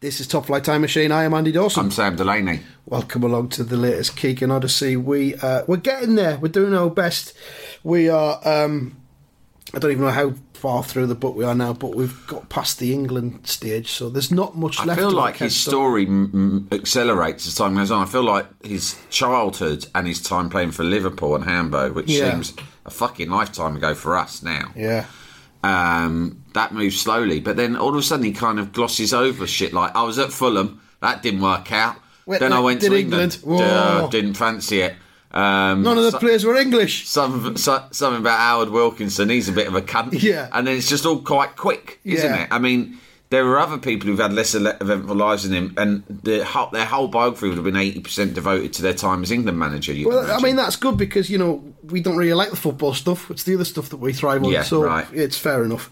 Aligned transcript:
This 0.00 0.18
is 0.18 0.26
Top 0.26 0.46
Flight 0.46 0.64
Time 0.64 0.80
Machine. 0.80 1.12
I 1.12 1.24
am 1.24 1.34
Andy 1.34 1.52
Dawson. 1.52 1.84
I'm 1.84 1.90
Sam 1.90 2.16
Delaney. 2.16 2.60
Welcome 2.86 3.22
along 3.22 3.50
to 3.50 3.64
the 3.64 3.76
latest 3.76 4.16
Keegan 4.16 4.50
Odyssey. 4.50 4.96
We 4.96 5.34
uh, 5.36 5.62
we're 5.66 5.76
getting 5.76 6.14
there. 6.14 6.38
We're 6.38 6.48
doing 6.48 6.72
our 6.74 6.88
best. 6.88 7.34
We 7.84 8.08
are. 8.08 8.40
Um, 8.48 8.96
I 9.74 9.78
don't 9.78 9.90
even 9.90 10.04
know 10.04 10.10
how 10.10 10.32
far 10.54 10.82
through 10.82 11.06
the 11.06 11.14
book 11.14 11.36
we 11.36 11.44
are 11.44 11.54
now, 11.54 11.74
but 11.74 11.94
we've 11.94 12.26
got 12.26 12.48
past 12.48 12.78
the 12.78 12.94
England 12.94 13.46
stage, 13.46 13.92
so 13.92 14.08
there's 14.08 14.30
not 14.32 14.56
much 14.56 14.80
I 14.80 14.84
left. 14.86 14.98
I 14.98 15.02
feel 15.02 15.12
like 15.12 15.36
his 15.36 15.54
story 15.54 16.06
m- 16.06 16.30
m- 16.72 16.78
accelerates 16.78 17.46
as 17.46 17.54
time 17.54 17.74
goes 17.76 17.90
on. 17.90 18.02
I 18.02 18.10
feel 18.10 18.24
like 18.24 18.46
his 18.64 18.98
childhood 19.10 19.86
and 19.94 20.06
his 20.06 20.20
time 20.22 20.48
playing 20.48 20.70
for 20.72 20.82
Liverpool 20.82 21.34
and 21.36 21.44
Hamburg, 21.44 21.94
which 21.94 22.08
Yeah. 22.08 22.30
seems 22.32 22.54
a 22.86 22.90
fucking 22.90 23.28
lifetime 23.30 23.76
ago 23.76 23.94
for 23.94 24.16
us 24.16 24.42
now. 24.42 24.72
Yeah, 24.74 25.04
Um, 25.62 26.39
that 26.54 26.72
moves 26.72 27.00
slowly, 27.00 27.40
but 27.40 27.56
then 27.56 27.76
all 27.76 27.90
of 27.90 27.96
a 27.96 28.02
sudden 28.02 28.24
he 28.24 28.32
kind 28.32 28.58
of 28.58 28.72
glosses 28.72 29.12
over 29.14 29.46
shit 29.46 29.72
like 29.72 29.94
I 29.94 30.02
was 30.02 30.18
at 30.18 30.32
Fulham, 30.32 30.80
that 31.00 31.22
didn't 31.22 31.40
work 31.40 31.72
out. 31.72 31.96
Went 32.26 32.40
then 32.40 32.52
I 32.52 32.60
went 32.60 32.80
to 32.82 32.94
England, 32.94 33.38
England. 33.44 34.10
Didn't 34.12 34.34
fancy 34.34 34.80
it. 34.82 34.94
Um, 35.32 35.82
none 35.82 35.96
of 35.96 36.04
the 36.04 36.10
so- 36.12 36.18
players 36.18 36.44
were 36.44 36.56
English. 36.56 37.08
Some, 37.08 37.56
so, 37.56 37.84
something 37.92 38.20
about 38.20 38.38
Howard 38.38 38.70
Wilkinson. 38.70 39.28
He's 39.28 39.48
a 39.48 39.52
bit 39.52 39.68
of 39.68 39.74
a 39.74 39.80
cunt. 39.82 40.20
Yeah. 40.22 40.48
And 40.52 40.66
then 40.66 40.76
it's 40.76 40.88
just 40.88 41.06
all 41.06 41.18
quite 41.20 41.56
quick, 41.56 42.00
isn't 42.04 42.28
Yeah. 42.28 42.42
it? 42.44 42.48
I 42.50 42.58
mean, 42.58 42.98
there 43.30 43.46
are 43.46 43.58
other 43.60 43.78
people 43.78 44.08
who've 44.08 44.18
had 44.18 44.32
less 44.32 44.56
eventful 44.56 45.14
lives 45.14 45.44
than 45.48 45.52
him, 45.54 45.74
and 45.76 46.02
the, 46.08 46.44
whole- 46.44 46.70
their 46.70 46.84
whole 46.84 47.06
biography 47.06 47.46
would 47.48 47.56
have 47.58 47.64
been 47.64 47.74
80% 47.76 48.34
devoted 48.34 48.72
to 48.74 48.82
their 48.82 48.92
time 48.92 49.22
as 49.22 49.30
England 49.30 49.56
manager. 49.56 49.92
You 49.92 50.08
Well, 50.08 50.30
I 50.32 50.40
mean 50.40 50.56
that's 50.56 50.74
good 50.74 50.96
because 50.96 51.30
you 51.30 51.38
know 51.38 51.62
we 51.84 52.00
don't 52.00 52.16
really 52.16 52.34
like 52.34 52.50
the 52.50 52.56
football 52.56 52.92
stuff. 52.94 53.30
It's 53.30 53.44
the 53.44 53.54
other 53.54 53.64
stuff 53.64 53.88
that 53.90 53.98
we 53.98 54.12
thrive 54.12 54.42
on. 54.42 54.50
Yeah, 54.50 54.62
so 54.64 54.82
right. 54.82 55.06
it's 55.12 55.38
fair 55.38 55.62
enough. 55.64 55.90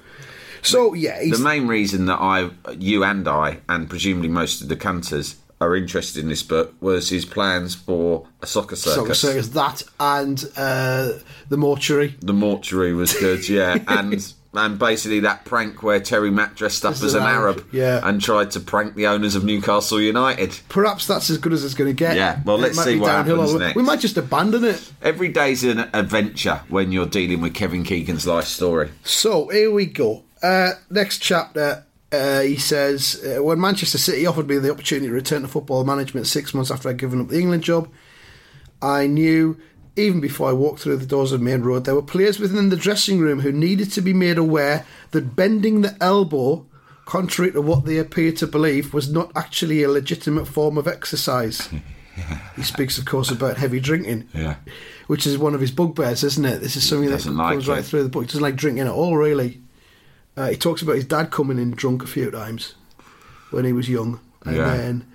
So 0.63 0.95
yeah, 0.95 1.21
he's, 1.21 1.39
the 1.39 1.45
main 1.45 1.67
reason 1.67 2.07
that 2.07 2.21
I, 2.21 2.51
you 2.79 3.05
and 3.05 3.27
I, 3.27 3.59
and 3.69 3.89
presumably 3.89 4.29
most 4.29 4.63
of 4.63 4.69
the 4.69 4.77
canters 4.77 5.37
are 5.61 5.75
interested 5.75 6.23
in 6.23 6.29
this 6.29 6.43
book 6.43 6.75
was 6.81 7.11
his 7.11 7.25
plans 7.25 7.75
for 7.75 8.27
a 8.41 8.47
soccer 8.47 8.77
circus. 8.77 9.21
so 9.21 9.31
it's 9.31 9.49
that 9.49 9.83
and 9.99 10.45
uh, 10.57 11.13
the 11.49 11.57
mortuary. 11.57 12.15
The 12.21 12.33
mortuary 12.33 12.93
was 12.95 13.13
good, 13.15 13.49
yeah, 13.49 13.79
and 13.89 14.35
and 14.55 14.79
basically 14.79 15.21
that 15.21 15.45
prank 15.45 15.83
where 15.83 16.01
Terry 16.01 16.31
Mack 16.31 16.57
dressed 16.57 16.85
up 16.85 16.93
As 16.93 17.03
as 17.03 17.15
an 17.15 17.23
an 17.23 17.29
Arab, 17.29 17.57
Arab, 17.59 17.69
yeah. 17.73 18.01
and 18.03 18.21
tried 18.21 18.51
to 18.53 18.61
prank 18.61 18.95
the 18.95 19.07
owners 19.07 19.35
of 19.35 19.45
Newcastle 19.45 20.01
United. 20.01 20.59
Perhaps 20.69 21.07
that's 21.07 21.29
as 21.31 21.39
good 21.39 21.53
as 21.53 21.65
it's 21.65 21.75
going 21.75 21.91
to 21.91 21.95
get. 21.95 22.17
Yeah, 22.17 22.41
well, 22.45 22.57
It 22.57 22.63
let's 22.63 22.83
see 22.83 22.99
what 22.99 23.11
happens 23.11 23.55
next. 23.55 23.77
We 23.77 23.83
might 23.83 24.01
just 24.01 24.17
abandon 24.17 24.65
it. 24.65 24.93
Every 25.03 25.29
day's 25.29 25.65
an 25.65 25.91
adventure 25.93 26.63
when 26.69 26.93
you're 26.93 27.07
dealing 27.07 27.41
with 27.41 27.55
Kevin 27.55 27.85
Keegan's 27.85 28.27
life 28.27 28.47
story. 28.47 28.91
So 29.05 29.49
here 29.49 29.71
we 29.71 29.87
go. 29.87 30.23
Uh, 30.43 30.73
next 30.91 31.19
chapter. 31.19 31.85
Uh, 32.11 32.41
he 32.41 32.57
says, 32.57 33.23
uh, 33.23 33.43
when 33.43 33.61
Manchester 33.61 33.99
City 33.99 34.27
offered 34.27 34.49
me 34.49 34.57
the 34.57 34.71
opportunity 34.71 35.09
to 35.09 35.13
return 35.13 35.43
to 35.43 35.49
football 35.49 35.85
management 35.85 36.27
six 36.27 36.55
months 36.55 36.71
after 36.71 36.89
I'd 36.89 36.97
given 36.97 37.21
up 37.21 37.29
the 37.29 37.39
England 37.39 37.65
job, 37.65 37.91
I 38.81 39.07
knew, 39.07 39.59
even 39.95 40.21
before 40.21 40.49
I 40.49 40.55
walked 40.55 40.81
through 40.81 40.97
the 40.97 41.07
doors 41.07 41.33
of 41.33 41.43
Maine 41.43 41.63
Road, 41.63 41.85
there 41.85 41.95
were 41.95 42.03
players 42.03 42.39
within 42.39 42.71
the 42.71 42.77
dressing 42.77 43.19
room 43.19 43.41
who 43.41 43.53
needed 43.53 43.93
to 43.93 44.01
be 44.01 44.15
made 44.15 44.39
aware 44.39 44.87
that 45.11 45.37
bending 45.37 45.83
the 45.83 45.97
elbow, 46.01 46.65
contrary 47.05 47.53
to 47.53 47.61
what 47.61 47.85
they 47.85 47.99
appear 47.99 48.33
to 48.33 48.47
believe, 48.47 48.95
was 48.95 49.13
not 49.13 49.31
actually 49.37 49.83
a 49.83 49.91
legitimate 49.91 50.47
form 50.47 50.79
of 50.79 50.89
exercise. 50.89 51.69
he 52.57 52.63
speaks, 52.63 52.97
of 52.97 53.05
course, 53.05 53.31
about 53.31 53.59
heavy 53.59 53.81
drinking. 53.81 54.29
Yeah. 54.33 54.57
Which 55.09 55.27
is 55.27 55.37
one 55.37 55.55
of 55.55 55.61
his 55.61 55.73
bugbears, 55.73 56.25
isn't 56.25 56.45
it? 56.45 56.61
This 56.61 56.77
is 56.77 56.89
something 56.89 57.11
that 57.11 57.27
like 57.27 57.53
comes 57.53 57.69
right 57.69 57.85
through 57.85 58.05
the 58.05 58.09
book. 58.09 58.23
He 58.23 58.29
doesn't 58.29 58.43
like 58.43 58.57
drinking 58.57 58.85
at 58.85 58.93
all, 58.93 59.17
really. 59.17 59.61
Uh, 60.39 60.51
he 60.51 60.57
talks 60.57 60.83
about 60.83 60.95
his 60.95 61.05
dad 61.05 61.31
coming 61.33 61.59
in 61.59 61.73
drunk 61.73 62.05
a 62.05 62.07
few 62.07 62.31
times 62.31 62.75
when 63.51 63.65
he 63.65 63.73
was 63.73 63.89
young, 63.89 64.21
and 64.45 64.57
Yeah. 64.57 64.77
then 64.77 65.07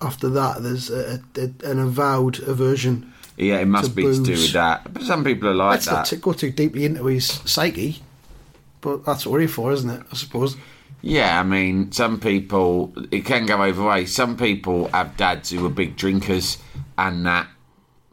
after 0.00 0.30
that, 0.30 0.62
there's 0.62 0.88
a, 0.88 1.20
a, 1.36 1.50
an 1.70 1.78
avowed 1.78 2.38
aversion. 2.40 3.12
Yeah, 3.36 3.58
it 3.58 3.66
must 3.68 3.90
To 3.90 3.96
be 3.96 4.02
to 4.04 4.22
do 4.22 4.32
with 4.32 4.52
that. 4.54 4.92
But 4.94 5.02
some 5.02 5.24
people 5.24 5.48
are 5.50 5.54
like 5.54 5.70
Let's 5.72 5.86
not 5.86 6.04
that. 6.06 6.16
t- 6.16 6.22
go 6.22 6.32
too 6.32 6.50
deeply 6.50 6.86
into 6.86 7.04
his 7.06 7.26
psyche, 7.26 8.00
but 8.80 9.04
that's 9.04 9.26
what 9.26 9.32
we're 9.34 9.40
here 9.40 9.48
for, 9.48 9.72
isn't 9.72 9.90
it? 9.90 10.02
I 10.10 10.16
suppose. 10.16 10.56
Yeah, 11.02 11.38
I 11.38 11.42
mean, 11.42 11.92
some 11.92 12.18
people, 12.18 12.92
it 13.10 13.24
can 13.26 13.44
go 13.46 13.60
either 13.62 13.82
way. 13.82 14.06
Some 14.06 14.36
people 14.38 14.88
have 14.88 15.16
dads 15.18 15.50
who 15.50 15.64
are 15.66 15.70
big 15.70 15.96
drinkers 15.96 16.56
and 16.96 17.24
that 17.26 17.46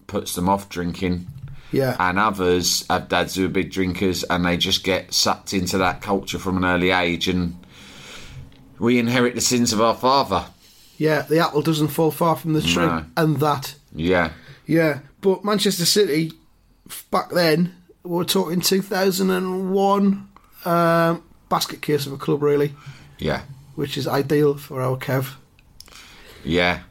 puts 0.07 0.35
them 0.35 0.47
off 0.49 0.67
drinking. 0.69 1.27
Yeah. 1.71 1.95
And 1.99 2.17
others 2.17 2.85
have 2.89 3.09
dads 3.09 3.35
who 3.35 3.45
are 3.45 3.49
big 3.49 3.71
drinkers 3.71 4.23
and 4.23 4.45
they 4.45 4.55
just 4.57 4.83
get 4.83 5.13
sucked 5.13 5.53
into 5.53 5.77
that 5.79 6.01
culture 6.01 6.39
from 6.39 6.57
an 6.57 6.63
early 6.65 6.91
age 6.91 7.27
and 7.27 7.57
we 8.79 8.99
inherit 8.99 9.35
the 9.35 9.41
sins 9.41 9.73
of 9.73 9.81
our 9.81 9.95
father. 9.95 10.45
yeah, 10.97 11.23
the 11.23 11.39
apple 11.39 11.61
doesn't 11.61 11.89
fall 11.89 12.11
far 12.11 12.35
from 12.35 12.53
the 12.53 12.61
tree, 12.61 12.85
No. 12.85 13.05
and 13.17 13.37
that. 13.37 13.75
Yeah. 13.93 14.31
Yeah, 14.65 14.99
but 15.21 15.43
Manchester 15.43 15.85
City 15.85 16.31
back 17.11 17.29
then 17.31 17.75
we're 18.03 18.23
talking 18.23 18.61
2001 18.61 20.27
um, 20.65 21.23
basket 21.49 21.81
case 21.81 22.05
of 22.05 22.13
a 22.13 22.17
club 22.17 22.41
really, 22.41 22.73
Yeah. 23.19 23.41
which 23.75 23.97
is 23.97 24.07
ideal 24.07 24.55
for 24.57 24.81
our 24.81 24.97
Kev. 24.97 25.35
Yeah. 26.43 26.81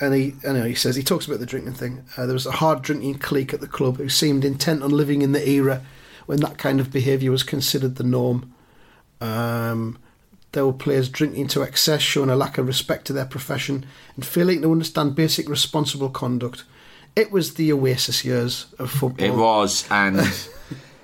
And 0.00 0.14
he, 0.14 0.34
anyway, 0.44 0.70
he 0.70 0.74
says 0.74 0.96
he 0.96 1.02
talks 1.02 1.26
about 1.26 1.38
the 1.38 1.46
drinking 1.46 1.74
thing. 1.74 2.04
Uh, 2.16 2.26
there 2.26 2.34
was 2.34 2.46
a 2.46 2.52
hard 2.52 2.82
drinking 2.82 3.18
clique 3.18 3.54
at 3.54 3.60
the 3.60 3.68
club 3.68 3.98
who 3.98 4.08
seemed 4.08 4.44
intent 4.44 4.82
on 4.82 4.90
living 4.90 5.22
in 5.22 5.32
the 5.32 5.48
era 5.48 5.82
when 6.26 6.40
that 6.40 6.58
kind 6.58 6.80
of 6.80 6.90
behaviour 6.90 7.30
was 7.30 7.42
considered 7.42 7.96
the 7.96 8.04
norm. 8.04 8.52
Um, 9.20 9.98
there 10.52 10.66
were 10.66 10.72
players 10.72 11.08
drinking 11.08 11.48
to 11.48 11.62
excess, 11.62 12.00
showing 12.00 12.30
a 12.30 12.36
lack 12.36 12.58
of 12.58 12.66
respect 12.66 13.06
to 13.06 13.12
their 13.12 13.24
profession 13.24 13.86
and 14.14 14.24
failing 14.24 14.62
to 14.62 14.72
understand 14.72 15.14
basic 15.14 15.48
responsible 15.48 16.08
conduct. 16.08 16.64
It 17.14 17.30
was 17.30 17.54
the 17.54 17.72
Oasis 17.72 18.24
years 18.24 18.66
of 18.78 18.90
football. 18.90 19.26
It 19.26 19.34
was, 19.34 19.86
and 19.90 20.18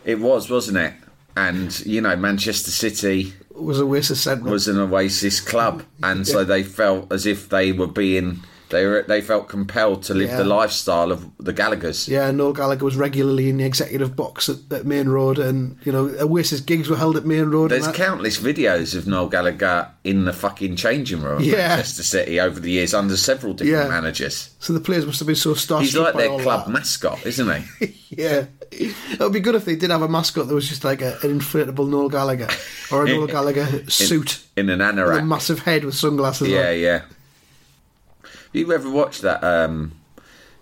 it 0.04 0.18
was, 0.18 0.50
wasn't 0.50 0.78
it? 0.78 0.94
And, 1.36 1.78
you 1.86 2.00
know, 2.00 2.16
Manchester 2.16 2.70
City 2.70 3.34
was 3.54 3.80
Oasis 3.80 4.26
was 4.26 4.68
an 4.68 4.78
Oasis 4.78 5.40
club, 5.40 5.84
and 6.02 6.26
so 6.26 6.44
they 6.44 6.62
felt 6.62 7.12
as 7.12 7.26
if 7.26 7.48
they 7.48 7.72
were 7.72 7.86
being 7.86 8.42
they 8.70 8.86
were 8.86 9.04
they 9.06 9.20
felt 9.20 9.48
compelled 9.48 10.02
to 10.04 10.14
live 10.14 10.30
Yeah. 10.30 10.38
the 10.38 10.44
lifestyle 10.44 11.12
of 11.12 11.26
the 11.38 11.52
Gallagher's. 11.52 12.08
Yeah, 12.08 12.30
Noel 12.30 12.52
Gallagher 12.52 12.84
was 12.84 12.96
regularly 12.96 13.48
in 13.50 13.58
the 13.58 13.64
executive 13.64 14.16
box 14.16 14.48
at, 14.48 14.56
at 14.70 14.86
Maine 14.86 15.08
Road, 15.08 15.38
and 15.38 15.76
you 15.84 15.92
know 15.92 16.06
Oasis 16.20 16.60
gigs 16.60 16.88
were 16.88 16.96
held 16.96 17.16
at 17.16 17.26
Maine 17.26 17.46
Road. 17.50 17.70
There's 17.70 17.88
countless 17.88 18.38
videos 18.38 18.94
of 18.96 19.06
Noel 19.06 19.28
Gallagher 19.28 19.88
in 20.04 20.24
the 20.24 20.32
fucking 20.32 20.76
changing 20.76 21.22
room 21.22 21.42
Yeah. 21.42 21.56
at 21.56 21.68
Manchester 21.68 22.02
City 22.02 22.40
over 22.40 22.58
the 22.60 22.70
years 22.70 22.94
under 22.94 23.16
several 23.16 23.52
different 23.52 23.84
Yeah. 23.84 23.88
managers. 23.88 24.50
so 24.60 24.72
the 24.72 24.80
players 24.80 25.04
must 25.06 25.18
have 25.18 25.26
been 25.26 25.36
so 25.36 25.54
starstruck. 25.54 25.80
He's 25.82 25.96
like 25.96 26.14
their 26.14 26.38
club 26.38 26.66
that. 26.66 26.70
mascot, 26.72 27.24
isn't 27.26 27.62
he? 27.78 27.96
Yeah, 28.10 28.46
it 28.72 29.20
would 29.20 29.32
be 29.32 29.38
good 29.38 29.54
if 29.54 29.64
they 29.64 29.76
did 29.76 29.90
have 29.90 30.02
a 30.02 30.08
mascot 30.08 30.48
that 30.48 30.54
was 30.54 30.68
just 30.68 30.82
like 30.82 31.00
a, 31.00 31.12
an 31.22 31.38
inflatable 31.38 31.88
Noel 31.88 32.08
Gallagher 32.08 32.48
or 32.90 33.04
a 33.04 33.08
Noel 33.14 33.28
Gallagher 33.28 33.88
suit 33.88 34.40
In 34.56 34.68
an 34.68 34.80
with 34.80 34.88
a 34.88 34.92
anorak. 34.92 35.26
massive 35.26 35.60
head 35.60 35.84
with 35.84 35.94
sunglasses. 35.94 36.48
Yeah, 36.48 36.70
on. 36.70 36.78
yeah. 36.80 37.02
You 38.52 38.72
ever 38.72 38.90
watched 38.90 39.22
that 39.22 39.42
um, 39.44 39.92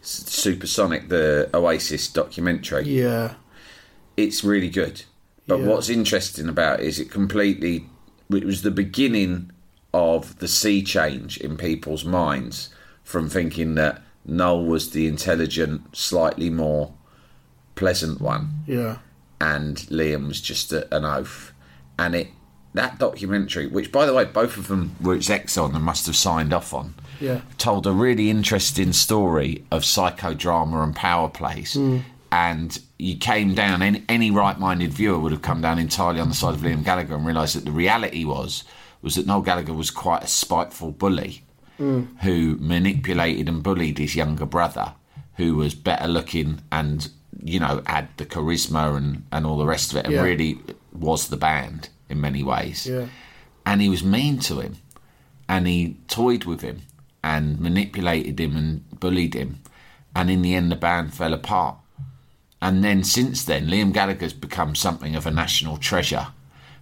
Supersonic, 0.02 1.08
the 1.08 1.48
Oasis 1.54 2.08
documentary? 2.08 2.84
yeah, 2.84 3.34
it's 4.16 4.42
really 4.44 4.68
good. 4.68 5.02
But 5.46 5.60
Yeah. 5.60 5.66
what's 5.66 5.88
interesting 5.88 6.48
about 6.48 6.80
it 6.80 6.86
is 6.86 6.98
it 6.98 7.10
completely 7.10 7.88
it 8.30 8.44
was 8.44 8.60
the 8.62 8.70
beginning 8.70 9.50
of 9.94 10.38
the 10.38 10.48
sea 10.48 10.82
change 10.82 11.38
in 11.38 11.56
people's 11.56 12.04
minds 12.04 12.68
from 13.02 13.28
thinking 13.30 13.74
that 13.76 14.02
Noel 14.26 14.66
was 14.66 14.90
the 14.90 15.06
intelligent, 15.06 15.96
slightly 15.96 16.50
more 16.50 16.92
pleasant 17.74 18.20
one, 18.20 18.64
yeah, 18.66 18.98
and 19.40 19.76
Liam 19.88 20.26
was 20.28 20.42
just 20.42 20.72
a, 20.72 20.94
an 20.94 21.04
oaf. 21.06 21.52
And 21.98 22.14
it 22.14 22.28
that 22.78 22.98
documentary, 22.98 23.66
which 23.66 23.90
by 23.92 24.06
the 24.06 24.14
way, 24.14 24.24
both 24.24 24.56
of 24.56 24.68
them 24.68 24.94
were 25.00 25.14
execs 25.14 25.58
on 25.58 25.74
and 25.74 25.84
must 25.84 26.06
have 26.06 26.16
signed 26.16 26.52
off 26.52 26.72
on, 26.72 26.94
Yeah. 27.20 27.40
told 27.58 27.86
a 27.86 27.92
really 27.92 28.30
interesting 28.30 28.92
story 28.92 29.64
of 29.70 29.82
psychodrama 29.82 30.82
and 30.82 30.94
power 30.94 31.28
plays. 31.28 31.74
Hmm. 31.74 31.98
And 32.30 32.78
you 32.98 33.16
came 33.16 33.54
down, 33.54 33.80
any, 33.82 34.04
any 34.08 34.30
right 34.30 34.58
minded 34.58 34.92
viewer 34.92 35.18
would 35.18 35.32
have 35.32 35.42
come 35.42 35.60
down 35.62 35.78
entirely 35.78 36.20
on 36.20 36.28
the 36.28 36.34
side 36.34 36.54
of 36.54 36.60
Liam 36.60 36.84
Gallagher 36.84 37.14
and 37.14 37.26
realised 37.26 37.56
that 37.56 37.64
the 37.64 37.70
reality 37.72 38.24
was 38.24 38.64
was 39.00 39.14
that 39.14 39.26
Noel 39.26 39.42
Gallagher 39.42 39.72
was 39.72 39.90
quite 39.92 40.24
a 40.24 40.26
spiteful 40.26 40.90
bully 40.90 41.42
hmm. 41.78 42.02
who 42.22 42.56
manipulated 42.60 43.48
and 43.48 43.62
bullied 43.62 43.98
his 43.98 44.14
younger 44.16 44.46
brother, 44.46 44.92
who 45.36 45.54
was 45.56 45.74
better 45.74 46.08
looking 46.08 46.60
and, 46.72 47.08
you 47.42 47.60
know, 47.60 47.80
had 47.86 48.08
the 48.18 48.26
charisma 48.26 48.96
and, 48.96 49.24
and 49.32 49.46
all 49.46 49.56
the 49.58 49.66
rest 49.66 49.92
of 49.92 49.98
it, 49.98 50.04
and 50.06 50.14
Yeah. 50.14 50.22
really 50.22 50.58
was 50.92 51.28
the 51.28 51.36
band 51.36 51.88
in 52.08 52.20
many 52.20 52.42
ways. 52.42 52.86
Yeah. 52.86 53.06
And 53.66 53.80
he 53.80 53.88
was 53.88 54.02
mean 54.02 54.38
to 54.40 54.60
him, 54.60 54.76
and 55.48 55.66
he 55.66 55.98
toyed 56.08 56.44
with 56.44 56.62
him 56.62 56.82
and 57.22 57.60
manipulated 57.60 58.40
him 58.40 58.56
and 58.56 59.00
bullied 59.00 59.34
him, 59.34 59.60
and 60.14 60.30
in 60.30 60.42
the 60.42 60.54
end, 60.54 60.72
the 60.72 60.76
band 60.76 61.14
fell 61.14 61.34
apart. 61.34 61.76
And 62.60 62.82
then 62.82 63.04
since 63.04 63.44
then, 63.44 63.68
Liam 63.68 63.92
Gallagher's 63.92 64.32
become 64.32 64.74
something 64.74 65.14
of 65.14 65.26
a 65.26 65.30
national 65.30 65.76
treasure 65.76 66.28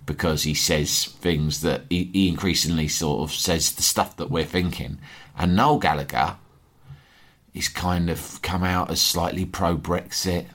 because 0.06 0.44
he 0.44 0.54
says 0.54 1.04
things 1.04 1.60
that 1.60 1.82
he, 1.90 2.04
he 2.12 2.28
increasingly 2.28 2.88
sort 2.88 3.28
of 3.28 3.34
says 3.34 3.72
the 3.72 3.82
stuff 3.82 4.16
that 4.16 4.30
we're 4.30 4.44
thinking. 4.44 4.98
And 5.36 5.56
Noel 5.56 5.78
Gallagher 5.78 6.36
is 7.52 7.68
kind 7.68 8.08
of 8.08 8.40
come 8.42 8.62
out 8.62 8.90
as 8.90 9.00
slightly 9.00 9.44
pro 9.44 9.76
Brexit. 9.76 10.46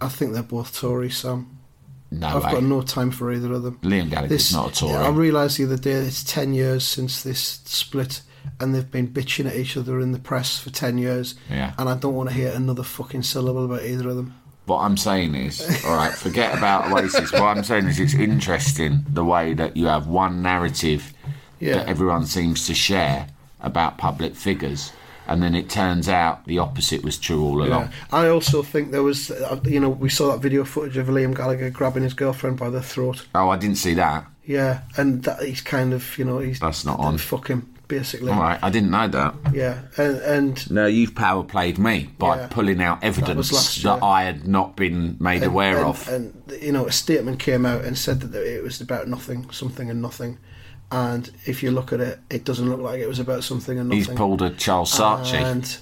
I 0.00 0.08
think 0.08 0.32
they're 0.32 0.42
both 0.42 0.76
Tory, 0.76 1.10
Sam. 1.10 1.51
No 2.12 2.28
I've 2.28 2.44
way. 2.44 2.52
got 2.52 2.62
no 2.62 2.82
time 2.82 3.10
for 3.10 3.32
either 3.32 3.52
of 3.52 3.62
them. 3.62 3.78
Liam 3.82 4.10
Gallagher's 4.10 4.28
This, 4.30 4.52
not 4.52 4.72
a 4.72 4.74
Tory. 4.80 4.94
I 4.96 5.08
realised 5.08 5.58
the 5.58 5.64
other 5.64 5.76
day 5.78 5.92
it's 5.92 6.22
10 6.24 6.52
years 6.54 6.84
since 6.84 7.22
this 7.22 7.60
split 7.64 8.22
and 8.60 8.74
they've 8.74 8.90
been 8.90 9.08
bitching 9.08 9.46
at 9.46 9.56
each 9.56 9.76
other 9.76 10.00
in 10.00 10.12
the 10.12 10.18
press 10.18 10.58
for 10.58 10.70
10 10.70 10.98
years. 10.98 11.34
Yeah. 11.50 11.72
And 11.78 11.88
I 11.88 11.96
don't 11.96 12.14
want 12.14 12.28
to 12.28 12.34
hear 12.34 12.52
another 12.52 12.82
fucking 12.82 13.22
syllable 13.22 13.64
about 13.64 13.82
either 13.84 14.08
of 14.08 14.16
them. 14.16 14.34
What 14.66 14.78
I'm 14.80 14.96
saying 14.96 15.34
is, 15.34 15.60
all 15.84 15.94
right, 15.96 16.12
forget 16.12 16.56
about 16.56 16.90
Oasis. 16.92 17.32
What 17.32 17.42
I'm 17.56 17.64
saying 17.64 17.86
is, 17.86 17.98
it's 17.98 18.14
interesting 18.14 19.04
the 19.08 19.24
way 19.24 19.54
that 19.54 19.76
you 19.76 19.86
have 19.86 20.06
one 20.06 20.42
narrative 20.42 21.12
Yeah. 21.60 21.78
that 21.78 21.88
everyone 21.88 22.26
seems 22.26 22.66
to 22.66 22.74
share 22.74 23.26
about 23.60 23.96
public 23.98 24.34
figures, 24.34 24.92
and 25.32 25.42
then 25.42 25.54
it 25.54 25.70
turns 25.70 26.08
out 26.08 26.44
the 26.46 26.58
opposite 26.58 27.02
was 27.02 27.18
true 27.18 27.42
all 27.42 27.62
along. 27.62 27.84
Yeah. 27.84 27.90
I 28.12 28.28
also 28.28 28.62
think 28.62 28.90
there 28.90 29.02
was, 29.02 29.30
uh, 29.30 29.60
you 29.64 29.80
know, 29.80 29.88
we 29.88 30.08
saw 30.08 30.32
that 30.32 30.40
video 30.40 30.64
footage 30.64 30.96
of 30.96 31.06
Liam 31.06 31.34
Gallagher 31.34 31.70
grabbing 31.70 32.02
his 32.02 32.14
girlfriend 32.14 32.58
by 32.58 32.70
the 32.70 32.82
throat. 32.82 33.26
Oh, 33.34 33.48
I 33.48 33.56
didn't 33.56 33.76
see 33.76 33.94
that. 33.94 34.26
Yeah, 34.44 34.80
and 34.96 35.22
that 35.22 35.42
he's 35.42 35.60
kind 35.60 35.92
of, 35.92 36.18
you 36.18 36.24
know, 36.24 36.38
he's 36.40 36.58
That's 36.60 36.84
not 36.84 36.98
on. 36.98 37.16
Fuck 37.16 37.46
him, 37.48 37.72
basically. 37.86 38.32
All 38.32 38.40
right, 38.40 38.58
I 38.62 38.70
didn't 38.70 38.90
know 38.90 39.06
that. 39.06 39.34
Yeah, 39.54 39.82
and 39.96 40.16
and 40.18 40.70
No, 40.70 40.86
you've 40.86 41.14
power 41.14 41.44
played 41.44 41.78
me 41.78 42.10
by 42.18 42.36
Yeah. 42.36 42.46
pulling 42.48 42.82
out 42.82 43.04
evidence 43.04 43.52
last 43.52 43.82
that. 43.84 44.02
I 44.02 44.24
had 44.24 44.48
not 44.48 44.76
been 44.76 45.16
made 45.20 45.42
and, 45.42 45.52
aware 45.52 45.78
and, 45.78 45.86
of. 45.86 46.08
And 46.08 46.42
you 46.60 46.72
know, 46.72 46.86
a 46.86 46.92
statement 46.92 47.38
came 47.38 47.64
out 47.64 47.84
and 47.84 47.96
said 47.96 48.20
that 48.20 48.34
it 48.34 48.62
was 48.64 48.80
about 48.80 49.06
nothing, 49.08 49.48
something, 49.50 49.88
and 49.88 50.02
nothing. 50.02 50.38
And 50.92 51.30
if 51.46 51.62
you 51.62 51.70
look 51.70 51.92
at 51.94 52.00
it, 52.00 52.18
it 52.28 52.44
doesn't 52.44 52.68
look 52.68 52.80
like 52.80 53.00
it 53.00 53.08
was 53.08 53.18
about 53.18 53.44
something 53.44 53.78
and 53.78 53.88
nothing. 53.88 53.98
He's 54.04 54.08
pulled 54.08 54.42
a 54.42 54.50
Charles 54.50 54.92
Saatchi. 54.92 55.40
And 55.40 55.78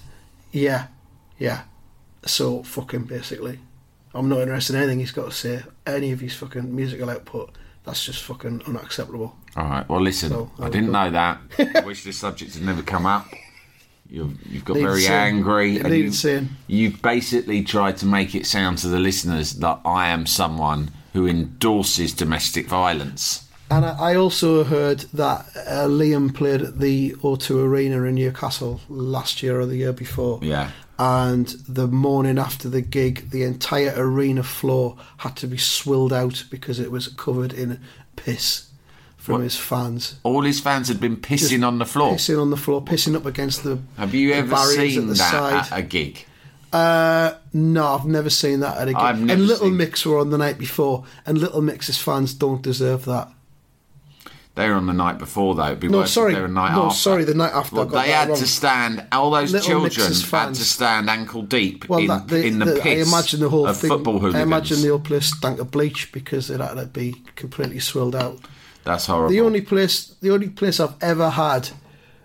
yeah, 0.53 0.87
yeah. 1.37 1.63
So 2.25 2.63
fuck 2.63 2.95
him, 2.95 3.05
basically. 3.05 3.59
I'm 4.15 4.29
not 4.29 4.41
interested 4.41 4.77
in 4.77 4.83
anything 4.83 5.01
he's 5.01 5.11
got 5.11 5.27
to 5.27 5.37
say. 5.37 5.63
Any 5.85 6.13
of 6.13 6.21
his 6.21 6.35
fucking 6.35 6.75
musical 6.75 7.11
output. 7.11 7.57
That's 7.85 8.05
just 8.05 8.23
fucking 8.23 8.63
unacceptable. 8.69 9.37
All 9.57 9.65
right. 9.65 9.89
Well, 9.89 10.01
listen, 10.01 10.31
So, 10.31 10.51
I 10.61 10.69
didn't 10.69 10.93
know 10.93 11.11
that. 11.11 11.41
I 11.77 11.81
wish 11.81 12.05
this 12.05 12.19
subject 12.19 12.55
had 12.55 12.63
never 12.63 12.83
come 12.83 13.05
up. 13.05 13.27
You've, 14.09 14.45
you've 14.47 14.65
got 14.65 14.77
very 14.77 15.01
saying. 15.01 15.37
angry. 15.37 15.77
It 15.77 15.87
and 15.87 15.95
you, 15.95 16.13
saying. 16.13 16.51
You've 16.69 17.03
basically 17.03 17.65
tried 17.65 17.97
to 17.99 18.07
make 18.07 18.35
it 18.37 18.47
sound 18.47 18.79
to 18.79 18.89
the 18.89 18.99
listeners 19.01 19.55
that 19.55 19.81
I 19.85 20.09
am 20.09 20.27
someone 20.27 20.93
who 21.15 21.27
endorses 21.27 22.13
domestic 22.13 22.67
violence. 22.67 23.49
And 23.71 23.85
I, 23.87 24.13
I 24.13 24.17
also 24.17 24.65
heard 24.65 25.01
that 25.15 25.47
uh, 25.55 25.87
Liam 25.87 26.35
played 26.35 26.63
at 26.63 26.79
the 26.81 27.13
O2 27.13 27.65
Arena 27.65 28.03
in 28.03 28.17
Newcastle 28.17 28.81
last 28.89 29.43
year 29.43 29.61
or 29.61 29.67
the 29.67 29.77
year 29.77 29.93
before. 29.93 30.41
Yeah. 30.43 30.71
And 30.99 31.47
the 31.69 31.87
morning 31.87 32.39
after 32.39 32.69
the 32.69 32.81
gig, 32.83 33.31
the 33.31 33.43
entire 33.45 33.95
arena 33.97 34.43
floor 34.43 34.97
had 35.19 35.37
to 35.37 35.47
be 35.47 35.57
swilled 35.57 36.13
out 36.13 36.45
because 36.51 36.79
it 36.79 36.91
was 36.91 37.09
covered 37.09 37.53
in 37.53 37.81
piss 38.17 38.67
from 39.17 39.35
What? 39.37 39.43
his 39.45 39.57
fans. 39.57 40.17
All 40.25 40.43
his 40.43 40.61
fans 40.61 40.89
had 40.89 41.01
been 41.01 41.17
pissing 41.17 41.49
Just 41.51 41.63
on 41.63 41.79
the 41.79 41.87
floor. 41.87 42.13
Pissing 42.15 42.41
on 42.43 42.51
the 42.51 42.57
floor, 42.57 42.83
pissing 42.83 43.15
up 43.17 43.25
against 43.25 43.63
the. 43.65 43.79
Have 43.97 44.15
you 44.15 44.29
the 44.29 44.35
ever 44.35 44.57
seen 44.57 45.07
that 45.07 45.17
side. 45.17 45.73
at 45.73 45.79
a 45.79 45.83
gig? 45.83 46.27
Uh, 46.73 47.33
no, 47.55 47.87
I've 47.95 48.05
never 48.07 48.31
seen 48.31 48.61
that 48.61 48.77
at 48.77 48.89
a 48.89 48.93
gig. 48.93 48.97
I've 48.97 49.21
never 49.21 49.33
and 49.33 49.47
Little 49.47 49.67
seen- 49.69 49.77
Mix 49.77 50.05
were 50.05 50.19
on 50.19 50.31
the 50.31 50.39
night 50.39 50.59
before, 50.59 51.05
and 51.25 51.39
Little 51.39 51.63
Mix's 51.63 51.99
fans 51.99 52.35
don't 52.35 52.61
deserve 52.63 53.05
that. 53.07 53.29
They 54.57 54.69
were 54.69 54.75
on 54.75 54.87
the 54.87 54.93
night 54.93 55.19
before, 55.19 55.55
though. 55.55 55.67
It'd 55.67 55.81
be 55.81 55.89
No, 55.89 55.99
worse 55.99 56.11
sorry. 56.13 56.35
they 56.35 56.41
were 56.41 56.49
night 56.49 56.73
No, 56.75 56.87
after. 56.87 56.99
sorry, 56.99 57.25
the 57.25 57.35
night 57.35 57.53
after, 57.53 57.77
Well, 57.77 57.87
they 57.87 58.11
had 58.11 58.29
wrong. 58.31 58.39
to 58.39 58.47
stand. 58.47 59.07
All 59.13 59.31
those 59.31 59.53
Little 59.53 59.89
children 59.89 60.13
had 60.31 60.55
to 60.55 60.65
stand 60.65 61.09
ankle 61.09 61.43
deep 61.43 61.89
Well, 61.89 62.01
in, 62.01 62.09
that, 62.09 62.29
the, 62.29 62.45
in 62.45 62.59
the, 62.59 62.65
the- 62.67 62.81
piss 62.81 63.07
I 63.09 63.17
imagine 63.17 63.41
the 63.41 63.49
whole 63.49 63.67
of 63.69 63.77
thing. 63.77 63.89
football 63.91 64.15
hooligans. 64.19 64.35
I 64.41 64.43
imagine 64.43 64.83
the 64.83 64.89
whole 64.89 64.99
place 64.99 65.27
stank 65.27 65.61
of 65.61 65.71
bleach 65.71 66.11
because 66.13 66.51
it 66.51 66.61
had 66.61 66.75
to 66.75 66.87
be 66.87 67.23
completely 67.37 67.79
swilled 67.79 68.17
out. 68.17 68.41
That's 68.85 69.07
horrible. 69.07 69.31
The 69.31 69.41
only 69.41 69.61
place, 69.61 70.15
the 70.21 70.31
only 70.33 70.49
place 70.49 70.81
I've 70.81 70.95
ever 71.01 71.31
had 71.31 71.71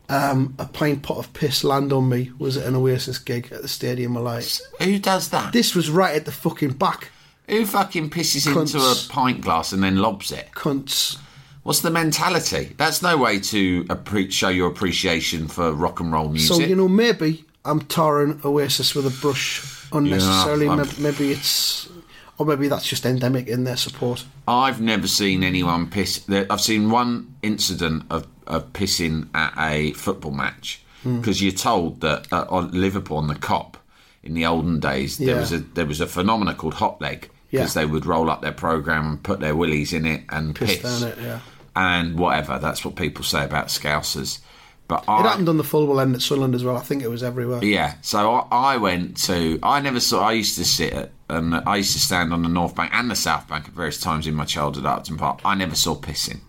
um, 0.10 0.56
a 0.58 0.66
pint 0.66 1.04
pot 1.04 1.18
of 1.18 1.32
piss 1.34 1.64
land 1.64 1.94
on 1.94 2.10
me 2.10 2.32
was 2.40 2.58
at 2.58 2.66
an 2.66 2.76
Oasis 2.76 3.20
gig 3.20 3.50
at 3.52 3.62
the 3.62 3.68
Stadium 3.68 4.18
of 4.18 4.24
Light. 4.24 4.60
Who 4.82 4.98
does 5.00 5.30
that? 5.30 5.54
This 5.54 5.76
was 5.76 5.90
right 5.92 6.16
at 6.16 6.26
the 6.26 6.32
fucking 6.32 6.74
back, 6.74 7.12
Who 7.50 7.66
fucking 7.66 8.10
pisses 8.10 8.48
Cunts. 8.48 8.74
into 8.74 8.80
a 8.80 8.96
pint 9.14 9.42
glass 9.42 9.72
and 9.72 9.84
then 9.84 9.98
lobs 9.98 10.32
it? 10.32 10.50
cunts. 10.56 11.18
What's 11.66 11.80
the 11.82 11.90
mentality? 11.90 12.74
That's 12.78 13.02
no 13.02 13.18
way 13.18 13.40
to 13.40 13.84
appre- 13.86 14.32
show 14.32 14.50
your 14.50 14.68
appreciation 14.70 15.48
for 15.48 15.72
rock 15.74 16.00
and 16.00 16.14
roll 16.14 16.30
music. 16.30 16.48
So 16.58 16.60
you 16.62 16.76
know, 16.76 16.88
maybe 16.88 17.44
I'm 17.66 17.82
tarring 17.82 18.40
Oasis 18.46 18.94
with 18.94 19.08
a 19.08 19.22
brush 19.22 19.66
unnecessarily. 19.92 20.68
Yeah, 20.68 20.86
maybe 21.00 21.32
it's, 21.32 21.90
or 22.38 22.46
maybe 22.46 22.68
that's 22.68 22.86
just 22.88 23.04
endemic 23.04 23.48
in 23.48 23.64
their 23.64 23.78
support. 23.78 24.26
I've 24.48 24.80
never 24.80 25.08
seen 25.08 25.44
anyone 25.44 25.90
piss. 25.90 26.24
I've 26.30 26.62
seen 26.62 26.92
one 26.92 27.34
incident 27.42 28.04
of, 28.12 28.28
of 28.46 28.72
pissing 28.74 29.30
at 29.34 29.54
a 29.58 29.92
football 29.94 30.32
match 30.32 30.82
Hmm. 31.02 31.18
because 31.20 31.42
you're 31.42 31.52
told 31.52 32.02
that 32.02 32.32
uh, 32.32 32.46
on 32.50 32.72
Liverpool 32.80 33.18
on 33.18 33.28
the 33.28 33.36
Kop 33.36 33.76
in 34.24 34.34
the 34.36 34.46
olden 34.46 34.80
days 34.80 35.18
there 35.20 35.36
was 35.36 35.52
a 35.52 35.60
there 35.60 35.86
was 35.86 36.02
a 36.02 36.08
phenomena 36.08 36.54
called 36.56 36.74
hot 36.76 37.00
leg 37.02 37.30
because 37.52 37.76
Yeah. 37.76 37.82
they 37.82 37.86
would 37.86 38.06
roll 38.08 38.30
up 38.32 38.42
their 38.42 38.52
program 38.52 39.06
and 39.08 39.24
put 39.24 39.40
their 39.40 39.56
willies 39.56 39.94
in 39.94 40.06
it 40.08 40.24
and 40.30 40.56
Piss 40.56 40.78
piss, 40.78 41.02
it, 41.04 41.18
yeah. 41.22 41.40
And 41.76 42.18
whatever. 42.18 42.58
That's 42.60 42.84
what 42.86 42.96
people 42.96 43.24
say 43.24 43.44
about 43.44 43.68
Scousers. 43.68 44.40
But 44.88 45.04
It 45.04 45.10
I, 45.10 45.22
happened 45.24 45.50
on 45.50 45.58
the 45.58 45.64
Fulwell 45.64 46.00
end 46.00 46.14
at 46.14 46.22
Sunderland 46.22 46.54
as 46.54 46.64
well. 46.64 46.78
I 46.78 46.82
think 46.82 47.02
it 47.02 47.10
was 47.10 47.24
everywhere. 47.24 47.64
yeah, 47.64 47.96
so 48.02 48.32
I, 48.52 48.74
I 48.74 48.78
went 48.78 49.18
to. 49.24 49.60
I 49.64 49.80
never 49.82 50.00
saw. 50.00 50.28
I 50.28 50.34
used 50.34 50.58
to 50.58 50.66
sit 50.66 50.94
at, 50.94 51.12
and 51.28 51.56
I 51.56 51.78
used 51.78 51.94
to 51.94 52.00
stand 52.00 52.32
on 52.32 52.44
the 52.44 52.50
North 52.50 52.76
Bank 52.76 52.92
and 52.94 53.10
the 53.10 53.16
South 53.16 53.48
Bank 53.48 53.66
at 53.68 53.74
various 53.74 54.00
times 54.00 54.28
in 54.28 54.36
my 54.36 54.46
childhood 54.46 54.86
at 54.86 54.92
Upton 55.00 55.18
Park. 55.18 55.42
I 55.44 55.56
never 55.56 55.74
saw 55.76 55.96
pissing. 55.96 56.42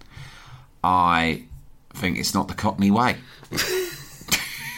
I 0.84 1.44
think 1.94 2.18
it's 2.18 2.34
not 2.34 2.48
the 2.48 2.54
Cockney 2.54 2.90
way. 2.90 3.16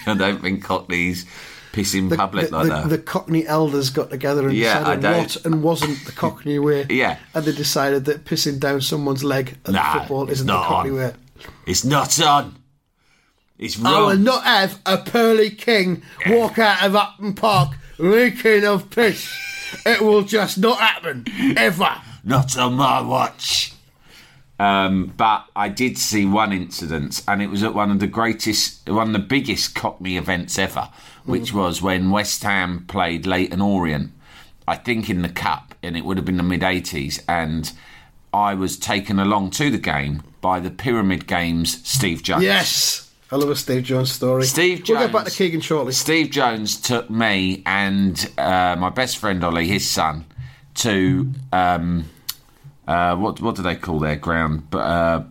I 0.07 0.14
don't 0.17 0.40
think 0.40 0.62
Cockneys 0.62 1.26
piss 1.73 1.95
in 1.95 2.09
public 2.11 2.51
the, 2.51 2.57
like 2.57 2.67
the, 2.69 2.73
that. 2.75 2.89
the 2.89 2.99
Cockney 2.99 3.47
elders 3.47 3.91
got 3.91 4.11
together 4.11 4.49
and 4.49 4.57
Yeah, 4.57 4.79
decided 4.81 5.05
what 5.05 5.45
and 5.45 5.63
wasn't 5.63 6.05
the 6.07 6.13
Cockney 6.13 6.59
way. 6.69 6.87
Yeah. 6.91 7.19
And 7.35 7.45
they 7.45 7.53
decided 7.53 8.05
that 8.07 8.25
pissing 8.25 8.59
down 8.61 8.81
someone's 8.81 9.25
leg 9.25 9.57
at 9.67 9.73
Nah, 9.73 9.99
football 10.01 10.29
isn't 10.31 10.47
the 10.47 10.53
not 10.53 10.67
Cockney 10.67 10.91
on. 10.93 10.97
way. 10.97 11.13
it's 11.67 11.85
not 11.85 12.21
on. 12.21 12.57
It's 13.59 13.77
wrong. 13.79 13.95
I 13.95 14.01
will 14.07 14.19
not 14.19 14.45
have 14.45 14.81
a 14.87 14.99
pearly 14.99 15.51
king 15.51 16.03
walk 16.29 16.59
out 16.59 16.85
of 16.85 16.95
Upton 16.95 17.35
Park 17.35 17.73
reeking 17.99 18.65
of 18.65 18.89
piss. 18.91 19.29
It 19.85 20.01
will 20.01 20.23
just 20.23 20.59
not 20.59 20.79
happen, 20.79 21.25
ever. 21.57 22.01
Not 22.25 22.57
on 22.57 22.75
my 22.75 23.01
watch. 23.03 23.73
Um, 24.59 25.12
but 25.17 25.47
I 25.55 25.69
did 25.69 25.99
see 25.99 26.25
one 26.27 26.53
incident, 26.53 27.23
and 27.29 27.41
it 27.41 27.49
was 27.49 27.62
at 27.62 27.75
one 27.75 27.91
of 27.91 28.00
the 28.00 28.09
greatest, 28.09 28.88
one 28.88 29.09
of 29.09 29.12
the 29.12 29.21
biggest 29.21 29.75
Cockney 29.75 30.17
events 30.17 30.59
ever, 30.59 30.88
which 31.25 31.55
was 31.55 31.81
when 31.81 32.11
West 32.11 32.43
Ham 32.43 32.85
played 32.88 33.27
Leyton 33.27 33.61
Orient, 33.61 34.12
I 34.67 34.75
think 34.77 35.09
in 35.09 35.23
the 35.23 35.29
Cup, 35.29 35.75
and 35.83 35.97
it 35.97 36.05
would 36.05 36.17
have 36.17 36.27
been 36.27 36.38
the 36.38 36.43
mid 36.43 36.62
80s. 36.62 37.23
And 37.29 37.71
I 38.33 38.55
was 38.55 38.77
taken 38.77 39.19
along 39.21 39.50
to 39.53 39.71
the 39.71 39.79
game 39.79 40.23
by 40.41 40.59
the 40.59 40.71
Pyramid 40.71 41.27
Games 41.27 41.87
Steve 41.88 42.23
Jones. 42.23 42.43
Yes. 42.43 43.05
I 43.31 43.37
love 43.37 43.50
a 43.50 43.57
Steve 43.57 43.85
Jones 43.85 44.11
story. 44.11 44.45
Steve 44.45 44.79
Jones. 44.79 44.88
We'll 44.88 45.09
get 45.09 45.12
back 45.12 45.25
to 45.27 45.31
Keegan 45.31 45.61
shortly. 45.61 45.93
Steve 45.93 46.31
Jones 46.31 46.81
took 46.81 47.11
me 47.11 47.62
and 47.67 48.31
uh, 48.38 48.75
my 48.79 48.88
best 48.88 49.19
friend 49.19 49.45
Ollie, 49.45 49.67
his 49.67 49.88
son, 49.88 50.25
to 50.77 51.31
um, 51.53 52.07
Uh, 52.88 53.14
what 53.16 53.40
what 53.42 53.54
do 53.54 53.62
they 53.62 53.76
call 53.76 53.99
their 53.99 54.16
ground? 54.16 54.71
But 54.71 54.78
uh, 54.78 55.25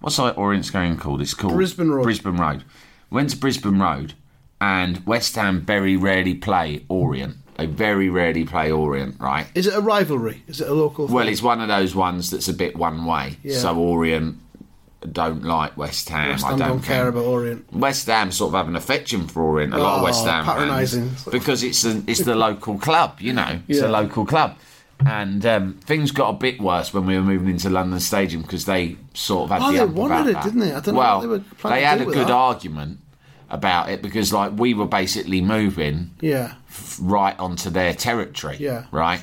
what's 0.00 0.18
like 0.18 0.36
Orient's 0.36 0.70
going 0.70 0.96
called? 0.96 1.20
It's 1.22 1.34
called 1.34 1.54
Brisbane 1.54 1.90
Road. 1.90 2.02
Brisbane 2.02 2.36
Road. 2.36 2.64
Went 3.10 3.30
to 3.30 3.36
Brisbane 3.36 3.78
Road, 3.78 4.14
and 4.60 5.06
West 5.06 5.36
Ham 5.36 5.60
very 5.60 5.96
rarely 5.96 6.34
play 6.34 6.84
Orient. 6.88 7.36
They 7.56 7.66
very 7.66 8.10
rarely 8.10 8.44
play 8.44 8.70
Orient, 8.72 9.18
right? 9.20 9.46
Is 9.54 9.66
it 9.66 9.74
a 9.74 9.80
rivalry? 9.80 10.42
Is 10.48 10.60
it 10.60 10.68
a 10.68 10.74
local? 10.74 11.06
Well, 11.06 11.24
thing? 11.24 11.32
it's 11.32 11.42
one 11.42 11.60
of 11.60 11.68
those 11.68 11.94
ones 11.94 12.30
that's 12.30 12.48
a 12.48 12.52
bit 12.54 12.76
one 12.76 13.04
way. 13.06 13.36
Yeah. 13.44 13.58
So 13.58 13.76
Orient 13.78 14.36
don't 15.12 15.44
like 15.44 15.76
West 15.76 16.08
Ham. 16.08 16.30
West 16.30 16.44
I 16.44 16.50
don't, 16.50 16.58
don't 16.58 16.82
care 16.82 17.06
about 17.06 17.24
Orient. 17.24 17.72
West 17.72 18.08
Ham 18.08 18.32
sort 18.32 18.48
of 18.52 18.54
have 18.58 18.66
an 18.68 18.74
affection 18.74 19.28
for 19.28 19.42
Orient. 19.42 19.72
A 19.72 19.78
lot 19.78 19.96
of 19.98 20.00
Oh, 20.00 20.04
West 20.04 20.24
Ham 20.26 20.44
patronising. 20.44 21.10
because 21.30 21.62
it's 21.62 21.82
the 21.82 22.02
it's 22.08 22.20
the 22.22 22.34
local 22.34 22.78
club. 22.78 23.20
You 23.20 23.32
know, 23.32 23.60
it's 23.68 23.78
Yeah. 23.78 23.86
a 23.86 23.92
local 23.92 24.26
club. 24.26 24.56
And 25.04 25.44
um, 25.46 25.74
things 25.84 26.10
got 26.10 26.30
a 26.30 26.32
bit 26.32 26.60
worse 26.60 26.92
when 26.94 27.06
we 27.06 27.16
were 27.16 27.22
moving 27.22 27.50
into 27.50 27.68
London 27.70 28.00
Stadium 28.00 28.42
because 28.42 28.64
they 28.64 28.96
sort 29.14 29.44
of 29.44 29.50
had 29.50 29.62
Oh, 29.62 29.72
the 29.72 29.78
they 29.78 29.84
wanted 29.84 30.14
about 30.14 30.28
it, 30.28 30.32
that. 30.34 30.44
didn't 30.44 30.60
they? 30.60 30.72
I 30.72 30.80
don't 30.80 30.94
know 30.94 31.00
well, 31.00 31.16
what 31.16 31.22
they 31.22 31.28
were 31.68 31.70
they 31.74 31.82
had 31.84 32.00
a 32.00 32.04
good 32.06 32.28
that. 32.28 32.30
argument 32.30 33.00
about 33.50 33.90
it 33.90 34.02
because 34.02 34.32
like 34.32 34.52
we 34.58 34.74
were 34.74 34.86
basically 34.86 35.40
moving 35.40 36.10
Yeah. 36.20 36.54
right 37.00 37.38
onto 37.38 37.70
their 37.70 37.94
territory. 37.94 38.56
Yeah. 38.58 38.86
Right. 38.90 39.22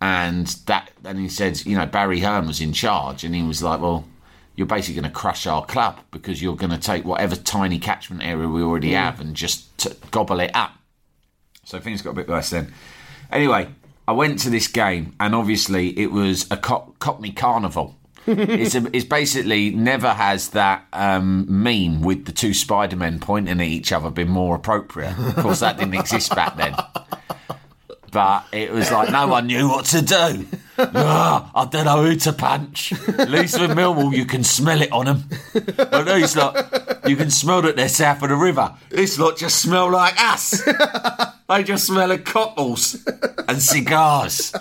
And 0.00 0.48
that, 0.66 0.90
and 1.04 1.18
he 1.20 1.28
said, 1.28 1.64
you 1.64 1.76
know, 1.78 1.86
Barry 1.86 2.18
Hearn 2.20 2.48
was 2.48 2.60
in 2.60 2.72
charge, 2.72 3.22
and 3.22 3.34
he 3.36 3.42
was 3.42 3.62
like, 3.62 3.80
well, 3.80 4.04
you're 4.56 4.66
basically 4.66 5.00
going 5.00 5.10
to 5.10 5.16
crush 5.16 5.46
our 5.46 5.64
club 5.64 6.00
because 6.10 6.42
you're 6.42 6.56
going 6.56 6.72
to 6.72 6.78
take 6.78 7.04
whatever 7.04 7.36
tiny 7.36 7.78
catchment 7.78 8.22
area 8.24 8.48
we 8.48 8.62
already 8.62 8.90
Mm. 8.90 8.94
have 8.96 9.20
and 9.20 9.36
just 9.36 9.78
t- 9.78 9.90
gobble 10.10 10.40
it 10.40 10.50
up. 10.54 10.72
So 11.64 11.78
things 11.78 12.02
got 12.02 12.10
a 12.10 12.14
bit 12.14 12.28
worse 12.28 12.50
then. 12.50 12.74
Anyway, 13.30 13.68
I 14.12 14.14
went 14.14 14.40
to 14.40 14.50
this 14.50 14.68
game, 14.68 15.14
and 15.18 15.34
obviously 15.34 15.98
it 15.98 16.12
was 16.12 16.46
a 16.50 16.58
co- 16.58 16.94
Cockney 16.98 17.32
carnival. 17.32 17.96
it's, 18.26 18.74
a, 18.74 18.86
it's 18.94 19.06
basically 19.06 19.70
never 19.70 20.10
has 20.10 20.50
that 20.50 20.84
um, 20.92 21.46
meme 21.48 22.02
with 22.02 22.26
the 22.26 22.32
two 22.32 22.52
Spider 22.52 22.94
Men 22.94 23.20
pointing 23.20 23.58
at 23.58 23.66
each 23.66 23.90
other 23.90 24.10
been 24.10 24.28
more 24.28 24.54
appropriate. 24.54 25.18
Of 25.18 25.36
course, 25.36 25.60
that 25.60 25.78
didn't 25.78 25.94
exist 25.94 26.34
back 26.34 26.58
then. 26.58 26.76
But 28.10 28.44
it 28.52 28.70
was 28.70 28.92
like 28.92 29.10
no 29.10 29.28
one 29.28 29.46
knew 29.46 29.66
what 29.66 29.86
to 29.86 30.02
do. 30.02 30.46
Ah, 30.76 31.50
I 31.54 31.64
don't 31.64 31.86
know 31.86 32.02
who 32.02 32.14
to 32.16 32.34
punch. 32.34 32.92
At 33.18 33.30
least 33.30 33.58
with 33.58 33.70
Millwall, 33.70 34.14
you 34.14 34.26
can 34.26 34.44
smell 34.44 34.82
it 34.82 34.92
on 34.92 35.06
them. 35.06 35.24
But 35.54 36.04
these 36.04 36.36
lot, 36.36 37.00
you 37.06 37.16
can 37.16 37.30
smell 37.30 37.62
that 37.62 37.76
they're 37.76 37.88
south 37.88 38.22
of 38.22 38.28
the 38.28 38.36
river. 38.36 38.74
This 38.90 39.18
lot 39.18 39.38
just 39.38 39.62
smell 39.62 39.90
like 39.90 40.20
us. 40.20 40.62
They 41.48 41.62
just 41.64 41.86
smell 41.86 42.10
of 42.10 42.24
cockles 42.24 43.06
and 43.48 43.60
cigars. 43.60 44.54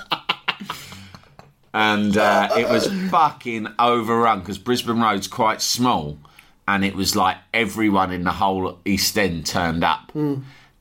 And 1.73 2.17
uh, 2.17 2.49
it 2.57 2.67
was 2.67 2.87
fucking 3.09 3.67
overrun 3.79 4.39
because 4.41 4.57
Brisbane 4.57 4.99
Road's 4.99 5.27
quite 5.27 5.61
small, 5.61 6.17
and 6.67 6.83
it 6.83 6.95
was 6.95 7.15
like 7.15 7.37
everyone 7.53 8.11
in 8.11 8.23
the 8.25 8.31
whole 8.31 8.79
East 8.83 9.17
End 9.17 9.45
turned 9.45 9.83
up, 9.83 10.11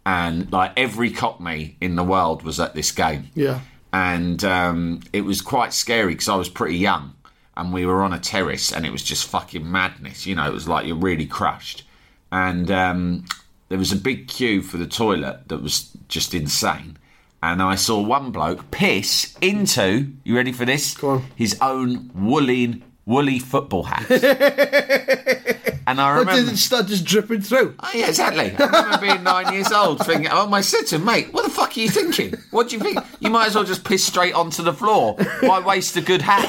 and 0.04 0.52
like 0.52 0.72
every 0.76 1.12
Cockney 1.12 1.76
in 1.80 1.94
the 1.94 2.02
world 2.02 2.42
was 2.42 2.58
at 2.58 2.74
this 2.74 2.90
game 2.90 3.28
Yeah. 3.36 3.60
and 3.92 4.42
um, 4.42 5.00
it 5.12 5.20
was 5.20 5.42
quite 5.42 5.72
scary 5.72 6.14
because 6.14 6.28
I 6.28 6.34
was 6.34 6.48
pretty 6.48 6.78
young, 6.78 7.14
and 7.56 7.72
we 7.72 7.86
were 7.86 8.02
on 8.02 8.12
a 8.12 8.18
terrace, 8.18 8.72
and 8.72 8.84
it 8.84 8.90
was 8.90 9.04
just 9.04 9.28
fucking 9.28 9.70
madness. 9.70 10.26
You 10.26 10.34
know, 10.34 10.46
it 10.48 10.52
was 10.52 10.66
like 10.66 10.86
you're 10.88 10.96
really 10.96 11.26
crushed, 11.26 11.84
and 12.32 12.68
um, 12.68 13.24
there 13.70 13.78
was 13.78 13.92
a 13.92 13.96
big 13.96 14.28
queue 14.28 14.60
for 14.60 14.76
the 14.76 14.86
toilet 14.86 15.48
that 15.48 15.62
was 15.62 15.96
just 16.08 16.34
insane. 16.34 16.98
And 17.42 17.62
I 17.62 17.76
saw 17.76 18.02
one 18.02 18.32
bloke 18.32 18.70
piss 18.70 19.34
into. 19.40 20.12
You 20.24 20.36
ready 20.36 20.52
for 20.52 20.66
this? 20.66 20.94
Go 20.94 21.10
on. 21.10 21.24
His 21.36 21.56
own 21.62 22.10
woolly 22.14 22.82
woolly 23.06 23.38
football 23.38 23.84
hat. 23.84 24.10
and 25.86 26.00
I 26.00 26.10
remember. 26.10 26.42
did 26.42 26.52
it 26.52 26.56
start 26.58 26.86
just 26.86 27.04
dripping 27.04 27.40
through? 27.40 27.74
Oh, 27.80 27.90
yeah, 27.94 28.08
exactly. 28.08 28.54
I 28.56 28.66
remember 28.66 28.98
being 28.98 29.22
nine 29.22 29.52
years 29.54 29.72
old 29.72 30.04
thinking, 30.04 30.28
oh, 30.30 30.46
to 30.60 30.96
him, 30.96 31.04
mate, 31.04 31.32
what 31.32 31.44
the 31.44 31.50
fuck 31.50 31.76
are 31.76 31.80
you 31.80 31.88
thinking? 31.88 32.34
What 32.50 32.68
do 32.68 32.76
you 32.76 32.82
think? 32.82 32.98
You 33.20 33.30
might 33.30 33.46
as 33.48 33.54
well 33.54 33.64
just 33.64 33.84
piss 33.84 34.04
straight 34.04 34.34
onto 34.34 34.62
the 34.62 34.74
floor. 34.74 35.16
Why 35.40 35.60
waste 35.60 35.96
a 35.96 36.02
good 36.02 36.22
hat? 36.22 36.46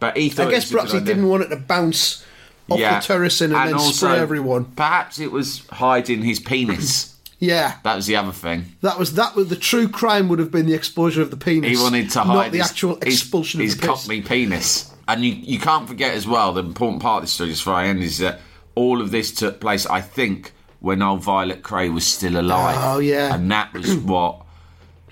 but 0.00 0.16
he 0.16 0.32
I 0.36 0.50
guess 0.50 0.70
perhaps 0.70 0.92
he 0.92 0.98
idea. 0.98 1.14
didn't 1.14 1.28
want 1.28 1.42
it 1.44 1.48
to 1.48 1.56
bounce 1.56 2.24
off 2.70 2.78
the 2.78 3.06
terracing 3.06 3.52
and, 3.52 3.68
then 3.68 3.74
also, 3.74 4.06
spray 4.06 4.18
everyone. 4.18 4.64
Perhaps 4.64 5.18
it 5.18 5.30
was 5.30 5.66
hiding 5.68 6.22
his 6.22 6.40
penis. 6.40 7.10
Yeah. 7.40 7.76
That 7.82 7.96
was 7.96 8.06
the 8.06 8.16
other 8.16 8.32
thing. 8.32 8.64
That 8.80 8.98
was 8.98 9.14
that 9.14 9.34
was 9.34 9.48
the 9.48 9.56
true 9.56 9.86
crime 9.88 10.28
would 10.28 10.38
have 10.38 10.50
been 10.50 10.64
the 10.64 10.72
exposure 10.72 11.20
of 11.20 11.30
the 11.30 11.36
penis. 11.36 11.76
He 11.76 11.82
wanted 11.82 12.08
to 12.12 12.20
hide 12.20 12.52
the 12.52 12.58
his, 12.58 12.70
actual 12.70 12.98
his- 13.02 13.20
expulsion 13.20 13.60
his, 13.60 13.74
of 13.74 13.80
the 13.82 13.86
piss. 13.88 14.00
cockney 14.02 14.22
penis. 14.22 14.94
And 15.06 15.22
you, 15.22 15.32
you 15.32 15.58
can't 15.58 15.86
forget 15.86 16.14
as 16.14 16.26
well, 16.26 16.54
the 16.54 16.62
important 16.62 17.02
part 17.02 17.18
of 17.18 17.22
this 17.24 17.32
story, 17.32 17.50
just 17.50 17.60
before 17.62 17.74
I 17.74 17.88
end, 17.88 18.02
is 18.02 18.18
that 18.18 18.40
all 18.74 19.02
of 19.02 19.10
this 19.10 19.30
took 19.32 19.60
place, 19.60 19.84
I 19.84 20.00
think, 20.00 20.52
when 20.80 21.02
old 21.02 21.22
Violet 21.22 21.62
Kray 21.62 21.92
was 21.92 22.06
still 22.06 22.40
alive. 22.40 22.76
Oh, 22.78 22.98
yeah. 23.00 23.34
And 23.34 23.50
that 23.50 23.74
was 23.74 23.94
what 23.96 24.43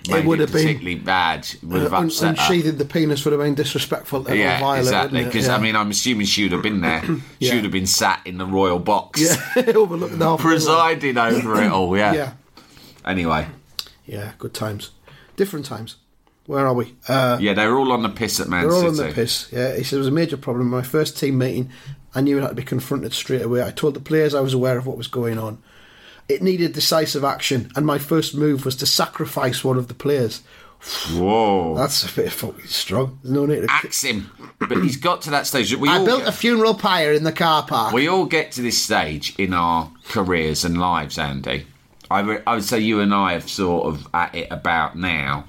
it, 0.09 0.25
would 0.25 0.39
have 0.39 0.51
been- 0.51 0.61
particularly 0.61 0.95
bad. 0.95 1.47
Would 1.63 1.81
have 1.83 1.93
upset 1.93 2.37
her. 2.37 2.43
unsheathing 2.43 2.77
the 2.77 2.85
penis 2.85 3.23
would 3.25 3.31
have 3.31 3.41
been 3.41 3.55
disrespectful 3.55 4.23
to 4.25 4.35
Yeah, 4.37 4.59
Violet, 4.59 4.79
exactly. 4.79 5.23
Because, 5.23 5.47
yeah. 5.47 5.55
I 5.55 5.59
mean, 5.59 5.75
I'm 5.75 5.89
assuming 5.91 6.25
she 6.25 6.43
would 6.43 6.51
have 6.51 6.61
been 6.61 6.81
there. 6.81 7.03
She 7.41 7.53
would 7.55 7.63
have 7.63 7.73
been 7.73 7.87
sat 7.87 8.21
in 8.25 8.37
the 8.37 8.45
royal 8.45 8.79
box. 8.79 9.21
yeah, 9.55 9.63
overlooking 9.75 10.19
the 10.19 10.25
whole. 10.25 10.37
Presiding 10.37 11.17
over 11.17 11.61
it 11.61 11.71
all, 11.71 11.97
yeah. 11.97 12.13
Yeah, 12.13 12.33
Anyway, 13.05 13.47
yeah, 14.05 14.31
good 14.37 14.53
times, 14.53 14.91
different 15.35 15.65
times. 15.65 15.97
Where 16.45 16.65
are 16.67 16.73
we? 16.73 16.93
Uh, 17.07 17.37
yeah, 17.39 17.53
they 17.53 17.65
were 17.67 17.77
all 17.77 17.91
on 17.93 18.03
the 18.03 18.09
piss 18.09 18.39
at 18.39 18.49
Man 18.49 18.63
They're 18.63 18.73
all 18.73 18.87
on 18.87 18.95
the 18.97 19.11
piss. 19.13 19.49
Yeah, 19.51 19.75
he 19.75 19.83
said 19.83 19.95
it 19.95 19.99
was 19.99 20.07
a 20.07 20.11
major 20.11 20.35
problem. 20.37 20.69
My 20.69 20.81
first 20.81 21.17
team 21.17 21.37
meeting, 21.37 21.69
I 22.13 22.21
knew 22.21 22.37
it 22.37 22.41
had 22.41 22.49
to 22.49 22.55
be 22.55 22.63
confronted 22.63 23.13
straight 23.13 23.41
away. 23.41 23.63
I 23.63 23.71
told 23.71 23.93
the 23.93 24.01
players 24.01 24.33
I 24.33 24.41
was 24.41 24.53
aware 24.53 24.77
of 24.77 24.85
what 24.85 24.97
was 24.97 25.07
going 25.07 25.37
on. 25.37 25.61
It 26.29 26.41
needed 26.41 26.73
decisive 26.73 27.23
action, 27.23 27.71
and 27.75 27.85
my 27.85 27.97
first 27.97 28.35
move 28.35 28.65
was 28.65 28.75
to 28.77 28.85
sacrifice 28.85 29.63
one 29.63 29.77
of 29.77 29.87
the 29.89 29.93
players. 29.93 30.41
Whoa. 31.11 31.75
That's 31.75 32.03
a 32.03 32.13
bit 32.15 32.31
fucking 32.31 32.67
strong. 32.67 33.19
There's 33.23 33.33
no 33.33 33.45
need 33.45 33.61
to. 33.61 33.67
Axe 33.71 34.03
him. 34.03 34.29
But 34.59 34.83
he's 34.83 34.97
got 34.97 35.21
to 35.23 35.29
that 35.31 35.47
stage. 35.47 35.73
We 35.75 35.89
I 35.89 36.03
built 36.03 36.19
get- 36.21 36.27
a 36.29 36.31
funeral 36.33 36.73
pyre 36.75 37.13
in 37.13 37.23
the 37.23 37.31
car 37.31 37.63
park. 37.65 37.93
We 37.93 38.07
all 38.07 38.25
get 38.25 38.51
to 38.53 38.61
this 38.61 38.81
stage 38.81 39.33
in 39.37 39.53
our 39.53 39.91
careers 40.09 40.65
and 40.65 40.77
lives, 40.77 41.17
Andy. 41.17 41.67
I, 42.11 42.19
re- 42.19 42.41
I 42.45 42.55
would 42.55 42.63
say 42.65 42.79
you 42.79 42.99
and 42.99 43.13
I 43.13 43.33
have 43.33 43.49
sort 43.49 43.85
of 43.87 44.07
at 44.13 44.35
it 44.35 44.47
about 44.51 44.97
now, 44.97 45.45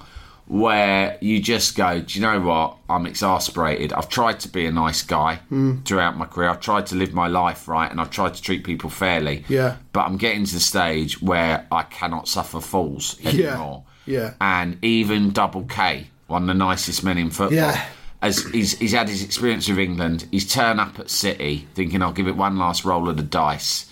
where 0.61 1.19
you 1.21 1.41
just 1.41 1.77
go, 1.77 1.99
do 2.01 2.17
you 2.19 2.25
know 2.25 2.41
what? 2.41 2.77
I'm 2.89 3.07
exasperated. 3.07 3.93
I've 3.93 4.09
tried 4.09 4.39
to 4.41 4.49
be 4.49 4.67
a 4.67 4.71
nice 4.71 5.03
guy 5.03 5.37
Hmm. 5.49 5.79
throughout 5.85 6.17
my 6.17 6.27
career. 6.27 6.49
I've 6.49 6.61
tried 6.61 6.87
to 6.87 6.95
live 6.95 7.13
my 7.13 7.27
life 7.27 7.67
right, 7.67 7.91
and 7.91 8.01
I've 8.01 8.11
tried 8.11 8.35
to 8.35 8.43
treat 8.43 8.63
people 8.63 8.89
fairly. 8.89 9.45
Yeah. 9.49 9.77
But 9.93 10.03
I'm 10.07 10.17
getting 10.17 10.45
to 10.45 10.55
the 10.55 10.61
stage 10.61 11.21
where 11.21 11.67
I 11.73 11.83
cannot 11.83 12.29
suffer 12.29 12.61
fools 12.61 13.17
anymore. 13.25 13.83
Yeah. 14.07 14.35
And 14.41 14.79
even 14.85 15.31
Double 15.33 15.65
K, 15.65 16.07
one 16.29 16.43
of 16.43 16.49
the 16.49 16.55
nicest 16.55 17.03
men 17.03 17.19
in 17.19 17.31
football 17.31 17.57
Yeah. 17.57 17.85
as 18.23 18.45
he's, 18.53 18.79
he's 18.79 18.93
had 18.93 19.09
his 19.09 19.25
experience 19.25 19.69
with 19.69 19.79
England, 19.81 20.29
he's 20.31 20.49
turned 20.49 20.79
up 20.79 21.01
at 21.01 21.11
City 21.11 21.67
thinking 21.75 22.01
I'll 22.01 22.13
give 22.13 22.29
it 22.29 22.37
one 22.37 22.59
last 22.59 22.85
roll 22.85 23.09
of 23.09 23.17
the 23.17 23.25
dice, 23.25 23.87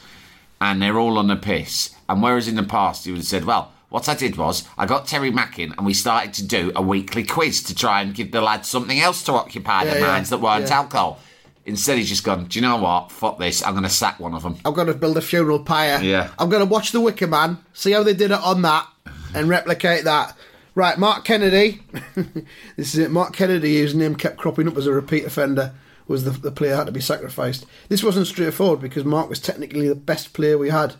and 0.60 0.80
they're 0.80 0.98
all 0.98 1.18
on 1.18 1.26
the 1.26 1.34
piss. 1.34 1.90
And 2.08 2.22
whereas 2.22 2.46
in 2.46 2.54
the 2.54 2.62
past 2.62 3.04
he 3.04 3.10
would 3.10 3.18
have 3.18 3.26
said, 3.26 3.46
"Well, 3.46 3.71
what 3.92 4.08
I 4.08 4.14
did 4.14 4.36
was 4.36 4.66
I 4.76 4.86
got 4.86 5.06
Terry 5.06 5.30
Mackin 5.30 5.74
and 5.76 5.86
we 5.86 5.94
started 5.94 6.34
to 6.34 6.44
do 6.46 6.72
a 6.74 6.82
weekly 6.82 7.24
quiz 7.24 7.62
to 7.64 7.74
try 7.74 8.00
and 8.02 8.14
give 8.14 8.32
the 8.32 8.40
lads 8.40 8.68
something 8.68 8.98
else 8.98 9.22
to 9.24 9.32
occupy 9.32 9.84
Yeah, 9.84 9.90
their 9.90 10.00
yeah, 10.00 10.06
minds 10.06 10.30
that 10.30 10.38
weren't 10.38 10.68
yeah. 10.68 10.76
alcohol." 10.78 11.20
Instead, 11.64 11.96
he's 11.98 12.08
just 12.08 12.24
gone. 12.24 12.46
Do 12.46 12.58
you 12.58 12.62
know 12.62 12.76
what? 12.78 13.12
Fuck 13.12 13.38
this! 13.38 13.62
I'm 13.64 13.74
going 13.74 13.84
to 13.84 13.88
sack 13.88 14.18
one 14.18 14.34
of 14.34 14.42
them. 14.42 14.56
I'm 14.64 14.74
going 14.74 14.88
to 14.88 14.94
build 14.94 15.16
a 15.16 15.20
funeral 15.20 15.60
pyre. 15.60 16.02
Yeah. 16.02 16.30
I'm 16.36 16.48
going 16.50 16.66
to 16.66 16.68
watch 16.68 16.90
The 16.90 17.00
Wicker 17.00 17.28
Man, 17.28 17.58
see 17.72 17.92
how 17.92 18.02
they 18.02 18.14
did 18.14 18.32
it 18.32 18.40
on 18.40 18.62
that, 18.62 18.88
and 19.32 19.48
replicate 19.48 20.02
that. 20.04 20.36
Right, 20.74 20.98
Mark 20.98 21.24
Kennedy. 21.24 21.82
this 22.76 22.94
is 22.94 22.98
it. 22.98 23.10
Mark 23.12 23.32
Kennedy, 23.34 23.78
whose 23.78 23.94
name 23.94 24.16
kept 24.16 24.38
cropping 24.38 24.66
up 24.66 24.76
as 24.76 24.86
a 24.86 24.92
repeat 24.92 25.24
offender, 25.24 25.72
was 26.08 26.24
the, 26.24 26.30
the 26.30 26.50
player 26.50 26.74
had 26.74 26.86
to 26.86 26.92
be 26.92 27.00
sacrificed. 27.00 27.66
This 27.88 28.02
wasn't 28.02 28.26
straightforward 28.26 28.80
because 28.80 29.04
Mark 29.04 29.28
was 29.28 29.38
technically 29.38 29.86
the 29.86 29.94
best 29.94 30.32
player 30.32 30.58
we 30.58 30.70
had. 30.70 30.94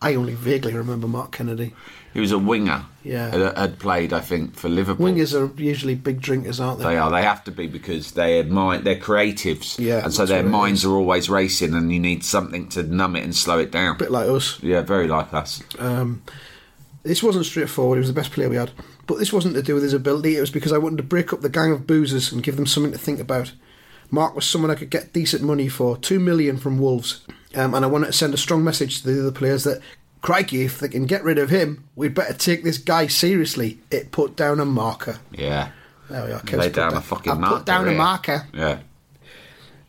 I 0.00 0.14
only 0.14 0.34
vaguely 0.34 0.74
remember 0.74 1.06
Mark 1.06 1.32
Kennedy. 1.32 1.74
He 2.14 2.20
was 2.20 2.32
a 2.32 2.38
winger. 2.38 2.84
Yeah. 3.04 3.30
had, 3.30 3.56
had 3.56 3.78
played, 3.78 4.12
I 4.12 4.20
think, 4.20 4.54
for 4.54 4.68
Liverpool. 4.68 5.06
Wingers 5.06 5.34
are 5.34 5.52
usually 5.60 5.94
big 5.94 6.20
drinkers, 6.20 6.60
aren't 6.60 6.78
they? 6.78 6.84
They 6.84 6.96
are. 6.96 7.10
They 7.10 7.22
have 7.22 7.44
to 7.44 7.50
be 7.50 7.66
because 7.66 8.12
they 8.12 8.38
admire. 8.38 8.78
They're 8.78 8.96
creatives. 8.96 9.78
Yeah, 9.78 10.04
and 10.04 10.12
so 10.12 10.26
their 10.26 10.42
minds 10.42 10.84
are 10.84 10.92
always 10.92 11.30
racing, 11.30 11.74
and 11.74 11.92
you 11.92 12.00
need 12.00 12.24
something 12.24 12.68
to 12.70 12.82
numb 12.82 13.16
it 13.16 13.24
and 13.24 13.34
slow 13.34 13.58
it 13.58 13.70
down. 13.70 13.98
bit 13.98 14.10
like 14.10 14.28
us. 14.28 14.62
Yeah, 14.62 14.82
very 14.82 15.06
like 15.06 15.32
us. 15.32 15.62
Um, 15.78 16.22
this 17.02 17.22
wasn't 17.22 17.46
straightforward. 17.46 17.96
He 17.96 18.00
was 18.00 18.08
the 18.08 18.20
best 18.20 18.32
player 18.32 18.48
we 18.48 18.56
had. 18.56 18.72
But 19.06 19.18
this 19.18 19.32
wasn't 19.32 19.54
to 19.54 19.62
do 19.62 19.74
with 19.74 19.82
his 19.82 19.94
ability. 19.94 20.36
It 20.36 20.40
was 20.40 20.50
because 20.50 20.72
I 20.72 20.78
wanted 20.78 20.98
to 20.98 21.02
break 21.02 21.32
up 21.32 21.40
the 21.40 21.48
gang 21.48 21.72
of 21.72 21.86
boozers 21.86 22.30
and 22.30 22.42
give 22.42 22.56
them 22.56 22.66
something 22.66 22.92
to 22.92 22.98
think 22.98 23.20
about. 23.20 23.52
Mark 24.10 24.34
was 24.34 24.46
someone 24.46 24.70
I 24.70 24.74
could 24.74 24.90
get 24.90 25.12
decent 25.12 25.42
money 25.42 25.68
for, 25.68 25.96
two 25.96 26.18
million 26.18 26.56
from 26.56 26.78
Wolves, 26.78 27.26
um, 27.54 27.74
and 27.74 27.84
I 27.84 27.88
wanted 27.88 28.06
to 28.06 28.12
send 28.12 28.32
a 28.32 28.38
strong 28.38 28.64
message 28.64 29.02
to 29.02 29.10
the 29.10 29.20
other 29.20 29.32
players 29.32 29.64
that, 29.64 29.80
crikey, 30.22 30.62
if 30.64 30.78
they 30.80 30.88
can 30.88 31.06
get 31.06 31.22
rid 31.24 31.38
of 31.38 31.50
him, 31.50 31.84
we'd 31.96 32.14
better 32.14 32.34
take 32.34 32.64
this 32.64 32.78
guy 32.78 33.06
seriously. 33.06 33.78
It 33.90 34.10
put 34.12 34.36
down 34.36 34.60
a 34.60 34.64
marker. 34.64 35.18
Yeah. 35.32 35.70
There 36.10 36.24
we 36.24 36.32
are. 36.32 36.40
Kev's 36.40 36.58
Lay 36.60 36.66
put 36.68 36.74
down 36.76 36.94
a 36.94 37.00
fucking 37.00 37.32
I've 37.32 37.38
marker. 37.40 37.56
put 37.56 37.66
down 37.66 37.88
a 37.88 37.92
marker. 37.92 38.46
Yeah. 38.54 38.78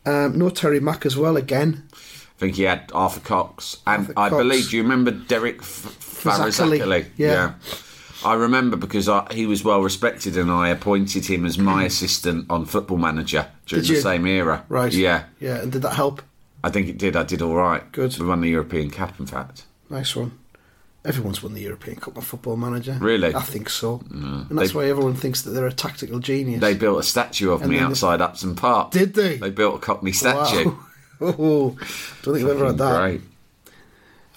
Um, 0.06 0.38
no 0.38 0.50
Terry 0.50 0.80
Mack 0.80 1.06
as 1.06 1.16
well 1.18 1.38
again. 1.38 1.84
I 1.94 1.98
think 2.40 2.56
he 2.56 2.64
had 2.64 2.90
Arthur 2.94 3.20
Cox. 3.20 3.78
And 3.86 4.02
Arthur 4.08 4.14
I 4.18 4.30
Cox. 4.30 4.40
believe, 4.42 4.70
do 4.70 4.78
you 4.78 4.84
remember 4.84 5.12
Derek 5.12 5.60
F- 5.60 5.98
Fazackerley? 6.24 7.06
yeah. 7.18 7.54
I 8.26 8.34
remember 8.34 8.76
because 8.76 9.08
I, 9.08 9.26
he 9.32 9.46
was 9.46 9.64
well 9.64 9.82
respected 9.82 10.36
and 10.36 10.52
I 10.52 10.70
appointed 10.70 11.26
him 11.26 11.46
as 11.46 11.58
my 11.58 11.86
assistant 11.86 12.48
on 12.50 12.66
Football 12.66 12.98
Manager 12.98 13.48
during 13.66 13.86
the 13.86 13.96
same 14.02 14.26
era. 14.26 14.66
Right. 14.68 14.92
Yeah. 14.94 15.24
Yeah, 15.40 15.62
and 15.62 15.72
did 15.72 15.82
that 15.84 15.94
help? 15.94 16.22
I 16.62 16.70
think 16.70 16.90
it 16.90 16.98
did. 16.98 17.16
I 17.16 17.24
did 17.24 17.42
all 17.42 17.56
right. 17.56 17.90
Good. 17.94 18.18
We 18.20 18.26
won 18.26 18.42
the 18.42 18.50
European 18.50 18.90
Cup, 18.90 19.18
in 19.22 19.26
fact. 19.26 19.64
Nice 19.90 20.16
one. 20.16 20.32
Everyone's 21.06 21.42
won 21.42 21.54
the 21.54 21.62
European 21.62 21.98
Cup 22.00 22.18
of 22.18 22.26
Football 22.26 22.58
Manager. 22.58 22.98
Really? 23.00 23.34
I 23.34 23.42
think 23.42 23.70
so. 23.70 24.02
and 24.12 24.48
that's 24.52 24.72
They- 24.72 24.78
why 24.78 24.90
everyone 24.90 25.16
thinks 25.16 25.42
that 25.44 25.52
they're 25.52 25.66
a 25.68 25.72
tactical 25.74 26.20
genius. 26.20 26.60
They 26.62 26.74
built 26.76 27.00
a 27.00 27.04
statue 27.04 27.52
of 27.52 27.62
And 27.62 27.72
me 27.72 27.80
outside 27.80 28.20
Upton 28.22 28.56
Park. 28.56 28.92
Did 28.92 29.14
they? 29.14 29.38
They 29.38 29.50
built 29.50 29.76
a 29.76 29.80
Cockney 29.80 30.12
statue. 30.12 30.72
Wow. 30.72 30.80
oh, 31.22 31.78
don't 32.24 32.34
think 32.36 32.46
I've 32.50 32.56
ever 32.56 32.66
had 32.68 32.78
that. 32.80 33.00
Great. 33.00 33.22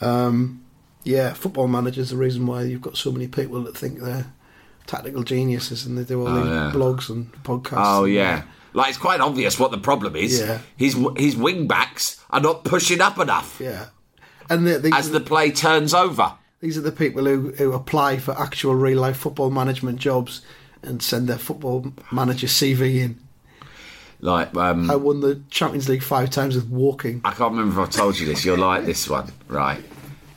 Um, 0.00 0.64
yeah, 1.04 1.32
football 1.32 1.68
managers 1.68 2.11
the 2.11 2.16
reason 2.16 2.47
why 2.47 2.62
you've 2.62 2.80
got 2.82 2.97
so 2.97 3.11
many 3.12 3.28
people 3.28 3.62
that 3.64 3.76
think 3.76 3.99
they're 4.00 4.32
tactical 4.87 5.23
geniuses 5.23 5.87
and 5.87 5.97
they 5.99 6.04
do 6.04 6.21
all 6.21 6.28
Oh, 6.28 6.37
these 6.40 6.47
yeah. 6.47 6.71
blogs 6.75 7.09
and 7.11 7.32
podcasts. 7.44 7.75
Oh 7.76 8.04
and 8.04 8.12
uh, 8.16 8.21
yeah. 8.21 8.42
Like 8.73 8.88
it's 8.90 8.99
quite 8.99 9.21
obvious 9.21 9.59
what 9.59 9.71
the 9.71 9.78
problem 9.78 10.16
is. 10.16 10.40
Yeah. 10.40 10.59
His 10.76 10.97
his 11.16 11.37
wing 11.37 11.66
backs 11.66 12.21
are 12.30 12.40
not 12.40 12.64
pushing 12.64 13.00
up 13.00 13.18
enough 13.18 13.61
Yeah. 13.61 13.87
And 14.50 14.66
the, 14.66 14.78
these, 14.78 14.92
as 14.94 15.11
the 15.11 15.20
play 15.20 15.50
turns 15.50 15.94
over. 15.94 16.34
these 16.61 16.76
are 16.78 16.82
the 16.82 16.92
people 16.92 17.25
who, 17.25 17.52
who 17.52 17.72
apply 17.72 18.18
for 18.18 18.38
actual 18.38 18.75
real 18.75 19.00
life 19.00 19.16
football 19.16 19.50
management 19.50 19.99
jobs 19.99 20.42
and 20.82 21.02
send 21.02 21.28
their 21.28 21.38
football 21.38 21.92
manager 22.11 22.46
CV 22.46 23.00
in. 23.00 23.18
Like 24.20 24.56
um, 24.56 24.90
I 24.90 24.96
won 24.96 25.20
the 25.20 25.42
Champions 25.50 25.88
League 25.88 26.02
five 26.02 26.30
times 26.30 26.54
with 26.54 26.68
Woking. 26.68 27.20
I 27.25 27.32
can't 27.32 27.52
remember 27.52 27.82
if 27.82 27.88
I 27.88 27.90
told 27.90 28.18
you 28.18 28.26
this. 28.26 28.44
You'll 28.44 28.58
like 28.58 28.84
this 28.84 29.08
one, 29.08 29.32
right? 29.49 29.82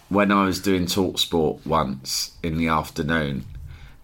When 0.10 0.32
I 0.32 0.46
was 0.46 0.60
doing 0.60 0.88
talk 0.88 1.20
sport 1.20 1.66
once 1.66 2.32
in 2.42 2.58
the 2.58 2.68
afternoon, 2.68 3.46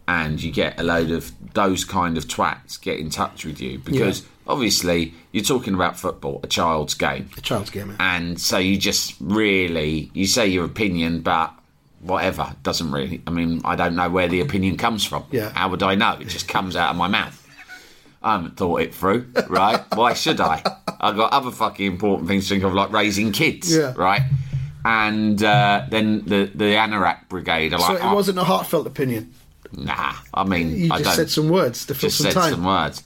and 0.07 0.41
you 0.41 0.51
get 0.51 0.79
a 0.79 0.83
load 0.83 1.09
of 1.09 1.31
those 1.53 1.85
kind 1.85 2.17
of 2.17 2.25
twats 2.25 2.79
get 2.79 2.99
in 2.99 3.09
touch 3.09 3.45
with 3.45 3.61
you 3.61 3.79
because 3.79 4.21
Yeah. 4.21 4.27
Obviously 4.51 5.13
you're 5.31 5.43
talking 5.43 5.73
about 5.73 5.97
football, 5.99 6.39
a 6.43 6.47
child's 6.47 6.93
game, 6.93 7.29
A 7.37 7.41
child's 7.41 7.69
game. 7.69 7.95
and 7.99 8.39
so 8.39 8.57
you 8.57 8.77
just 8.77 9.15
really 9.19 10.11
you 10.13 10.27
say 10.27 10.47
your 10.47 10.65
opinion, 10.65 11.21
but 11.21 11.53
whatever 12.01 12.55
doesn't 12.63 12.91
really. 12.91 13.21
I 13.27 13.31
mean, 13.31 13.61
I 13.63 13.75
don't 13.75 13.95
know 13.95 14.09
where 14.09 14.27
the 14.27 14.41
opinion 14.41 14.77
comes 14.77 15.05
from. 15.05 15.23
Yeah. 15.31 15.49
How 15.51 15.69
would 15.69 15.83
I 15.83 15.95
know? 15.95 16.17
It 16.19 16.27
just 16.27 16.47
comes 16.47 16.75
out 16.75 16.89
of 16.91 16.95
my 16.97 17.07
mouth. 17.07 17.37
I 18.23 18.33
haven't 18.33 18.55
thought 18.57 18.81
it 18.81 18.93
through, 18.93 19.27
right? 19.49 19.83
Why 19.95 20.13
should 20.13 20.39
I? 20.39 20.61
I've 20.99 21.15
got 21.15 21.31
other 21.33 21.49
fucking 21.51 21.85
important 21.85 22.27
things 22.27 22.47
to 22.47 22.53
think 22.53 22.63
of, 22.63 22.73
like 22.73 22.91
raising 22.91 23.31
kids, 23.31 23.75
Yeah. 23.75 23.93
right? 23.97 24.21
And 24.85 25.41
uh, 25.43 25.85
then 25.89 26.23
the 26.25 26.49
the 26.53 26.73
Anorak 26.75 27.29
Brigade 27.29 27.73
are 27.73 27.79
So 27.79 27.87
like, 27.93 27.97
it 28.01 28.05
"Oh, 28.05 28.15
wasn't 28.15 28.37
a 28.39 28.43
heartfelt 28.43 28.87
opinion. 28.87 29.33
nah. 29.75 30.13
I 30.33 30.43
mean, 30.43 30.75
You 30.75 30.91
I 30.93 30.99
just 31.01 31.15
said 31.15 31.29
some 31.29 31.49
words 31.49 31.85
to 31.87 31.93
fill 31.95 32.09
just 32.09 32.17
some 32.17 32.25
said 32.31 32.33
time. 32.33 32.51
some 32.53 32.63
words. 32.65 33.03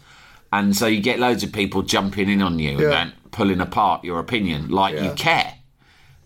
And 0.53 0.75
so 0.75 0.87
you 0.87 1.01
get 1.01 1.19
loads 1.19 1.43
of 1.43 1.51
people 1.51 1.81
jumping 1.81 2.29
in 2.29 2.41
on 2.41 2.59
you 2.59 2.71
and 2.71 2.79
Yeah. 2.79 2.89
then 2.89 3.13
pulling 3.31 3.59
apart 3.61 4.03
your 4.05 4.19
opinion 4.19 4.69
like 4.69 4.95
you 4.99 5.11
care. 5.11 5.53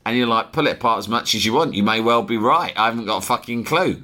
And 0.05 0.17
you're 0.17 0.27
like, 0.27 0.53
pull 0.53 0.67
it 0.67 0.73
apart 0.77 0.99
as 0.99 1.07
much 1.07 1.35
as 1.35 1.45
you 1.45 1.53
want. 1.53 1.73
You 1.73 1.83
may 1.83 1.99
well 2.01 2.23
be 2.23 2.37
right. 2.37 2.73
I 2.77 2.85
haven't 2.85 3.05
got 3.05 3.17
a 3.17 3.25
fucking 3.25 3.63
clue. 3.63 4.01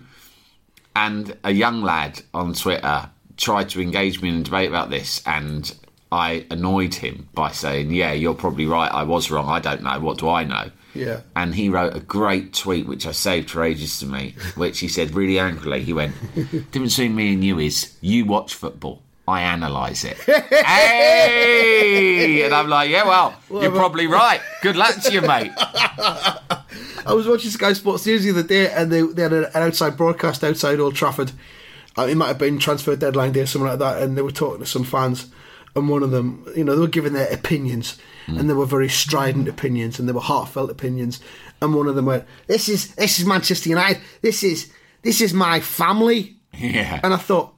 And 0.96 1.36
a 1.44 1.52
young 1.52 1.82
lad 1.82 2.22
on 2.34 2.54
Twitter 2.54 3.10
tried 3.38 3.70
to 3.70 3.82
engage 3.82 4.22
me 4.22 4.30
in 4.30 4.36
a 4.40 4.44
debate 4.44 4.70
about 4.70 4.90
this, 4.90 5.22
and 5.26 5.74
I 6.12 6.46
annoyed 6.50 6.94
him 6.96 7.28
by 7.34 7.52
saying, 7.52 7.92
Yeah, 7.92 8.14
you're 8.14 8.34
probably 8.34 8.66
right. 8.66 8.92
I 8.92 9.04
was 9.04 9.30
wrong. 9.30 9.50
I 9.50 9.60
don't 9.60 9.84
know. 9.84 10.00
What 10.00 10.20
do 10.20 10.30
I 10.30 10.46
know? 10.46 10.72
Yeah. 10.94 11.22
And 11.36 11.54
he 11.54 11.68
wrote 11.68 11.96
a 11.96 12.00
great 12.00 12.54
tweet, 12.54 12.88
which 12.88 13.06
I 13.06 13.12
saved 13.12 13.50
for 13.50 13.64
ages 13.64 14.00
to 14.00 14.06
me, 14.06 14.36
which 14.56 14.80
he 14.80 14.88
said 14.88 15.14
really 15.14 15.38
angrily. 15.38 15.84
He 15.84 15.92
went, 15.92 16.16
Difference 16.72 16.96
between 16.96 17.16
me 17.16 17.34
and 17.34 17.44
you 17.44 17.60
is 17.60 17.98
you 18.00 18.24
watch 18.24 18.54
football. 18.54 19.02
I 19.28 19.42
analyse 19.42 20.04
it. 20.04 20.18
hey! 21.16 22.44
And 22.44 22.54
I'm 22.54 22.68
like, 22.70 22.90
yeah, 22.90 23.06
well, 23.06 23.36
you're 23.50 23.72
probably 23.72 24.08
right. 24.08 24.40
Good 24.62 24.76
luck 24.76 24.96
to 25.02 25.12
you, 25.12 25.22
mate. 25.22 25.52
I 25.58 27.14
was 27.14 27.28
watching 27.28 27.52
Sky 27.52 27.74
Sports 27.74 28.06
News 28.06 28.24
the 28.24 28.32
other 28.32 28.44
day, 28.44 28.72
and 28.72 28.92
they, 28.92 29.02
they 29.02 29.24
had 29.24 29.34
an 29.34 29.48
outside 29.56 29.98
broadcast 29.98 30.44
outside 30.44 30.80
Old 30.80 30.96
Trafford. 30.96 31.32
Uh, 31.98 32.04
it 32.10 32.16
might 32.16 32.28
have 32.28 32.38
been 32.38 32.60
transfer 32.60 32.96
deadline 32.96 33.32
day 33.32 33.42
or 33.42 33.46
something 33.46 33.70
like 33.70 33.80
that, 33.80 34.02
and 34.02 34.18
they 34.18 34.22
were 34.22 34.32
talking 34.32 34.60
to 34.60 34.66
some 34.66 34.84
fans, 34.84 35.28
and 35.76 35.88
one 35.90 36.04
of 36.04 36.12
them, 36.12 36.46
you 36.56 36.64
know, 36.64 36.76
they 36.76 36.82
were 36.82 36.88
giving 36.88 37.14
their 37.14 37.32
opinions, 37.34 37.98
and 38.28 38.50
they 38.50 38.54
were 38.54 38.66
very 38.66 38.90
strident 38.90 39.48
opinions, 39.48 40.00
and 40.00 40.10
they 40.10 40.14
were 40.14 40.20
heartfelt 40.20 40.70
opinions, 40.72 41.20
and 41.62 41.74
one 41.76 41.88
of 41.88 41.96
them 41.96 42.06
went, 42.06 42.26
"This 42.48 42.68
is 42.70 42.94
this 42.96 43.20
is 43.20 43.26
Manchester 43.26 43.70
United. 43.70 44.02
This 44.22 44.44
is 44.44 44.72
this 45.04 45.22
is 45.22 45.34
my 45.34 45.60
family," 45.62 46.36
Yeah. 46.58 47.00
and 47.04 47.14
I 47.14 47.18
thought, 47.18 47.54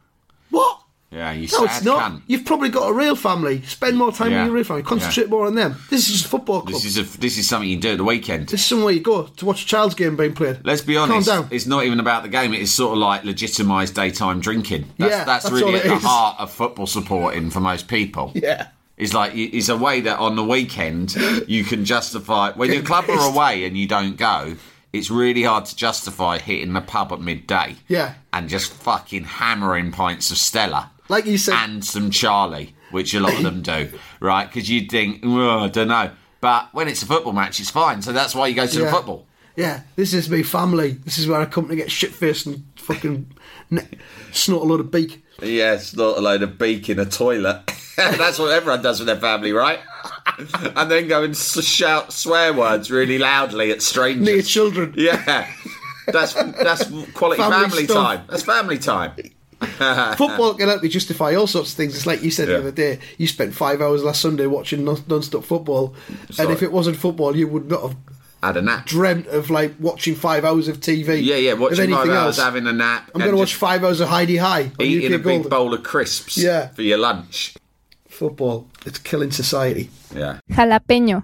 "What?" 0.49 0.81
Yeah, 1.09 1.31
you 1.31 1.47
No, 1.53 1.63
it's 1.63 1.83
not. 1.83 2.11
cunt. 2.11 2.21
You've 2.27 2.43
probably 2.43 2.67
got 2.67 2.89
a 2.89 2.93
real 2.93 3.15
family. 3.15 3.61
Spend 3.61 3.95
more 3.97 4.11
time 4.11 4.31
Yeah. 4.31 4.39
with 4.39 4.47
your 4.47 4.55
real 4.55 4.63
family. 4.65 4.83
Concentrate 4.83 5.29
more 5.29 5.47
on 5.47 5.55
them. 5.55 5.77
This 5.89 6.07
is 6.07 6.13
just 6.15 6.25
a 6.25 6.27
football 6.27 6.61
club. 6.61 6.73
This 6.73 6.83
is 6.83 6.97
a, 6.97 7.03
this 7.19 7.37
is 7.37 7.47
something 7.47 7.69
you 7.69 7.77
do 7.79 7.91
at 7.91 7.97
the 7.97 8.03
weekend. 8.03 8.49
This 8.49 8.59
is 8.59 8.65
somewhere 8.65 8.91
you 8.91 8.99
go 8.99 9.23
to 9.23 9.45
watch 9.45 9.63
a 9.63 9.65
child's 9.65 9.95
game 9.95 10.17
being 10.17 10.33
played. 10.33 10.59
Let's 10.65 10.81
be 10.81 10.97
honest. 10.97 11.29
Calm 11.29 11.43
down. 11.43 11.49
It's 11.51 11.65
not 11.65 11.85
even 11.85 12.01
about 12.01 12.23
the 12.23 12.29
game. 12.29 12.53
It's 12.53 12.71
sort 12.71 12.91
of 12.91 12.97
like 12.97 13.21
legitimised 13.23 13.93
daytime 13.93 14.41
drinking. 14.41 14.91
That's, 14.97 15.11
Yeah, 15.11 15.23
that's, 15.23 15.43
that's 15.45 15.53
really 15.53 15.71
all 15.71 15.75
at 15.79 15.85
it 15.85 15.87
the 15.89 15.95
is. 15.95 16.03
heart 16.03 16.35
of 16.39 16.51
football 16.51 16.87
supporting 16.87 17.49
for 17.51 17.59
most 17.61 17.87
people. 17.87 18.31
Yeah. 18.47 18.67
It's 18.97 19.13
like 19.13 19.33
it's 19.35 19.69
a 19.69 19.77
way 19.77 20.01
that 20.01 20.17
on 20.19 20.35
the 20.35 20.43
weekend 20.43 21.15
you 21.47 21.63
can 21.63 21.85
justify 21.85 22.51
when 22.53 22.73
your 22.73 22.81
club 22.81 23.05
are 23.09 23.31
away 23.31 23.63
and 23.65 23.77
you 23.77 23.87
don't 23.87 24.17
go. 24.17 24.55
It's 24.91 25.11
really 25.11 25.43
hard 25.43 25.65
to 25.65 25.75
justify 25.75 26.39
hitting 26.39 26.73
the 26.73 26.81
pub 26.81 27.13
at 27.13 27.21
midday. 27.21 27.75
Yeah. 27.87 28.15
and 28.33 28.49
just 28.49 28.73
fucking 28.73 29.25
hammering 29.25 29.91
pints 29.91 30.31
of 30.31 30.37
Stella. 30.37 30.89
Like 31.09 31.25
you 31.25 31.37
said- 31.37 31.55
and 31.55 31.83
some 31.85 32.09
Charlie, 32.11 32.75
which 32.91 33.13
a 33.13 33.19
lot 33.19 33.33
of 33.35 33.43
them 33.43 33.61
do, 33.61 33.89
right? 34.19 34.45
Because 34.47 34.69
you'd 34.69 34.89
think, 34.89 35.21
oh, 35.23 35.59
I 35.65 35.67
don't 35.69 35.87
know, 35.87 36.11
but 36.41 36.69
when 36.73 36.87
it's 36.87 37.01
a 37.01 37.05
football 37.05 37.33
match, 37.33 37.59
it's 37.59 37.69
fine. 37.69 38.01
So 38.01 38.11
that's 38.13 38.35
why 38.35 38.47
you 38.47 38.55
go 38.55 38.67
to 38.67 38.79
the 38.79 38.89
football. 38.91 39.25
Yeah, 39.55 39.81
this 39.95 40.13
is 40.13 40.29
me 40.29 40.43
family. 40.43 40.91
This 41.03 41.17
is 41.17 41.27
where 41.27 41.41
I 41.41 41.45
come 41.45 41.67
to 41.69 41.75
get 41.75 41.89
shit 41.89 42.11
faced 42.13 42.45
and 42.45 42.63
fucking 42.75 43.31
ne- 43.71 43.87
snort 44.31 44.63
a 44.63 44.65
load 44.67 44.79
of 44.81 44.91
beak. 44.91 45.23
Yeah, 45.41 45.73
it's 45.73 45.95
not 45.95 46.17
a 46.17 46.21
load 46.21 46.43
of 46.43 46.59
beak 46.59 46.89
in 46.89 46.99
a 46.99 47.05
toilet. 47.05 47.71
That's 47.97 48.37
what 48.37 48.51
everyone 48.51 48.83
does 48.83 48.99
with 48.99 49.07
their 49.07 49.15
family, 49.19 49.53
right? 49.53 49.79
and 50.75 50.91
then 50.91 51.07
go 51.07 51.23
and 51.23 51.33
s- 51.33 51.63
shout 51.65 52.13
swear 52.13 52.53
words 52.53 52.91
really 52.91 53.17
loudly 53.17 53.71
at 53.71 53.81
strangers. 53.81 54.23
Near 54.27 54.41
children. 54.43 54.93
Yeah, 54.95 55.51
that's 56.05 56.33
that's 56.33 56.85
quality 57.13 57.41
Family 57.41 57.69
family, 57.69 57.87
time. 57.87 58.25
That's 58.29 58.43
family 58.43 58.77
time. 58.77 59.13
Football 60.17 60.53
can 60.53 60.69
help 60.69 60.83
you 60.83 60.89
justify 60.89 61.33
all 61.35 61.47
sorts 61.47 61.71
of 61.71 61.77
things. 61.77 61.95
It's 61.95 62.05
like 62.05 62.21
you 62.21 62.31
said 62.31 62.47
Yeah. 62.47 62.55
the 62.55 62.59
other 62.61 62.71
day. 62.71 62.99
You 63.17 63.27
spent 63.27 63.53
five 63.55 63.81
hours 63.81 64.03
last 64.03 64.21
Sunday 64.21 64.45
watching 64.45 64.83
non- 64.85 65.03
non-stop 65.07 65.43
football, 65.43 65.95
and 66.39 66.51
if 66.51 66.61
it 66.61 66.71
wasn't 66.71 66.97
football, 66.97 67.35
you 67.35 67.47
would 67.47 67.67
not 67.69 67.81
have 67.81 67.95
Had 68.43 68.57
a 68.57 68.61
nap. 68.61 68.85
dreamt 68.85 69.27
of 69.27 69.49
like 69.49 69.73
watching 69.79 70.13
five 70.15 70.45
hours 70.45 70.67
of 70.67 70.79
TV. 70.79 71.23
Yeah, 71.23 71.35
yeah. 71.37 71.51
of 71.53 71.59
Watching 71.59 71.79
anything 71.85 71.95
five 71.95 72.09
hours, 72.09 72.37
else. 72.37 72.45
having 72.45 72.67
a 72.67 72.73
nap. 72.73 73.09
I'm 73.15 73.19
going 73.19 73.31
to 73.31 73.37
watch 73.37 73.55
five 73.55 73.83
hours 73.83 73.99
of 73.99 74.09
Hi-de-Hi 74.09 74.71
on 74.79 74.85
eating 74.85 75.11
UK 75.13 75.19
a 75.19 75.23
big 75.23 75.23
Golden. 75.43 75.49
bowl 75.49 75.73
of 75.73 75.81
crisps. 75.83 76.37
Yeah. 76.37 76.67
for 76.69 76.83
your 76.83 76.99
lunch. 76.99 77.55
Football, 78.09 78.67
it's 78.85 78.99
killing 78.99 79.31
society. 79.31 79.89
Yeah. 80.15 80.39
Jalapeño. 80.51 81.23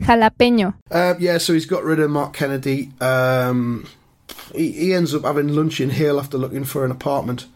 Jalapeño. 0.00 0.74
Um, 0.90 1.16
yeah, 1.18 1.38
so 1.38 1.52
he's 1.52 1.66
got 1.66 1.84
rid 1.84 2.00
of 2.00 2.10
Mark 2.10 2.32
Kennedy. 2.32 2.90
Um, 3.00 3.86
he, 4.54 4.72
he 4.72 4.94
ends 4.94 5.14
up 5.14 5.22
having 5.22 5.48
lunch 5.48 5.80
in 5.80 5.90
Hill 5.90 6.18
after 6.18 6.38
looking 6.38 6.64
for 6.64 6.84
an 6.84 6.90
apartment. 6.90 7.46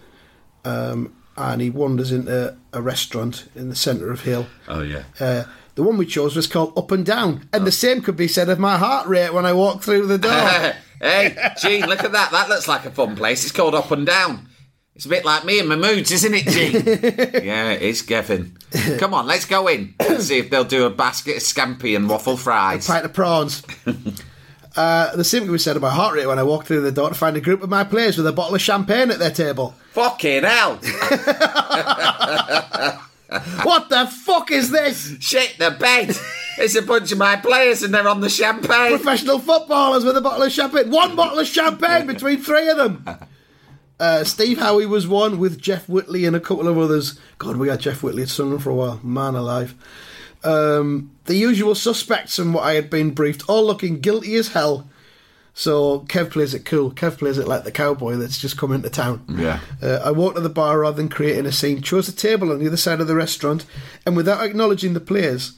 Um, 0.65 1.15
and 1.37 1.61
he 1.61 1.71
wanders 1.71 2.13
into 2.13 2.57
a 2.73 2.81
restaurant 2.83 3.49
in 3.55 3.69
the 3.69 3.75
centre 3.77 4.11
of 4.11 4.23
Hill. 4.23 4.47
Oh 4.69 4.83
yeah. 4.83 5.05
Uh, 5.19 5.45
the 5.75 5.83
one 5.83 5.97
we 5.97 6.07
chose 6.07 6.37
was 6.37 6.47
called 6.47 6.77
Up 6.79 6.93
and 6.93 7.05
Down, 7.05 7.49
and 7.53 7.67
the 7.67 7.73
same 7.73 8.01
could 8.01 8.17
be 8.17 8.29
said 8.29 8.49
of 8.49 8.61
my 8.61 8.79
heart 8.79 9.09
rate 9.09 9.35
when 9.35 9.45
I 9.45 9.53
walk 9.53 9.83
through 9.83 10.07
the 10.07 10.19
door. 10.19 10.31
hey, 11.01 11.37
Gene, 11.61 11.87
look 11.87 12.05
at 12.05 12.13
that. 12.13 12.31
That 12.31 12.49
looks 12.49 12.69
like 12.69 12.85
a 12.85 12.93
fun 12.93 13.17
place. 13.17 13.43
It's 13.43 13.53
called 13.53 13.75
Up 13.75 13.91
and 13.91 14.07
Down. 14.07 14.49
It's 14.97 15.07
a 15.07 15.09
bit 15.09 15.25
like 15.25 15.45
me 15.45 15.59
and 15.59 15.69
my 15.69 15.75
moods, 15.75 16.13
isn't 16.13 16.35
it, 16.35 16.47
Gene? 16.47 16.75
yeah, 17.45 17.71
it's 17.71 18.03
Gavin. 18.03 18.57
Come 18.99 19.13
on, 19.13 19.27
let's 19.27 19.45
go 19.45 19.67
in 19.67 19.93
and 19.99 20.23
see 20.23 20.39
if 20.39 20.51
they'll 20.51 20.63
do 20.63 20.87
a 20.87 20.91
basket 20.91 21.39
of 21.39 21.43
scampi 21.43 21.97
and 21.97 22.09
waffle 22.09 22.37
fries. 22.37 22.89
A 22.89 22.93
pint 22.93 23.05
of 23.05 23.13
prawns. 23.13 23.65
uh, 24.77 25.17
the 25.17 25.25
same 25.25 25.47
could 25.47 25.53
be 25.53 25.59
said 25.59 25.77
about 25.77 25.95
heart 25.95 26.15
rate 26.15 26.27
when 26.27 26.39
I 26.39 26.45
walked 26.45 26.69
through 26.69 26.83
the 26.83 26.93
door 26.93 27.09
to 27.09 27.15
find 27.17 27.37
a 27.37 27.41
group 27.41 27.61
of 27.65 27.71
my 27.71 27.83
players 27.83 28.17
with 28.17 28.27
a 28.29 28.33
bottle 28.33 28.55
of 28.55 28.61
champagne 28.61 29.11
at 29.11 29.19
their 29.19 29.33
table. 29.33 29.75
Fucking 29.95 30.45
hell! 30.45 30.77
what 33.65 33.89
the 33.89 34.07
fuck 34.07 34.53
is 34.53 34.71
this? 34.71 35.17
Shit 35.19 35.57
the 35.59 35.73
bed! 35.73 36.17
It's 36.57 36.77
a 36.77 36.83
bunch 36.83 37.11
of 37.11 37.19
my 37.19 37.35
players 37.35 37.83
and 37.83 37.93
they're 37.93 38.07
on 38.07 38.21
the 38.21 38.29
champagne. 38.29 38.91
Professional 38.91 39.41
footballers 39.41 40.05
with 40.05 40.17
a 40.17 40.21
bottle 40.21 40.45
of 40.45 40.53
champagne. 40.53 40.89
One 40.89 41.17
bottle 41.17 41.41
of 41.41 41.49
champagne 41.49 42.07
between 42.07 42.41
three 42.41 42.69
of 42.69 42.77
them. 42.77 43.05
Uh, 44.01 44.25
Steve 44.25 44.59
Howie 44.59 44.87
was 44.87 45.07
one 45.07 45.39
with 45.39 45.61
Jeff 45.61 45.89
Whitley 45.89 46.25
and 46.25 46.35
a 46.35 46.41
couple 46.41 46.67
of 46.69 46.77
others. 46.77 47.19
God, 47.39 47.57
we 47.57 47.69
had 47.69 47.81
Jeff 47.81 48.03
Whitley 48.03 48.23
at 48.23 48.29
Sunderland 48.29 48.65
for 48.65 48.71
a 48.71 48.75
while. 48.75 49.01
Man 49.03 49.35
alive. 49.35 49.75
Um, 50.43 51.13
the 51.25 51.37
usual 51.37 51.75
suspects 51.75 52.39
and 52.39 52.53
what 52.53 52.65
I 52.65 52.75
had 52.75 52.91
been 52.91 53.13
briefed, 53.13 53.49
all 53.49 53.65
looking 53.65 54.01
guilty 54.01 54.35
as 54.35 54.49
hell. 54.49 54.89
So 55.55 56.01
Kev 56.01 56.31
plays 56.31 56.53
it 56.53 56.65
cool. 56.65 56.91
Kev 56.91 57.19
plays 57.19 57.39
it 57.39 57.47
like 57.47 57.63
the 57.63 57.71
cowboy 57.71 58.17
that's 58.17 58.39
just 58.39 58.59
come 58.59 58.73
into 58.73 58.91
town. 58.91 59.25
Yeah. 59.29 59.61
Uh, 59.81 60.01
I 60.05 60.11
walked 60.11 60.35
to 60.37 60.43
the 60.43 60.49
bar 60.49 60.81
rather 60.81 60.97
than 60.97 61.09
creating 61.09 61.47
a 61.47 61.53
scene, 61.53 61.81
chose 61.81 62.09
a 62.09 62.13
table 62.13 62.51
on 62.51 62.59
the 62.59 62.67
other 62.67 62.77
side 62.77 63.01
of 63.01 63.07
the 63.07 63.15
restaurant, 63.15 63.65
and 64.05 64.17
without 64.17 64.45
acknowledging 64.45 64.95
the 64.95 65.01
players, 65.01 65.53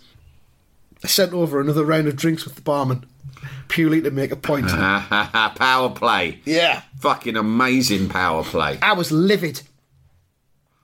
I 1.03 1.09
sent 1.09 1.33
over 1.33 1.61
another 1.61 1.85
round 1.85 2.09
of 2.09 2.17
drinks 2.17 2.45
with 2.45 2.57
the 2.57 2.63
barman, 2.63 3.07
purely 3.69 4.01
to 4.03 4.11
make 4.11 4.33
a 4.33 4.37
point. 4.37 4.69
power 4.69 5.91
play. 5.91 6.41
yeah. 6.45 6.83
Fucking 7.01 7.37
amazing 7.37 8.09
power 8.09 8.43
play. 8.43 8.79
I 8.83 8.95
was 8.95 9.13
livid. 9.13 9.63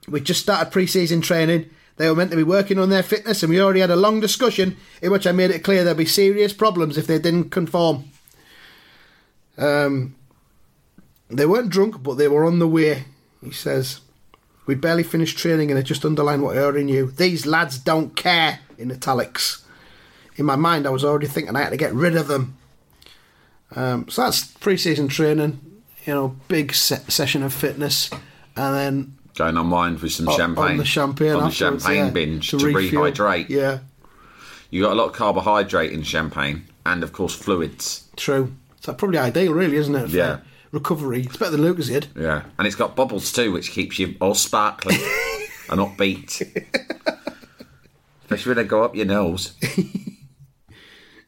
We 0.07 0.21
just 0.21 0.41
started 0.41 0.71
pre-season 0.71 1.21
training. 1.21 1.69
They 1.97 2.09
were 2.09 2.15
meant 2.15 2.31
to 2.31 2.37
be 2.37 2.43
working 2.43 2.79
on 2.79 2.89
their 2.89 3.03
fitness, 3.03 3.43
and 3.43 3.49
we 3.49 3.61
already 3.61 3.79
had 3.79 3.91
a 3.91 3.95
long 3.95 4.19
discussion 4.19 4.77
in 5.01 5.11
which 5.11 5.27
I 5.27 5.31
made 5.31 5.51
it 5.51 5.63
clear 5.63 5.83
there'd 5.83 5.97
be 5.97 6.05
serious 6.05 6.51
problems 6.51 6.97
if 6.97 7.07
they 7.07 7.19
didn't 7.19 7.51
conform. 7.51 8.05
Um, 9.57 10.15
they 11.29 11.45
weren't 11.45 11.69
drunk, 11.69 12.01
but 12.01 12.15
they 12.15 12.27
were 12.27 12.45
on 12.45 12.59
the 12.59 12.67
way. 12.67 13.05
He 13.43 13.51
says, 13.51 14.01
"We'd 14.65 14.81
barely 14.81 15.03
finished 15.03 15.37
training, 15.37 15.69
and 15.69 15.79
it 15.79 15.83
just 15.83 16.05
underlined 16.05 16.41
what 16.41 16.57
I 16.57 16.61
already 16.61 16.85
knew. 16.85 17.11
These 17.11 17.45
lads 17.45 17.77
don't 17.77 18.15
care." 18.15 18.59
In 18.77 18.91
italics. 18.91 19.62
In 20.35 20.45
my 20.45 20.55
mind, 20.55 20.87
I 20.87 20.89
was 20.89 21.03
already 21.05 21.27
thinking 21.27 21.55
I 21.55 21.61
had 21.61 21.69
to 21.69 21.77
get 21.77 21.93
rid 21.93 22.15
of 22.15 22.27
them. 22.27 22.57
Um, 23.75 24.07
so 24.09 24.23
that's 24.23 24.45
pre-season 24.45 25.07
training. 25.07 25.59
You 26.05 26.13
know, 26.13 26.35
big 26.47 26.73
se- 26.73 27.03
session 27.07 27.43
of 27.43 27.53
fitness, 27.53 28.09
and 28.55 28.75
then 28.75 29.13
Going 29.35 29.57
unwind 29.57 29.99
with 29.99 30.11
some 30.11 30.27
on- 30.27 30.37
champagne. 30.37 30.71
on 30.71 30.77
the 30.77 30.85
champagne, 30.85 31.31
On 31.35 31.45
the 31.45 31.51
champagne 31.51 31.95
yeah, 32.05 32.09
binge 32.11 32.49
to, 32.49 32.57
refuel. 32.57 33.03
rehydrate. 33.05 33.49
Yeah, 33.49 33.79
You 34.69 34.81
got 34.83 34.91
a 34.91 34.95
lot 34.95 35.07
of 35.07 35.13
carbohydrate 35.13 35.91
in 35.91 36.03
champagne 36.03 36.65
and, 36.85 37.03
of 37.03 37.13
course, 37.13 37.33
fluids. 37.33 38.03
true. 38.17 38.53
So 38.81 38.93
probably 38.93 39.17
ideal, 39.17 39.53
really, 39.53 39.77
isn't 39.77 39.95
it? 39.95 40.09
for 40.09 40.15
Yeah. 40.15 40.39
recovery. 40.71 41.21
It's 41.21 41.37
better 41.37 41.55
than 41.55 41.61
Lucozade. 41.61 42.07
Yeah. 42.15 42.43
And 42.57 42.67
it's 42.67 42.75
got 42.75 42.95
bubbles 42.97 43.31
too, 43.31 43.51
which 43.53 43.71
keeps 43.71 43.97
you 43.97 44.15
all 44.19 44.35
sparkly 44.35 44.95
and 45.69 45.79
upbeat. 45.79 46.41
Especially 48.25 48.49
when 48.49 48.57
they 48.57 48.63
go 48.69 48.83
up 48.83 48.93
your 48.95 49.05
nose. 49.05 49.53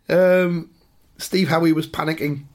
Um, 0.10 0.70
Steve 1.18 1.48
Howie 1.50 1.74
was 1.74 1.88
panicking. 1.88 2.46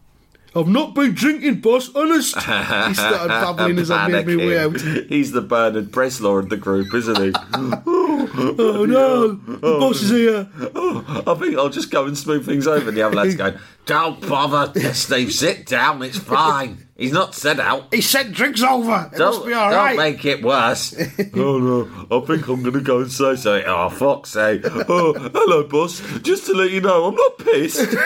I've 0.55 0.67
not 0.67 0.95
been 0.97 1.13
drinking, 1.15 1.61
boss. 1.61 1.95
Honest. 1.95 2.35
he 2.37 2.43
started 2.43 2.95
babbling 3.29 3.79
as 3.79 3.91
I 3.91 4.09
made 4.09 4.27
my 4.27 4.37
way 4.37 4.59
out. 4.59 4.81
He's 4.81 5.31
the 5.31 5.41
Bernard 5.43 5.93
Bresslaw 5.93 6.41
of 6.41 6.49
the 6.49 6.57
group, 6.57 6.93
isn't 6.93 7.17
he? 7.23 7.33
Oh 8.33 8.85
no, 8.87 9.29
the 9.33 9.59
boss 9.61 10.03
is 10.03 10.11
here. 10.11 10.49
I 10.55 11.35
think 11.35 11.57
I'll 11.57 11.69
just 11.69 11.91
go 11.91 12.05
and 12.07 12.17
smooth 12.17 12.47
things 12.47 12.67
over. 12.67 12.89
And 12.89 12.97
the 12.97 13.03
other 13.03 13.17
lad's 13.17 13.35
going, 13.35 13.59
Don't 13.87 14.21
bother, 14.27 14.73
Steve, 14.93 15.33
sit 15.33 15.67
down, 15.67 16.03
it's 16.03 16.19
fine. 16.19 16.87
He's 17.01 17.13
not 17.13 17.35
set 17.35 17.59
out. 17.59 17.95
He 17.95 18.03
sent 18.03 18.33
drinks 18.35 18.63
over. 18.63 19.09
It 19.11 19.17
Don't, 19.17 19.37
must 19.37 19.47
be 19.47 19.55
all 19.55 19.71
don't 19.71 19.79
right. 19.79 19.97
make 19.97 20.23
it 20.27 20.43
worse. 20.43 20.95
oh 21.35 21.59
no, 21.59 21.89
I 22.11 22.21
think 22.27 22.47
I'm 22.47 22.61
going 22.61 22.75
to 22.75 22.83
go 22.83 22.99
and 22.99 23.11
say 23.11 23.37
something. 23.37 23.65
Oh, 23.67 23.89
fuck's 23.89 24.29
sake. 24.29 24.61
Oh, 24.67 25.15
hello, 25.15 25.67
boss. 25.67 26.03
Just 26.21 26.45
to 26.47 26.53
let 26.53 26.71
you 26.71 26.83
know, 26.83 27.07
I'm 27.07 27.15
not 27.15 27.39
pissed. 27.39 27.97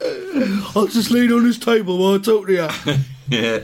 I'll 0.74 0.86
just 0.86 1.10
lean 1.10 1.30
on 1.34 1.44
his 1.44 1.58
table 1.58 1.98
while 1.98 2.14
I 2.14 2.18
talk 2.18 2.46
to 2.46 2.52
you. 2.54 2.96
yeah. 3.28 3.58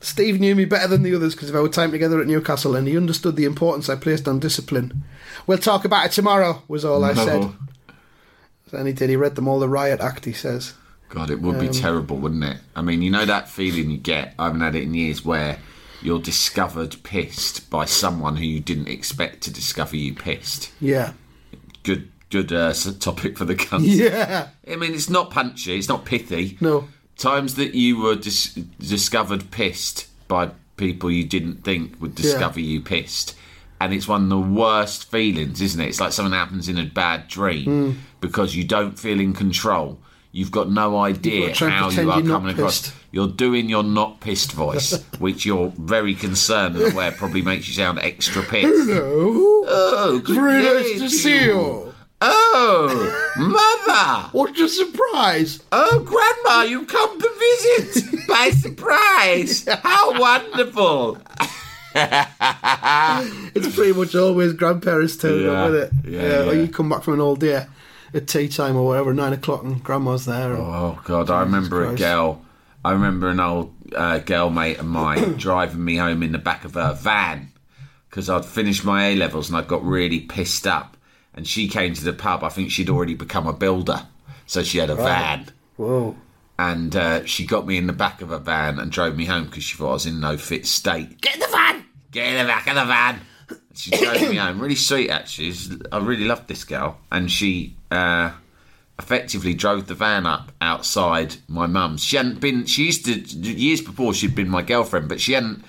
Steve 0.00 0.40
knew 0.40 0.54
me 0.54 0.64
better 0.64 0.88
than 0.88 1.02
the 1.02 1.14
others 1.14 1.34
because 1.34 1.50
of 1.50 1.56
our 1.56 1.68
time 1.68 1.90
together 1.90 2.18
at 2.18 2.26
Newcastle, 2.26 2.76
and 2.76 2.88
he 2.88 2.96
understood 2.96 3.36
the 3.36 3.44
importance 3.44 3.90
I 3.90 3.96
placed 3.96 4.26
on 4.26 4.40
discipline. 4.40 5.04
We'll 5.46 5.58
talk 5.58 5.84
about 5.84 6.06
it 6.06 6.12
tomorrow, 6.12 6.62
was 6.66 6.82
all 6.82 7.04
I 7.04 7.12
said. 7.12 7.52
And 8.72 8.86
he 8.86 8.94
did. 8.94 9.10
He 9.10 9.16
read 9.16 9.34
them 9.34 9.48
all 9.48 9.58
the 9.58 9.68
riot 9.68 10.00
act, 10.00 10.24
he 10.24 10.32
says. 10.32 10.72
God, 11.08 11.30
it 11.30 11.40
would 11.40 11.60
be 11.60 11.68
terrible, 11.68 12.16
wouldn't 12.16 12.44
it? 12.44 12.56
I 12.74 12.82
mean, 12.82 13.00
you 13.02 13.10
know 13.10 13.24
that 13.24 13.48
feeling 13.48 13.90
you 13.90 13.96
get, 13.98 14.34
I 14.38 14.44
haven't 14.46 14.60
had 14.60 14.74
it 14.74 14.82
in 14.82 14.94
years, 14.94 15.24
where 15.24 15.58
you're 16.02 16.20
discovered 16.20 16.96
pissed 17.04 17.70
by 17.70 17.84
someone 17.84 18.36
who 18.36 18.44
you 18.44 18.60
didn't 18.60 18.88
expect 18.88 19.42
to 19.42 19.52
discover 19.52 19.96
you 19.96 20.14
pissed. 20.14 20.70
Yeah. 20.80 21.12
Good 21.84 22.10
good 22.28 22.52
uh, 22.52 22.74
topic 22.98 23.38
for 23.38 23.44
the 23.44 23.54
cunt. 23.54 23.80
Yeah. 23.86 24.48
I 24.70 24.76
mean, 24.76 24.94
it's 24.94 25.08
not 25.08 25.30
punchy, 25.30 25.78
it's 25.78 25.88
not 25.88 26.04
pithy. 26.04 26.58
No. 26.60 26.88
Times 27.16 27.54
that 27.54 27.74
you 27.74 27.98
were 27.98 28.16
dis- 28.16 28.54
discovered 28.80 29.50
pissed 29.52 30.08
by 30.28 30.50
people 30.76 31.10
you 31.10 31.24
didn't 31.24 31.62
think 31.64 31.98
would 32.00 32.14
discover 32.16 32.60
you 32.60 32.80
pissed. 32.80 33.36
And 33.80 33.94
it's 33.94 34.08
one 34.08 34.24
of 34.24 34.28
the 34.28 34.38
worst 34.40 35.10
feelings, 35.10 35.60
isn't 35.62 35.80
it? 35.80 35.88
It's 35.88 36.00
like 36.00 36.12
something 36.12 36.32
happens 36.32 36.68
in 36.68 36.78
a 36.78 36.84
bad 36.84 37.28
dream 37.28 37.64
Hmm. 37.64 37.98
because 38.20 38.56
you 38.56 38.64
don't 38.64 38.98
feel 38.98 39.20
in 39.20 39.32
control. 39.32 39.98
You've 40.36 40.50
got 40.50 40.68
no 40.70 40.98
idea 40.98 41.46
got 41.46 41.48
to 41.48 41.54
try 41.54 41.68
and 41.68 41.76
how 41.94 42.02
you 42.02 42.10
are 42.10 42.22
coming 42.22 42.52
across. 42.52 42.82
pissed. 42.90 42.94
You're 43.10 43.28
doing 43.28 43.70
your 43.70 43.82
not 43.82 44.20
pissed 44.20 44.52
voice, 44.52 45.02
which 45.18 45.46
you're 45.46 45.72
very 45.78 46.14
concerned 46.14 46.76
and 46.76 46.92
aware 46.92 47.10
probably 47.12 47.40
makes 47.40 47.66
you 47.68 47.72
sound 47.72 47.98
extra 48.00 48.42
pissed. 48.42 48.90
Oh, 48.92 49.64
Oh, 49.68 50.18
good 50.22 50.36
very 50.36 50.62
nice 50.62 51.00
to 51.00 51.08
see 51.08 51.44
you. 51.44 51.94
Oh, 52.20 53.32
mother! 53.38 54.28
what 54.32 54.58
a 54.60 54.68
surprise? 54.68 55.62
Oh, 55.72 56.00
Grandma, 56.00 56.62
you've 56.68 56.88
come 56.88 57.18
to 57.18 57.30
visit 57.38 58.26
by 58.28 58.50
surprise. 58.50 59.66
How 59.82 60.20
wonderful. 60.20 61.18
It's 63.54 63.74
pretty 63.74 63.92
much 63.94 64.14
always 64.14 64.52
grandparents' 64.52 65.16
turn 65.16 65.42
Yeah. 65.42 65.50
up 65.64 65.70
with 65.70 65.82
it. 65.84 65.92
Yeah, 66.10 66.40
Or 66.42 66.54
yeah. 66.54 66.60
you 66.62 66.68
come 66.68 66.90
back 66.90 67.02
from 67.02 67.14
an 67.14 67.20
old 67.20 67.40
day 67.40 67.64
at 68.16 68.26
tea 68.26 68.48
time 68.48 68.76
or 68.76 68.86
whatever, 68.86 69.12
nine 69.14 69.32
o'clock, 69.32 69.62
and 69.62 69.82
grandma's 69.84 70.24
there. 70.26 70.52
and- 70.54 70.62
Oh, 70.62 70.98
God, 71.04 71.30
I 71.30 71.40
remember 71.40 71.84
a 71.84 71.94
girl. 71.94 72.42
I 72.84 72.92
remember 72.92 73.28
an 73.28 73.40
old 73.40 73.72
uh, 73.94 74.18
girl 74.20 74.48
mate 74.50 74.78
of 74.78 74.86
mine 74.86 75.34
driving 75.38 75.84
me 75.84 75.96
home 75.96 76.22
in 76.22 76.32
the 76.32 76.38
back 76.38 76.64
of 76.64 76.74
her 76.74 76.94
van 76.94 77.52
because 78.08 78.30
I'd 78.30 78.44
finished 78.44 78.84
my 78.84 79.06
A 79.08 79.16
levels 79.16 79.48
and 79.48 79.58
I'd 79.58 79.68
got 79.68 79.84
really 79.84 80.20
pissed 80.20 80.66
up. 80.66 80.96
And 81.34 81.46
she 81.46 81.68
came 81.68 81.92
to 81.94 82.04
the 82.04 82.12
pub. 82.14 82.42
I 82.42 82.48
think 82.48 82.70
she'd 82.70 82.88
already 82.88 83.14
become 83.14 83.46
a 83.46 83.52
builder. 83.52 84.06
So 84.46 84.62
she 84.62 84.78
had 84.78 84.88
a 84.90 84.94
van. 84.96 85.46
Whoa. 85.76 86.16
and 86.58 86.96
uh, 86.96 87.24
she 87.26 87.44
got 87.44 87.66
me 87.66 87.76
in 87.76 87.86
the 87.86 87.92
back 87.92 88.22
of 88.22 88.30
a 88.30 88.38
van 88.38 88.78
and 88.78 88.90
drove 88.90 89.14
me 89.16 89.26
home 89.26 89.44
because 89.44 89.64
she 89.64 89.76
thought 89.76 89.90
I 89.90 89.92
was 89.94 90.06
in 90.06 90.20
no 90.20 90.38
fit 90.38 90.64
state. 90.66 91.20
Get 91.20 91.34
in 91.34 91.40
the 91.40 91.48
van! 91.48 91.84
Get 92.12 92.28
in 92.28 92.38
the 92.38 92.50
back 92.50 92.66
of 92.68 92.76
the 92.76 92.84
van! 92.86 93.20
She 93.76 93.90
drove 93.90 94.20
me 94.22 94.36
home. 94.36 94.60
Really 94.60 94.74
sweet, 94.74 95.10
actually. 95.10 95.52
She's- 95.52 95.76
I 95.92 95.98
really 95.98 96.24
loved 96.24 96.48
this 96.48 96.64
girl. 96.64 96.98
And 97.12 97.30
she 97.30 97.74
uh, 97.90 98.30
effectively 98.98 99.54
drove 99.54 99.86
the 99.86 99.94
van 99.94 100.26
up 100.26 100.52
outside 100.60 101.36
my 101.48 101.66
mum's. 101.66 102.02
She 102.02 102.16
hadn't 102.16 102.40
been, 102.40 102.64
she 102.66 102.84
used 102.86 103.04
to, 103.04 103.12
years 103.14 103.80
before, 103.80 104.14
she'd 104.14 104.34
been 104.34 104.48
my 104.48 104.62
girlfriend, 104.62 105.08
but 105.08 105.20
she 105.20 105.32
hadn't 105.34 105.64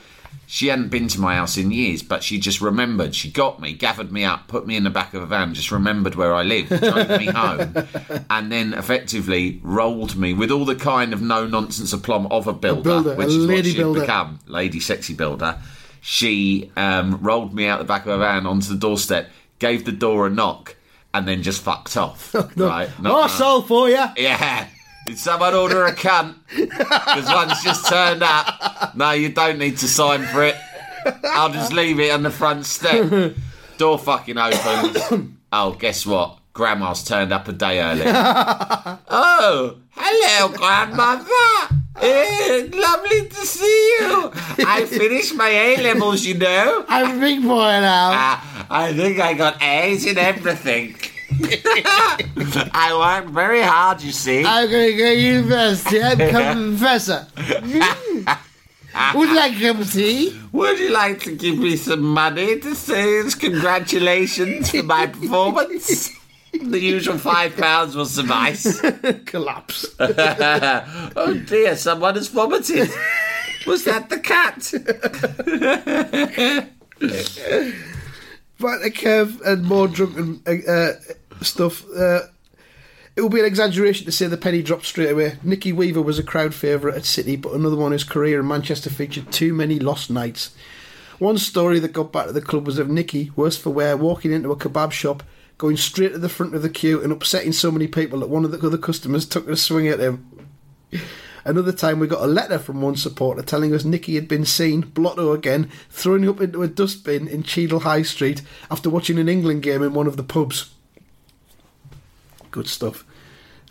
she 0.50 0.67
hadn't 0.67 0.88
been 0.88 1.10
to 1.10 1.20
my 1.20 1.36
house 1.36 1.58
in 1.58 1.72
years, 1.72 2.02
but 2.02 2.24
she 2.24 2.39
just 2.39 2.62
remembered. 2.62 3.13
She 3.13 3.30
got 3.30 3.60
me, 3.60 3.74
gathered 3.74 4.13
me 4.13 4.24
up, 4.24 4.48
put 4.48 4.65
me 4.65 4.78
in 4.78 4.86
the 4.86 4.89
back 4.89 5.13
of 5.13 5.22
a 5.22 5.26
van, 5.26 5.54
just 5.54 5.72
remembered 5.72 6.15
where 6.15 6.34
I 6.34 6.43
lived, 6.43 6.70
drove 6.70 7.10
me 7.20 7.26
home, 7.26 7.74
and 8.30 8.50
then 8.50 8.74
effectively 8.74 9.60
rolled 9.62 10.15
me 10.15 10.34
with 10.34 10.50
all 10.50 10.63
the 10.63 10.76
kind 10.76 11.12
of 11.12 11.22
no 11.22 11.46
nonsense 11.46 11.91
aplomb 11.91 12.28
of 12.28 12.48
a 12.48 12.54
builder, 12.54 12.82
builder, 12.82 13.15
which 13.15 13.28
a 13.28 13.32
is 13.32 13.38
lady 13.39 13.56
what 13.56 13.65
she'd 13.65 13.78
builder. 13.78 14.00
become, 14.00 14.39
lady 14.48 14.80
sexy 14.80 15.13
builder. 15.13 15.58
She 16.10 16.72
um, 16.78 17.20
rolled 17.22 17.54
me 17.54 17.67
out 17.67 17.80
the 17.80 17.84
back 17.84 18.06
of 18.06 18.13
a 18.13 18.17
van 18.17 18.46
onto 18.46 18.70
the 18.70 18.78
doorstep, 18.80 19.30
gave 19.60 19.84
the 19.84 19.91
door 19.91 20.26
a 20.28 20.30
knock, 20.30 20.78
and 21.13 21.28
then 21.28 21.43
just 21.43 21.62
fucked 21.62 21.98
off. 21.98 22.34
Right? 22.56 22.89
Not- 23.02 23.26
Oh, 23.26 23.28
soul 23.28 23.62
for 23.62 23.89
you. 23.89 24.06
yeah. 24.15 24.67
Did 25.06 25.17
someone 25.20 25.54
order 25.54 25.84
a 25.86 25.93
cunt? 25.93 26.36
Because 26.56 27.26
one's 27.26 27.62
just 27.62 27.89
turned 27.89 28.24
up. 28.24 28.96
No, 28.96 29.12
you 29.12 29.28
don't 29.28 29.60
need 29.60 29.80
to 29.80 29.88
sign 29.89 30.24
for 30.28 30.46
it. 30.46 30.56
I'll 31.26 31.52
just 31.52 31.74
leave 31.74 32.00
it 32.00 32.12
on 32.12 32.24
the 32.24 32.32
front 32.32 32.65
step. 32.65 33.34
Door 33.78 34.00
fucking 34.00 34.38
opens. 34.38 34.98
Oh, 35.52 35.72
guess 35.74 36.06
what? 36.06 36.39
Grandma's 36.54 37.04
turned 37.04 37.32
up 37.34 37.48
a 37.50 37.54
day 37.54 37.80
early. 37.82 38.04
oh, 38.06 39.78
hello, 39.91 40.50
grandmother. 40.58 41.76
Eh, 42.01 42.67
lovely 42.73 43.27
to 43.27 43.45
see 43.45 43.97
you. 43.99 44.31
I 44.65 44.86
finished 44.89 45.36
my 45.36 45.49
A 45.49 45.77
levels, 45.81 46.25
you 46.25 46.36
know. 46.36 46.86
I'm 46.88 47.17
a 47.17 47.19
big 47.19 47.41
boy 47.41 47.79
now. 47.81 48.12
Ah, 48.13 48.67
I 48.69 48.93
think 48.93 49.19
I 49.19 49.33
got 49.33 49.62
A's 49.62 50.05
in 50.05 50.17
everything. 50.17 50.95
I 52.73 52.93
worked 53.21 53.33
very 53.33 53.62
hard, 53.62 54.01
you 54.01 54.12
see. 54.12 54.43
I'm 54.45 54.69
going 54.69 54.91
to 54.91 54.97
go 54.97 55.10
to 55.13 55.19
university 55.19 55.99
and 55.99 56.17
become 56.17 56.73
a 56.75 56.77
professor. 56.77 57.27
Mm. 57.36 58.38
Would 59.15 59.29
you 59.29 59.36
like 59.36 59.55
a 59.57 59.60
cup 59.62 59.79
of 59.81 59.91
tea? 59.91 60.39
Would 60.51 60.79
you 60.79 60.89
like 60.89 61.19
to 61.21 61.36
give 61.36 61.57
me 61.57 61.75
some 61.75 62.01
money 62.01 62.60
to 62.60 62.73
say 62.75 63.23
congratulations 63.39 64.71
for 64.71 64.83
my 64.83 65.07
performance? 65.07 66.16
The 66.63 66.80
usual 66.80 67.17
five 67.17 67.56
pounds 67.58 67.96
will 67.96 68.06
suffice. 68.06 68.82
Collapse. 69.26 69.86
oh 70.00 71.43
dear, 71.48 71.76
someone 71.76 72.15
has 72.15 72.28
vomited. 72.28 72.89
Was 73.65 73.84
that 73.86 74.10
the 74.10 74.20
cat? 74.20 74.72
Back 78.60 78.82
to 78.82 78.89
Kev 78.89 79.41
and 79.41 79.63
more 79.65 79.88
drunken 79.88 80.41
uh, 80.48 80.72
uh, 80.72 80.93
stuff. 81.41 81.86
Uh, 81.96 82.22
it 83.15 83.22
would 83.22 83.32
be 83.32 83.39
an 83.39 83.46
exaggeration 83.46 84.06
to 84.06 84.12
say 84.12 84.28
the 84.28 84.38
penny 84.38 84.62
dropped 84.62 84.86
straight 84.86 85.12
away. 85.12 85.38
Nicky 85.43 85.74
Weaver 85.74 86.02
was 86.02 86.20
a 86.20 86.24
crowd 86.24 86.54
favourite 86.54 86.96
at 86.96 87.06
City, 87.06 87.36
but 87.36 87.54
another 87.54 87.76
one 87.76 87.91
whose 87.91 88.04
career 88.04 88.39
in 88.39 88.48
Manchester 88.48 88.91
featured 88.91 89.32
too 89.32 89.54
many 89.54 89.80
lost 89.80 90.10
nights. 90.12 90.56
One 91.20 91.39
story 91.39 91.80
that 91.80 91.93
got 91.93 92.12
back 92.12 92.28
to 92.28 92.32
the 92.32 92.41
club 92.41 92.67
was 92.67 92.78
of 92.78 92.89
Nicky, 92.89 93.32
worse 93.36 93.58
for 93.58 93.72
wear, 93.72 93.98
walking 93.98 94.32
into 94.32 94.52
a 94.52 94.56
kebab 94.56 94.91
shop, 94.91 95.24
going 95.58 95.78
straight 95.78 96.13
to 96.13 96.20
the 96.20 96.30
front 96.30 96.56
of 96.56 96.62
the 96.62 96.70
queue 96.70 97.02
and 97.02 97.12
upsetting 97.12 97.52
so 97.52 97.72
many 97.72 97.88
people 97.88 98.20
that 98.20 98.30
one 98.30 98.46
of 98.46 98.52
the 98.52 98.65
other 98.65 98.78
customers 98.78 99.26
took 99.26 99.48
a 99.48 99.58
swing 99.58 99.88
at 99.88 100.00
him. 100.00 100.48
Another 101.43 101.72
time, 101.72 102.00
we 102.00 102.08
got 102.08 102.24
a 102.24 102.28
letter 102.28 102.60
from 102.60 102.82
one 102.82 102.98
supporter 102.98 103.41
telling 103.41 103.74
us 103.74 103.86
Nicky 103.86 104.15
had 104.15 104.28
been 104.28 104.43
seen, 104.43 104.82
blotto 104.82 105.32
again, 105.32 105.72
throwing 105.89 106.28
up 106.28 106.41
into 106.41 106.62
a 106.62 106.67
dustbin 106.67 107.28
in 107.28 107.41
Cheadle 107.41 107.80
High 107.80 108.02
Street 108.02 108.41
after 108.70 108.89
watching 108.89 109.17
an 109.17 109.30
England 109.30 109.63
game 109.63 109.82
in 109.82 109.93
one 109.93 110.08
of 110.08 110.17
the 110.17 110.24
pubs. 110.24 110.74
Good 112.52 112.67
stuff. 112.67 113.06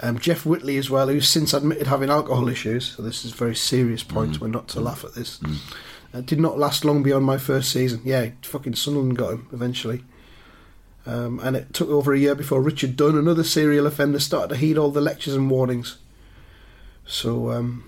Um, 0.01 0.19
Jeff 0.19 0.47
Whitley 0.47 0.79
as 0.79 0.89
well, 0.89 1.09
who's 1.09 1.29
since 1.29 1.53
admitted 1.53 1.87
having 1.87 2.11
alcohol 2.11 2.49
issues. 2.49 2.95
So 2.97 3.03
this 3.03 3.25
is 3.25 3.33
a 3.33 3.37
very 3.37 3.55
serious 3.55 4.03
point. 4.03 4.41
We're 4.41 4.49
not 4.49 4.69
to 4.69 4.81
laugh 4.81 5.05
at 5.05 5.15
this. 5.15 5.39
Uh, 6.15 6.21
did 6.23 6.41
not 6.41 6.59
last 6.59 6.85
long 6.85 7.03
beyond 7.03 7.27
my 7.27 7.37
first 7.39 7.71
season. 7.71 8.01
Yeah, 8.05 8.31
fucking 8.43 8.75
Sunderland 8.75 9.19
got 9.19 9.33
him 9.33 9.49
eventually. 9.53 10.03
Um, 11.07 11.39
and 11.43 11.55
it 11.57 11.73
took 11.73 11.89
over 11.89 12.13
a 12.13 12.19
year 12.19 12.35
before 12.35 12.61
Richard 12.61 12.97
Dunne, 12.97 13.17
another 13.17 13.45
serial 13.45 13.87
offender, 13.87 14.19
started 14.19 14.49
to 14.49 14.57
heed 14.57 14.77
all 14.77 14.91
the 14.91 15.01
lectures 15.01 15.37
and 15.37 15.49
warnings. 15.49 15.99
So, 17.07 17.53
um, 17.53 17.85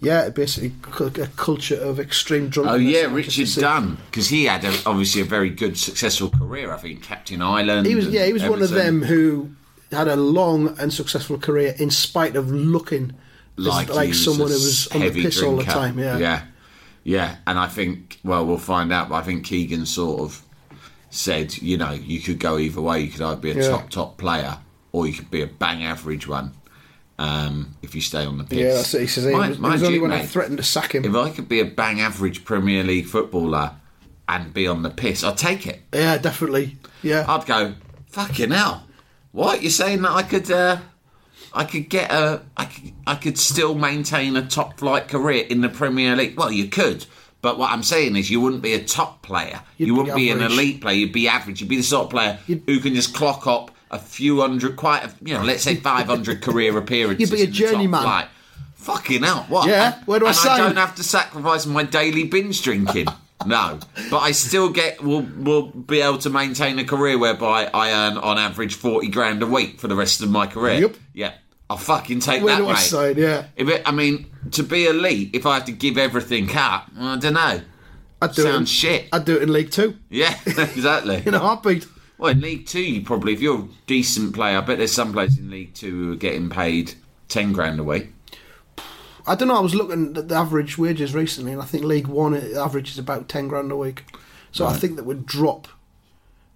yeah, 0.00 0.28
basically 0.28 0.72
a 1.22 1.26
culture 1.28 1.80
of 1.80 1.98
extreme 1.98 2.48
drug. 2.48 2.66
Oh 2.66 2.74
yeah, 2.74 3.02
Richard. 3.02 3.48
Dunne, 3.58 3.96
because 4.10 4.28
he 4.28 4.44
had 4.44 4.64
a, 4.64 4.74
obviously 4.84 5.22
a 5.22 5.24
very 5.24 5.48
good, 5.48 5.78
successful 5.78 6.28
career. 6.28 6.72
I 6.72 6.76
think 6.76 7.02
Captain 7.02 7.40
Ireland. 7.40 7.86
He 7.86 7.94
was, 7.94 8.08
yeah, 8.08 8.26
he 8.26 8.32
was 8.32 8.42
one 8.42 8.60
of 8.60 8.70
them 8.70 9.02
who 9.02 9.52
had 9.90 10.08
a 10.08 10.16
long 10.16 10.78
and 10.78 10.92
successful 10.92 11.38
career 11.38 11.74
in 11.78 11.90
spite 11.90 12.36
of 12.36 12.50
looking 12.50 13.14
as- 13.58 13.66
like, 13.66 13.88
like, 13.88 14.04
he 14.04 14.08
was 14.10 14.24
someone 14.24 14.48
who 14.48 14.54
was 14.54 14.88
on 14.88 15.00
the 15.00 15.10
piss 15.10 15.42
all 15.42 15.56
the 15.56 15.64
time. 15.64 15.98
Yeah, 15.98 16.18
yeah, 16.18 16.42
yeah. 17.04 17.36
And 17.46 17.58
I 17.58 17.68
think, 17.68 18.18
well, 18.24 18.44
we'll 18.44 18.58
find 18.58 18.92
out. 18.92 19.08
But 19.08 19.14
I 19.16 19.22
think 19.22 19.46
Keegan 19.46 19.86
sort 19.86 20.20
of 20.20 20.42
said, 21.14 21.56
you 21.58 21.76
know, 21.76 21.92
you 21.92 22.18
could 22.20 22.38
go 22.38 22.56
either 22.58 22.80
way. 22.80 23.00
You 23.00 23.10
could 23.10 23.20
either 23.20 23.40
be 23.40 23.50
a 23.52 23.54
Yeah. 23.62 23.68
top 23.68 23.90
top 23.90 24.16
player, 24.18 24.58
or 24.92 25.06
you 25.06 25.12
could 25.12 25.30
be 25.30 25.42
a 25.42 25.46
bang 25.46 25.84
average 25.84 26.26
one. 26.26 26.52
Um, 27.18 27.76
if 27.82 27.94
you 27.94 28.00
stay 28.00 28.24
on 28.24 28.38
the 28.38 28.44
pitch, 28.44 28.58
Yeah, 28.58 28.74
that's 28.74 28.92
what 28.94 29.02
he 29.02 29.06
says. 29.06 29.26
It 29.26 29.32
Mind- 29.32 29.50
was, 29.50 29.58
it 29.58 29.60
mind 29.60 29.72
was 29.74 29.82
only 29.84 29.94
you, 29.96 30.02
when 30.02 30.12
I 30.12 30.24
threatened 30.24 30.56
to 30.56 30.64
sack 30.64 30.94
him. 30.94 31.04
If 31.04 31.14
I 31.14 31.30
could 31.30 31.48
be 31.48 31.60
a 31.60 31.64
bang 31.64 32.00
average 32.00 32.44
Premier 32.44 32.82
League 32.82 33.06
footballer 33.06 33.72
and 34.28 34.52
be 34.54 34.66
on 34.66 34.82
the 34.82 34.90
piss, 34.90 35.22
I'd 35.22 35.36
take 35.36 35.66
it. 35.66 35.82
yeah, 35.92 36.16
definitely. 36.18 36.78
Yeah, 37.02 37.24
I'd 37.28 37.46
go, 37.46 37.74
fucking 38.08 38.50
hell. 38.50 38.86
What? 39.32 39.62
You're 39.62 39.70
saying 39.70 40.02
that 40.02 40.10
I 40.12 40.22
could 40.22 40.50
uh, 40.50 40.78
I 41.54 41.64
could 41.64 41.88
get 41.90 42.10
a 42.10 42.40
I 42.56 42.64
could, 42.64 42.92
I 43.06 43.14
could 43.16 43.38
still 43.38 43.74
maintain 43.74 44.34
a 44.36 44.44
top 44.46 44.78
flight 44.78 45.06
career 45.08 45.44
in 45.48 45.60
the 45.60 45.68
Premier 45.68 46.16
League? 46.16 46.36
Well, 46.36 46.50
you 46.50 46.68
could. 46.68 47.04
But 47.42 47.58
what 47.58 47.70
I'm 47.72 47.82
saying 47.82 48.16
is, 48.16 48.30
you 48.30 48.40
wouldn't 48.40 48.62
be 48.62 48.72
a 48.74 48.82
top 48.82 49.20
player. 49.22 49.60
You'd 49.76 49.88
you 49.88 49.94
would 49.96 50.06
not 50.06 50.16
be, 50.16 50.30
an 50.30 50.40
elite 50.42 50.80
player. 50.80 50.94
You'd 50.96 51.12
be 51.12 51.28
average. 51.28 51.60
You'd 51.60 51.68
be 51.68 51.76
the 51.76 51.82
sort 51.82 52.04
of 52.04 52.10
player 52.10 52.38
You'd- 52.46 52.62
who 52.66 52.80
can 52.80 52.94
just 52.94 53.14
clock 53.14 53.46
up 53.46 53.70
a 53.90 53.98
few 53.98 54.40
hundred, 54.40 54.76
quite, 54.76 55.04
a, 55.04 55.12
you 55.22 55.34
know, 55.34 55.42
let's 55.42 55.62
say 55.64 55.74
500 55.74 56.40
career 56.46 56.78
appearances. 56.78 57.30
You'd 57.30 57.36
be 57.36 57.42
a 57.42 57.44
in 57.46 57.50
the 57.52 57.58
top 57.58 57.70
journeyman. 57.72 58.02
flight. 58.02 58.28
Fucking 58.76 59.24
out. 59.24 59.50
What? 59.50 59.68
Yeah, 59.68 60.00
where 60.06 60.18
do 60.18 60.26
I 60.26 60.30
and 60.30 60.36
sign? 60.36 60.60
I 60.60 60.64
don't 60.64 60.76
have 60.76 60.94
to 60.96 61.02
sacrifice 61.04 61.66
my 61.66 61.82
daily 61.82 62.24
binge 62.24 62.62
drinking. 62.62 63.06
No, 63.44 63.80
but 64.08 64.18
I 64.18 64.30
still 64.30 64.68
get 64.70 65.02
will 65.02 65.22
will 65.22 65.62
be 65.62 66.00
able 66.00 66.18
to 66.18 66.30
maintain 66.30 66.78
a 66.78 66.84
career 66.84 67.18
whereby 67.18 67.68
I 67.74 67.90
earn 67.90 68.16
on 68.16 68.38
average 68.38 68.76
forty 68.76 69.08
grand 69.08 69.42
a 69.42 69.48
week 69.48 69.80
for 69.80 69.88
the 69.88 69.96
rest 69.96 70.20
of 70.22 70.30
my 70.30 70.46
career. 70.46 70.78
Yep. 70.82 70.96
Yeah, 71.12 71.32
I'll 71.68 71.76
fucking 71.76 72.20
take 72.20 72.44
where 72.44 72.54
that, 72.54 72.62
do 72.62 72.68
I 72.68 72.74
mate. 72.74 72.78
sign? 72.78 73.16
Yeah, 73.18 73.46
If 73.56 73.66
it, 73.68 73.82
I 73.84 73.90
mean, 73.90 74.26
to 74.52 74.62
be 74.62 74.86
elite, 74.86 75.30
if 75.32 75.46
I 75.46 75.54
have 75.54 75.64
to 75.66 75.72
give 75.72 75.98
everything 75.98 76.48
up, 76.56 76.90
I 76.98 77.16
don't 77.16 77.34
know. 77.34 77.60
I'd 78.20 78.32
do 78.34 78.42
Sounds 78.42 78.70
it. 78.70 78.72
shit. 78.72 79.08
I'd 79.12 79.24
do 79.24 79.36
it 79.36 79.42
in 79.42 79.52
League 79.52 79.70
Two 79.70 79.96
Yeah, 80.08 80.38
exactly. 80.46 81.22
in 81.26 81.34
a 81.34 81.38
heartbeat. 81.40 81.86
Well, 82.18 82.30
in 82.30 82.40
League 82.40 82.66
Two, 82.66 82.80
you 82.82 83.02
probably, 83.02 83.32
if 83.32 83.40
you're 83.40 83.58
a 83.60 83.68
decent 83.86 84.34
player, 84.34 84.58
I 84.58 84.60
bet 84.60 84.78
there's 84.78 84.92
some 84.92 85.12
players 85.12 85.38
in 85.38 85.50
League 85.50 85.74
Two 85.74 85.90
who 85.90 86.12
are 86.12 86.16
getting 86.16 86.48
paid 86.50 86.94
ten 87.28 87.52
grand 87.52 87.80
a 87.80 87.84
week. 87.84 88.12
I 89.26 89.34
don't 89.34 89.48
know. 89.48 89.56
I 89.56 89.60
was 89.60 89.74
looking 89.74 90.16
at 90.16 90.28
the 90.28 90.34
average 90.34 90.78
wages 90.78 91.14
recently, 91.14 91.52
and 91.52 91.62
I 91.62 91.64
think 91.64 91.84
League 91.84 92.06
One 92.08 92.34
it 92.34 92.54
averages 92.56 92.98
about 92.98 93.28
ten 93.28 93.48
grand 93.48 93.70
a 93.72 93.76
week. 93.76 94.04
So 94.52 94.66
I 94.66 94.74
think 94.74 94.96
that 94.96 95.04
would 95.04 95.24
drop, 95.26 95.66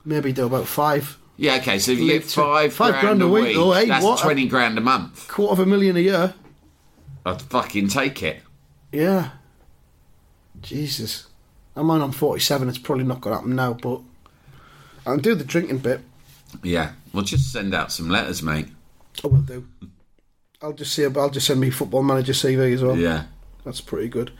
maybe 0.04 0.32
to 0.34 0.44
about 0.44 0.66
five, 0.66 1.16
Yeah, 1.38 1.56
okay. 1.56 1.78
So 1.78 1.92
if 1.92 1.98
you 1.98 2.08
get 2.12 2.24
five, 2.24 2.74
Five 2.74 3.00
grand 3.00 3.22
a 3.22 3.28
week, 3.28 3.56
oh, 3.56 3.72
hey, 3.72 3.86
that's 3.86 4.04
what? 4.04 4.20
twenty 4.20 4.46
grand 4.46 4.76
a 4.78 4.82
month. 4.82 5.26
quarter 5.28 5.52
of 5.52 5.58
a 5.60 5.66
million 5.66 5.96
a 5.96 6.00
year. 6.00 6.34
I'd 7.26 7.42
fucking 7.42 7.88
take 7.88 8.22
it. 8.22 8.40
Yeah. 8.92 9.30
Jesus. 10.62 11.26
I 11.76 11.82
mean, 11.82 12.00
I'm 12.00 12.12
47. 12.12 12.68
It's 12.68 12.78
probably 12.78 13.04
not 13.04 13.20
going 13.20 13.32
to 13.32 13.38
happen 13.40 13.54
now, 13.54 13.74
but 13.74 14.00
I'll 15.04 15.18
do 15.18 15.34
the 15.34 15.44
drinking 15.44 15.78
bit. 15.78 16.00
Yeah, 16.62 16.92
We'll 17.16 17.24
just 17.24 17.50
send 17.50 17.74
out 17.74 17.90
some 17.92 18.10
letters, 18.10 18.42
mate. 18.42 18.68
I 19.24 19.28
will 19.28 19.40
do. 19.40 19.66
I'll 20.60 20.74
just 20.74 20.92
see. 20.92 21.02
I'll 21.04 21.30
just 21.30 21.46
send 21.46 21.58
me 21.60 21.70
football 21.70 22.02
manager 22.02 22.34
CV 22.34 22.74
as 22.74 22.82
well. 22.82 22.94
Yeah. 22.94 23.24
That's 23.64 23.80
pretty 23.80 24.08
good. 24.08 24.32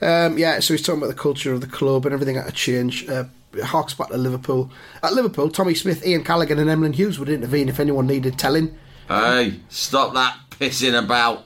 Um, 0.00 0.38
yeah, 0.38 0.60
so 0.60 0.72
he's 0.72 0.82
talking 0.82 1.02
about 1.02 1.08
the 1.14 1.20
culture 1.20 1.52
of 1.52 1.60
the 1.60 1.66
club 1.66 2.06
and 2.06 2.12
everything 2.12 2.36
had 2.36 2.46
to 2.46 2.52
change. 2.52 3.08
Uh, 3.08 3.24
harks 3.64 3.94
back 3.94 4.10
to 4.10 4.16
Liverpool. 4.16 4.70
At 5.02 5.14
Liverpool, 5.14 5.50
Tommy 5.50 5.74
Smith, 5.74 6.06
Ian 6.06 6.22
Callaghan, 6.22 6.60
and 6.60 6.70
Emlyn 6.70 6.92
Hughes 6.92 7.18
would 7.18 7.28
intervene 7.28 7.68
if 7.68 7.80
anyone 7.80 8.06
needed 8.06 8.38
telling. 8.38 8.78
Hey, 9.08 9.60
stop 9.68 10.14
that 10.14 10.38
pissing 10.50 10.96
about. 10.96 11.44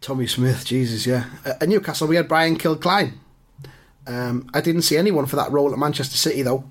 Tommy 0.00 0.26
Smith, 0.26 0.64
Jesus, 0.64 1.06
yeah. 1.06 1.24
At 1.44 1.68
Newcastle, 1.68 2.08
we 2.08 2.16
had 2.16 2.26
Brian 2.28 2.56
Kilcline. 2.56 3.12
Um, 4.06 4.48
I 4.54 4.60
didn't 4.60 4.82
see 4.82 4.96
anyone 4.96 5.26
for 5.26 5.36
that 5.36 5.52
role 5.52 5.72
at 5.72 5.78
Manchester 5.78 6.16
City, 6.16 6.42
though. 6.42 6.64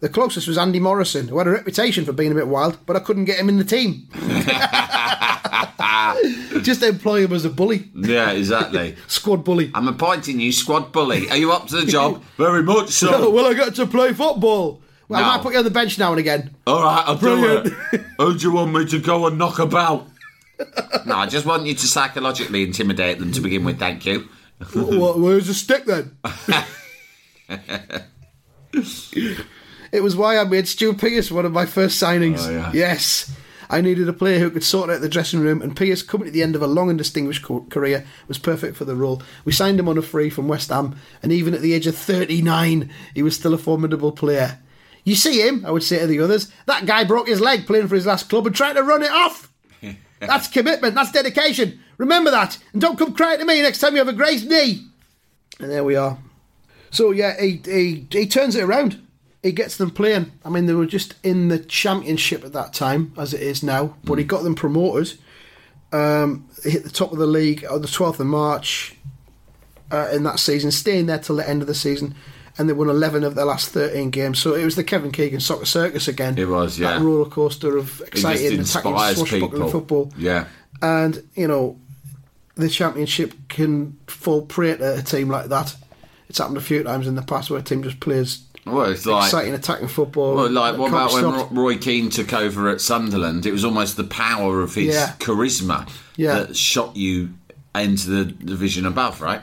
The 0.00 0.08
closest 0.08 0.46
was 0.46 0.56
Andy 0.58 0.78
Morrison, 0.80 1.28
who 1.28 1.38
had 1.38 1.46
a 1.46 1.50
reputation 1.50 2.04
for 2.04 2.12
being 2.12 2.30
a 2.30 2.34
bit 2.34 2.46
wild, 2.48 2.78
but 2.86 2.94
I 2.96 3.00
couldn't 3.00 3.24
get 3.24 3.38
him 3.38 3.48
in 3.48 3.58
the 3.58 3.64
team. 3.64 4.08
Just 6.62 6.82
employ 6.82 7.24
him 7.24 7.32
as 7.32 7.44
a 7.44 7.50
bully, 7.50 7.90
Yeah, 7.94 8.30
exactly. 8.32 8.96
squad 9.08 9.44
bully. 9.44 9.70
I'm 9.74 9.88
appointing 9.88 10.40
you 10.40 10.52
squad 10.52 10.92
bully. 10.92 11.28
Are 11.30 11.36
you 11.36 11.52
up 11.52 11.66
to 11.68 11.76
the 11.80 11.86
job? 11.90 12.22
Very 12.36 12.62
much 12.62 12.90
so. 12.90 13.30
well, 13.30 13.46
I 13.46 13.54
got 13.54 13.74
to 13.76 13.86
play 13.86 14.12
football. 14.12 14.80
Well, 15.08 15.20
No. 15.20 15.26
I 15.28 15.36
might 15.36 15.42
put 15.42 15.52
you 15.52 15.58
on 15.58 15.64
the 15.64 15.70
bench 15.70 15.98
now 15.98 16.10
and 16.12 16.20
again. 16.20 16.54
All 16.66 16.82
right, 16.82 17.04
I'll 17.06 17.16
Brilliant. 17.16 17.64
do 17.66 17.76
it. 17.92 18.00
Who 18.18 18.34
do 18.38 18.42
you 18.46 18.52
want 18.52 18.72
me 18.72 18.86
to 18.86 18.98
go 19.00 19.26
and 19.26 19.36
knock 19.38 19.58
about? 19.58 20.06
no, 21.06 21.16
I 21.16 21.26
just 21.26 21.46
want 21.46 21.66
you 21.66 21.74
to 21.74 21.86
psychologically 21.86 22.62
intimidate 22.62 23.18
them 23.18 23.32
to 23.32 23.40
begin 23.40 23.64
with. 23.64 23.78
Thank 23.78 24.06
you. 24.06 24.28
Wh- 24.60 24.72
wh- 24.94 25.18
Where's 25.18 25.46
the 25.48 25.54
stick 25.54 25.84
then? 25.84 26.16
It 29.92 30.02
was 30.02 30.16
why 30.16 30.38
I 30.38 30.44
made 30.44 30.66
Stu 30.66 30.92
Pearce 30.94 31.30
one 31.30 31.44
of 31.46 31.52
my 31.52 31.66
first 31.66 32.02
signings. 32.02 32.44
Oh, 32.46 32.50
yeah. 32.50 32.70
Yes. 32.74 33.32
I 33.70 33.80
needed 33.80 34.08
a 34.08 34.12
player 34.12 34.40
who 34.40 34.50
could 34.50 34.64
sort 34.64 34.90
out 34.90 35.00
the 35.00 35.08
dressing 35.08 35.38
room, 35.40 35.62
and 35.62 35.76
Pearce, 35.76 36.02
coming 36.02 36.26
at 36.26 36.34
the 36.34 36.42
end 36.42 36.56
of 36.56 36.62
a 36.62 36.66
long 36.66 36.88
and 36.90 36.98
distinguished 36.98 37.44
co- 37.44 37.64
career, 37.70 38.04
was 38.26 38.36
perfect 38.38 38.76
for 38.76 38.84
the 38.84 38.96
role. 38.96 39.22
We 39.44 39.52
signed 39.52 39.78
him 39.78 39.88
on 39.88 39.96
a 39.96 40.02
free 40.02 40.30
from 40.30 40.48
West 40.48 40.70
Ham, 40.70 40.96
and 41.22 41.30
even 41.30 41.54
at 41.54 41.60
the 41.60 41.74
age 41.74 41.86
of 41.86 41.96
39, 41.96 42.90
he 43.14 43.22
was 43.22 43.36
still 43.36 43.54
a 43.54 43.58
formidable 43.58 44.10
player. 44.10 44.58
You 45.04 45.14
see 45.14 45.46
him, 45.46 45.64
I 45.64 45.70
would 45.70 45.82
say 45.84 46.00
to 46.00 46.06
the 46.08 46.18
others, 46.20 46.50
that 46.66 46.86
guy 46.86 47.04
broke 47.04 47.28
his 47.28 47.40
leg 47.40 47.64
playing 47.66 47.86
for 47.88 47.94
his 47.94 48.06
last 48.06 48.28
club 48.28 48.46
and 48.48 48.56
tried 48.56 48.72
to 48.72 48.82
run 48.82 49.02
it 49.02 49.10
off. 49.12 49.50
That's 50.26 50.48
commitment, 50.48 50.94
that's 50.94 51.12
dedication. 51.12 51.80
Remember 51.98 52.30
that, 52.30 52.58
and 52.72 52.82
don't 52.82 52.98
come 52.98 53.14
crying 53.14 53.38
to 53.38 53.44
me 53.44 53.62
next 53.62 53.78
time 53.78 53.92
you 53.92 53.98
have 53.98 54.08
a 54.08 54.12
grazed 54.12 54.48
knee. 54.48 54.86
And 55.60 55.70
there 55.70 55.84
we 55.84 55.96
are. 55.96 56.18
So 56.90 57.10
yeah, 57.10 57.40
he, 57.40 57.60
he 57.64 58.06
he 58.10 58.26
turns 58.26 58.56
it 58.56 58.64
around. 58.64 59.00
He 59.42 59.52
gets 59.52 59.76
them 59.76 59.90
playing. 59.90 60.32
I 60.44 60.48
mean, 60.48 60.66
they 60.66 60.74
were 60.74 60.86
just 60.86 61.14
in 61.22 61.48
the 61.48 61.58
championship 61.58 62.44
at 62.44 62.52
that 62.54 62.72
time, 62.72 63.12
as 63.18 63.34
it 63.34 63.42
is 63.42 63.62
now. 63.62 63.94
But 64.02 64.18
he 64.18 64.24
got 64.24 64.42
them 64.42 64.54
promoted. 64.54 65.18
Um, 65.92 66.48
hit 66.64 66.82
the 66.82 66.90
top 66.90 67.12
of 67.12 67.18
the 67.18 67.26
league 67.26 67.64
on 67.70 67.82
the 67.82 67.88
twelfth 67.88 68.18
of 68.20 68.26
March 68.26 68.96
uh, 69.92 70.08
in 70.12 70.24
that 70.24 70.40
season, 70.40 70.70
staying 70.70 71.06
there 71.06 71.18
till 71.18 71.36
the 71.36 71.48
end 71.48 71.62
of 71.62 71.68
the 71.68 71.74
season, 71.74 72.14
and 72.58 72.68
they 72.68 72.72
won 72.72 72.88
eleven 72.88 73.24
of 73.24 73.34
their 73.34 73.44
last 73.44 73.70
thirteen 73.70 74.10
games. 74.10 74.38
So 74.38 74.54
it 74.54 74.64
was 74.64 74.76
the 74.76 74.84
Kevin 74.84 75.10
Keegan 75.12 75.40
soccer 75.40 75.64
circus 75.66 76.08
again. 76.08 76.38
It 76.38 76.48
was, 76.48 76.78
yeah. 76.78 76.94
that 76.98 77.02
roller 77.02 77.28
coaster 77.28 77.76
of 77.76 78.00
exciting, 78.02 78.60
attacking, 78.60 78.96
swashbuckling 79.14 79.70
football 79.70 80.12
Yeah. 80.16 80.46
and 80.82 81.22
you 81.34 81.48
know 81.48 81.78
the 82.56 82.68
championship 82.68 83.34
can 83.48 83.98
fall 84.06 84.42
prey 84.42 84.76
to 84.76 84.98
a 84.98 85.02
team 85.02 85.28
like 85.28 85.46
that. 85.46 85.74
It's 86.28 86.38
happened 86.38 86.56
a 86.56 86.60
few 86.60 86.82
times 86.84 87.06
in 87.06 87.14
the 87.16 87.22
past 87.22 87.50
where 87.50 87.58
a 87.58 87.62
team 87.62 87.82
just 87.82 87.98
plays 88.00 88.42
Well, 88.64 88.90
it's 88.92 89.04
like 89.04 89.24
exciting 89.24 89.54
attacking 89.54 89.88
football. 89.88 90.36
Well, 90.36 90.50
like 90.50 90.78
what 90.78 90.88
about 90.90 91.08
be 91.10 91.14
when 91.22 91.34
stopped. 91.34 91.52
Roy 91.52 91.76
Keane 91.76 92.10
took 92.10 92.32
over 92.32 92.70
at 92.70 92.80
Sunderland? 92.80 93.44
It 93.44 93.52
was 93.52 93.64
almost 93.64 93.96
the 93.96 94.04
power 94.04 94.62
of 94.62 94.74
his 94.74 94.94
Yeah. 94.94 95.12
charisma 95.18 95.88
Yeah. 96.16 96.34
that 96.44 96.56
shot 96.56 96.96
you 96.96 97.30
into 97.74 98.08
the 98.08 98.24
division 98.24 98.86
above, 98.86 99.20
right? 99.20 99.40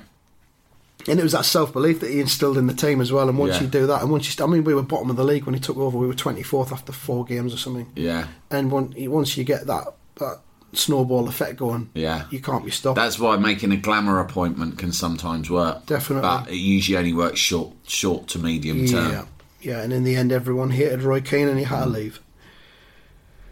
And 1.08 1.20
it 1.20 1.24
was 1.24 1.32
that 1.32 1.46
self 1.46 1.74
belief 1.74 2.00
that 2.02 2.10
he 2.12 2.20
instilled 2.20 2.58
in 2.58 2.68
the 2.68 2.74
team 2.74 3.02
as 3.02 3.12
well. 3.12 3.28
And 3.30 3.38
once 3.38 3.56
Yeah. 3.56 3.62
you 3.64 3.68
do 3.68 3.88
that, 3.88 4.02
and 4.02 4.12
once 4.12 4.26
you, 4.26 4.32
st- 4.32 4.48
I 4.48 4.52
mean, 4.52 4.64
we 4.64 4.74
were 4.74 4.84
bottom 4.84 5.10
of 5.10 5.16
the 5.16 5.24
league 5.24 5.46
when 5.46 5.54
he 5.56 5.60
took 5.62 5.78
over. 5.78 5.98
We 5.98 6.08
were 6.08 6.14
twenty 6.14 6.44
fourth 6.44 6.72
after 6.72 6.92
four 6.92 7.26
games 7.26 7.54
or 7.54 7.58
something. 7.58 7.88
Yeah, 7.96 8.28
And 8.50 8.72
once 8.72 9.38
you 9.38 9.44
get 9.44 9.68
that 9.68 9.86
that 10.20 10.40
snowball 10.74 11.28
effect 11.28 11.58
going, 11.58 11.90
Yeah. 11.94 12.24
you 12.30 12.40
can't 12.40 12.64
be 12.64 12.72
stopped. 12.72 12.96
that's 12.96 13.20
why 13.20 13.36
making 13.38 13.72
a 13.72 13.78
glamour 13.78 14.20
appointment 14.20 14.78
can 14.78 14.94
sometimes 14.94 15.50
work. 15.50 15.86
Definitely. 15.86 16.22
but 16.22 16.50
it 16.50 16.56
usually 16.56 16.98
only 16.98 17.14
works 17.14 17.40
short, 17.40 17.72
short 17.88 18.28
to 18.30 18.40
medium 18.40 18.86
term. 18.86 19.12
Yeah, 19.12 19.26
yeah, 19.62 19.82
and 19.82 19.92
in 19.92 20.04
the 20.04 20.16
end, 20.16 20.32
everyone 20.32 20.70
hated 20.70 21.02
Roy 21.04 21.20
Keane, 21.22 21.50
and 21.50 21.58
he 21.58 21.66
had 21.66 21.84
to 21.84 21.90
leave. 21.90 22.20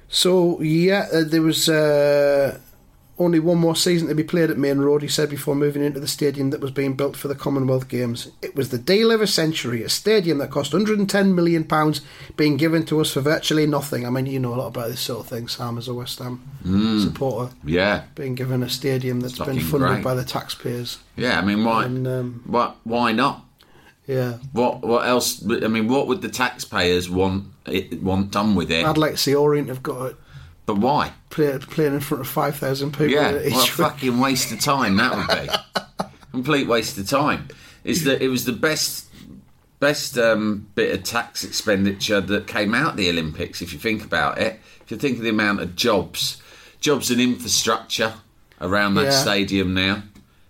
So 0.07 0.61
yeah, 0.61 1.07
uh, 1.13 1.23
there 1.25 1.41
was 1.41 1.67
uh, 1.69 2.57
only 3.19 3.39
one 3.39 3.57
more 3.57 3.75
season 3.75 4.07
to 4.07 4.15
be 4.15 4.23
played 4.23 4.49
at 4.49 4.57
Maine 4.57 4.79
Road. 4.79 5.01
He 5.01 5.07
said 5.09 5.29
before 5.29 5.53
moving 5.53 5.83
into 5.83 5.99
the 5.99 6.07
stadium 6.07 6.49
that 6.51 6.61
was 6.61 6.71
being 6.71 6.95
built 6.95 7.17
for 7.17 7.27
the 7.27 7.35
Commonwealth 7.35 7.89
Games. 7.89 8.29
It 8.41 8.55
was 8.55 8.69
the 8.69 8.77
deal 8.77 9.11
of 9.11 9.21
a 9.21 9.27
century. 9.27 9.83
A 9.83 9.89
stadium 9.89 10.37
that 10.37 10.49
cost 10.49 10.73
110 10.73 11.35
million 11.35 11.65
pounds 11.65 12.01
being 12.37 12.55
given 12.57 12.85
to 12.85 13.01
us 13.01 13.11
for 13.11 13.21
virtually 13.21 13.67
nothing. 13.67 14.05
I 14.07 14.09
mean, 14.09 14.25
you 14.25 14.39
know 14.39 14.53
a 14.53 14.55
lot 14.55 14.67
about 14.67 14.87
this 14.89 15.01
sort 15.01 15.19
of 15.19 15.27
thing, 15.27 15.47
Sam, 15.49 15.77
as 15.77 15.87
a 15.89 15.93
West 15.93 16.19
Ham 16.19 16.41
supporter. 17.01 17.53
Yeah, 17.63 18.03
Being 18.15 18.35
given 18.35 18.63
a 18.63 18.69
stadium 18.69 19.19
that's 19.19 19.37
been 19.37 19.59
funded 19.59 19.89
great. 19.89 20.03
by 20.03 20.15
the 20.15 20.23
taxpayers. 20.23 20.97
yeah. 21.15 21.37
I 21.37 21.41
mean, 21.43 21.63
why? 21.63 21.85
And 21.85 22.07
um, 22.07 22.43
What? 22.45 22.77
Why 22.83 23.11
not? 23.11 23.45
yeah, 24.07 24.37
What? 24.53 24.81
What 24.81 25.07
else? 25.07 25.43
I 25.45 25.67
mean, 25.67 25.87
what 25.87 26.07
would 26.07 26.21
the 26.21 26.29
taxpayers 26.29 27.09
want 27.09 27.45
it, 27.67 28.01
want 28.01 28.31
done 28.31 28.55
with 28.55 28.71
it? 28.71 28.85
I'd 28.85 28.97
like 28.97 29.11
to 29.11 29.17
see 29.17 29.35
Orient 29.35 29.67
have 29.67 29.83
got 29.83 30.15
but 30.69 30.77
why? 30.77 31.11
Play, 31.31 31.57
playing 31.57 31.95
in 31.95 31.99
front 31.99 32.21
of 32.21 32.27
5,000 32.27 32.91
people. 32.91 33.07
Yeah, 33.07 33.31
what 33.31 33.67
a 33.69 33.71
fucking 33.71 34.19
waste 34.19 34.51
of 34.51 34.59
time 34.61 34.97
that 34.97 35.15
would 35.17 35.47
be. 35.47 36.05
Complete 36.31 36.67
waste 36.67 36.95
of 36.99 37.09
time. 37.09 37.47
It's 37.83 38.03
the 38.03 38.21
it 38.23 38.27
was 38.27 38.45
the 38.45 38.53
best 38.53 39.07
best 39.79 40.15
um, 40.19 40.67
bit 40.75 40.93
of 40.93 41.03
tax 41.03 41.43
expenditure 41.43 42.21
that 42.21 42.45
came 42.45 42.75
out 42.75 42.91
of 42.91 42.97
the 42.97 43.09
Olympics. 43.09 43.63
If 43.63 43.73
you 43.73 43.79
think 43.79 44.03
about 44.05 44.37
it, 44.37 44.59
if 44.83 44.91
you 44.91 44.97
think 44.97 45.17
of 45.17 45.23
the 45.23 45.29
amount 45.29 45.61
of 45.61 45.75
jobs, 45.75 46.39
jobs 46.81 47.09
and 47.09 47.19
infrastructure 47.19 48.13
around 48.61 48.93
that 48.95 49.05
Yeah. 49.05 49.09
stadium 49.21 49.73
now. 49.73 50.03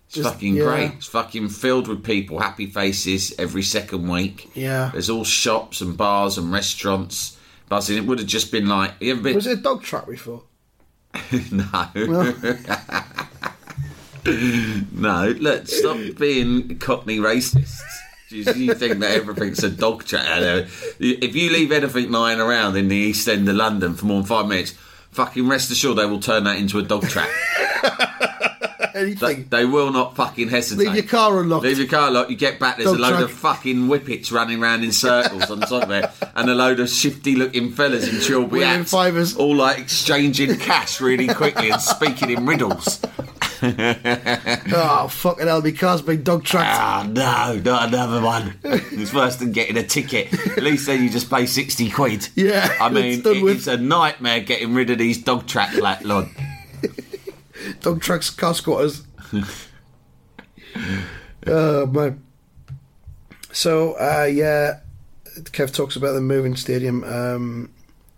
It's 0.08 0.16
Just- 0.16 0.30
fucking 0.34 0.56
yeah. 0.58 0.64
great. 0.64 0.92
It's 0.98 1.08
fucking 1.08 1.48
filled 1.48 1.88
with 1.88 2.04
people, 2.04 2.40
happy 2.42 2.66
faces 2.66 3.34
every 3.40 3.64
second 3.64 4.10
week. 4.10 4.50
Yeah. 4.54 4.90
There's 4.92 5.10
all 5.10 5.24
shops 5.24 5.80
and 5.80 5.96
bars 5.96 6.38
and 6.38 6.52
restaurants 6.52 7.38
buzzing. 7.70 7.98
It 7.98 8.06
would 8.06 8.20
have 8.20 8.28
just 8.28 8.52
been 8.52 8.68
like, 8.68 9.00
been? 9.00 9.36
Was 9.36 9.48
it 9.48 9.60
a 9.60 9.62
dog 9.62 9.84
track 9.84 10.08
before? 10.08 10.44
No. 11.52 11.90
no, 14.92 15.36
look, 15.40 15.68
stop 15.68 15.98
being 16.18 16.78
cockney 16.78 17.18
racists. 17.18 17.82
You, 18.30 18.44
you 18.54 18.74
think 18.76 19.00
that 19.00 19.12
everything's 19.12 19.64
a 19.64 19.72
dog 19.72 20.04
track. 20.06 20.68
If 21.00 21.36
you 21.36 21.50
leave 21.50 21.72
anything 21.72 22.12
lying 22.12 22.40
around 22.40 22.76
in 22.76 22.90
the 22.90 22.96
east 22.96 23.28
end 23.28 23.50
of 23.50 23.56
London 23.56 23.96
for 23.96 24.06
more 24.06 24.20
than 24.20 24.28
five 24.28 24.48
minutes, 24.48 24.76
fucking 25.12 25.48
rest 25.48 25.72
assured 25.72 25.98
they 25.98 26.06
will 26.06 26.20
turn 26.20 26.44
that 26.44 26.58
into 26.58 26.78
a 26.78 26.84
dog 26.84 27.08
track. 27.08 27.30
They, 28.94 29.00
Anything. 29.02 29.46
they 29.50 29.66
will 29.66 29.92
not 29.92 30.16
fucking 30.16 30.50
hesitate. 30.50 30.86
Leave 30.86 30.96
your 30.96 31.06
car 31.06 31.40
unlocked. 31.42 31.64
Leave 31.66 31.78
your 31.80 31.88
car 31.88 32.08
unlocked. 32.08 32.30
You 32.32 32.38
get 32.38 32.60
back. 32.60 32.78
There's 32.78 32.90
Dog 32.92 33.00
a 33.00 33.02
load 33.02 33.22
of 33.24 33.32
fucking 33.32 33.88
whippets 33.88 34.32
running 34.32 34.62
around 34.62 34.84
in 34.84 34.92
circles 34.92 35.50
on 35.50 35.60
top 35.62 35.84
of 35.84 35.92
it, 35.92 36.10
and 36.36 36.50
a 36.50 36.56
load 36.56 36.80
of 36.80 36.90
shifty-looking 36.90 37.72
fellas 37.72 38.08
in 38.08 38.22
trilby 38.22 38.60
Wheeling 38.60 38.68
hats, 38.80 38.92
fivers. 38.92 39.36
all 39.38 39.56
like 39.56 39.80
exchanging 39.80 40.58
cash 40.60 41.00
really 41.02 41.28
quickly 41.28 41.70
and 41.72 41.82
speaking 41.82 42.30
in 42.30 42.46
riddles. 42.46 43.00
oh, 43.62 45.08
fucking 45.12 45.48
hell, 45.48 45.62
my 45.62 45.72
car's 45.72 46.02
been 46.02 46.24
dog 46.24 46.44
tracked. 46.46 46.80
Ah, 46.80 47.06
no, 47.10 47.60
not 47.60 47.90
another 47.90 48.22
one. 48.22 48.56
It's 48.64 49.14
worse 49.14 49.36
than 49.36 49.52
getting 49.52 49.76
a 49.78 49.84
ticket. 49.84 50.34
At 50.58 50.64
least 50.64 50.86
then 50.88 51.04
you 51.04 51.10
just 51.10 51.30
pay 51.30 51.46
sixty 51.46 51.90
quid. 51.90 52.30
Yeah, 52.36 52.74
I 52.80 52.90
mean, 52.90 53.22
done 53.22 53.36
it- 53.36 53.44
it's 53.44 53.68
a 53.68 53.78
nightmare 53.78 54.40
getting 54.40 54.74
rid 54.74 54.90
of 54.90 54.98
these 54.98 55.22
dog 55.22 55.46
track 55.48 55.74
like 55.76 56.04
lord. 56.06 56.28
Dog 57.82 58.02
tracks, 58.02 58.30
car 58.30 58.54
squatters. 58.54 59.04
oh, 61.48 61.86
man. 61.88 62.24
So, 63.52 63.94
uh, 63.94 64.30
yeah, 64.32 64.80
Kev 65.38 65.74
talks 65.74 65.96
about 65.96 66.14
the 66.14 66.22
moving 66.22 66.56
stadium. 66.56 67.04
Um, 67.04 67.72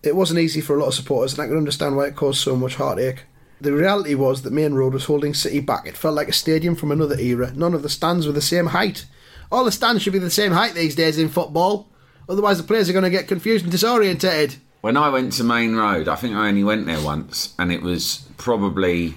it 0.03 0.15
wasn't 0.15 0.39
easy 0.39 0.61
for 0.61 0.75
a 0.75 0.79
lot 0.79 0.87
of 0.87 0.93
supporters, 0.93 1.33
and 1.33 1.41
I 1.41 1.47
can 1.47 1.57
understand 1.57 1.95
why 1.95 2.07
it 2.07 2.15
caused 2.15 2.41
so 2.41 2.55
much 2.55 2.75
heartache. 2.75 3.23
The 3.59 3.73
reality 3.73 4.15
was 4.15 4.41
that 4.41 4.53
Maine 4.53 4.73
Road 4.73 4.93
was 4.93 5.05
holding 5.05 5.33
City 5.33 5.59
back. 5.59 5.85
It 5.85 5.95
felt 5.95 6.15
like 6.15 6.27
a 6.27 6.33
stadium 6.33 6.75
from 6.75 6.91
another 6.91 7.19
era. 7.19 7.53
None 7.55 7.75
of 7.75 7.83
the 7.83 7.89
stands 7.89 8.25
were 8.25 8.33
the 8.33 8.41
same 8.41 8.67
height. 8.67 9.05
All 9.51 9.63
the 9.63 9.71
stands 9.71 10.01
should 10.01 10.13
be 10.13 10.19
the 10.19 10.31
same 10.31 10.51
height 10.51 10.73
these 10.73 10.95
days 10.95 11.19
in 11.19 11.29
football. 11.29 11.87
Otherwise, 12.27 12.57
the 12.57 12.63
players 12.63 12.89
are 12.89 12.93
going 12.93 13.03
to 13.03 13.09
get 13.09 13.27
confused 13.27 13.63
and 13.63 13.73
disorientated. 13.73 14.57
When 14.81 14.97
I 14.97 15.09
went 15.09 15.33
to 15.33 15.43
Maine 15.43 15.75
Road, 15.75 16.07
I 16.07 16.15
think 16.15 16.35
I 16.35 16.47
only 16.47 16.63
went 16.63 16.87
there 16.87 17.01
once, 17.01 17.53
and 17.59 17.71
it 17.71 17.83
was 17.83 18.27
probably. 18.37 19.15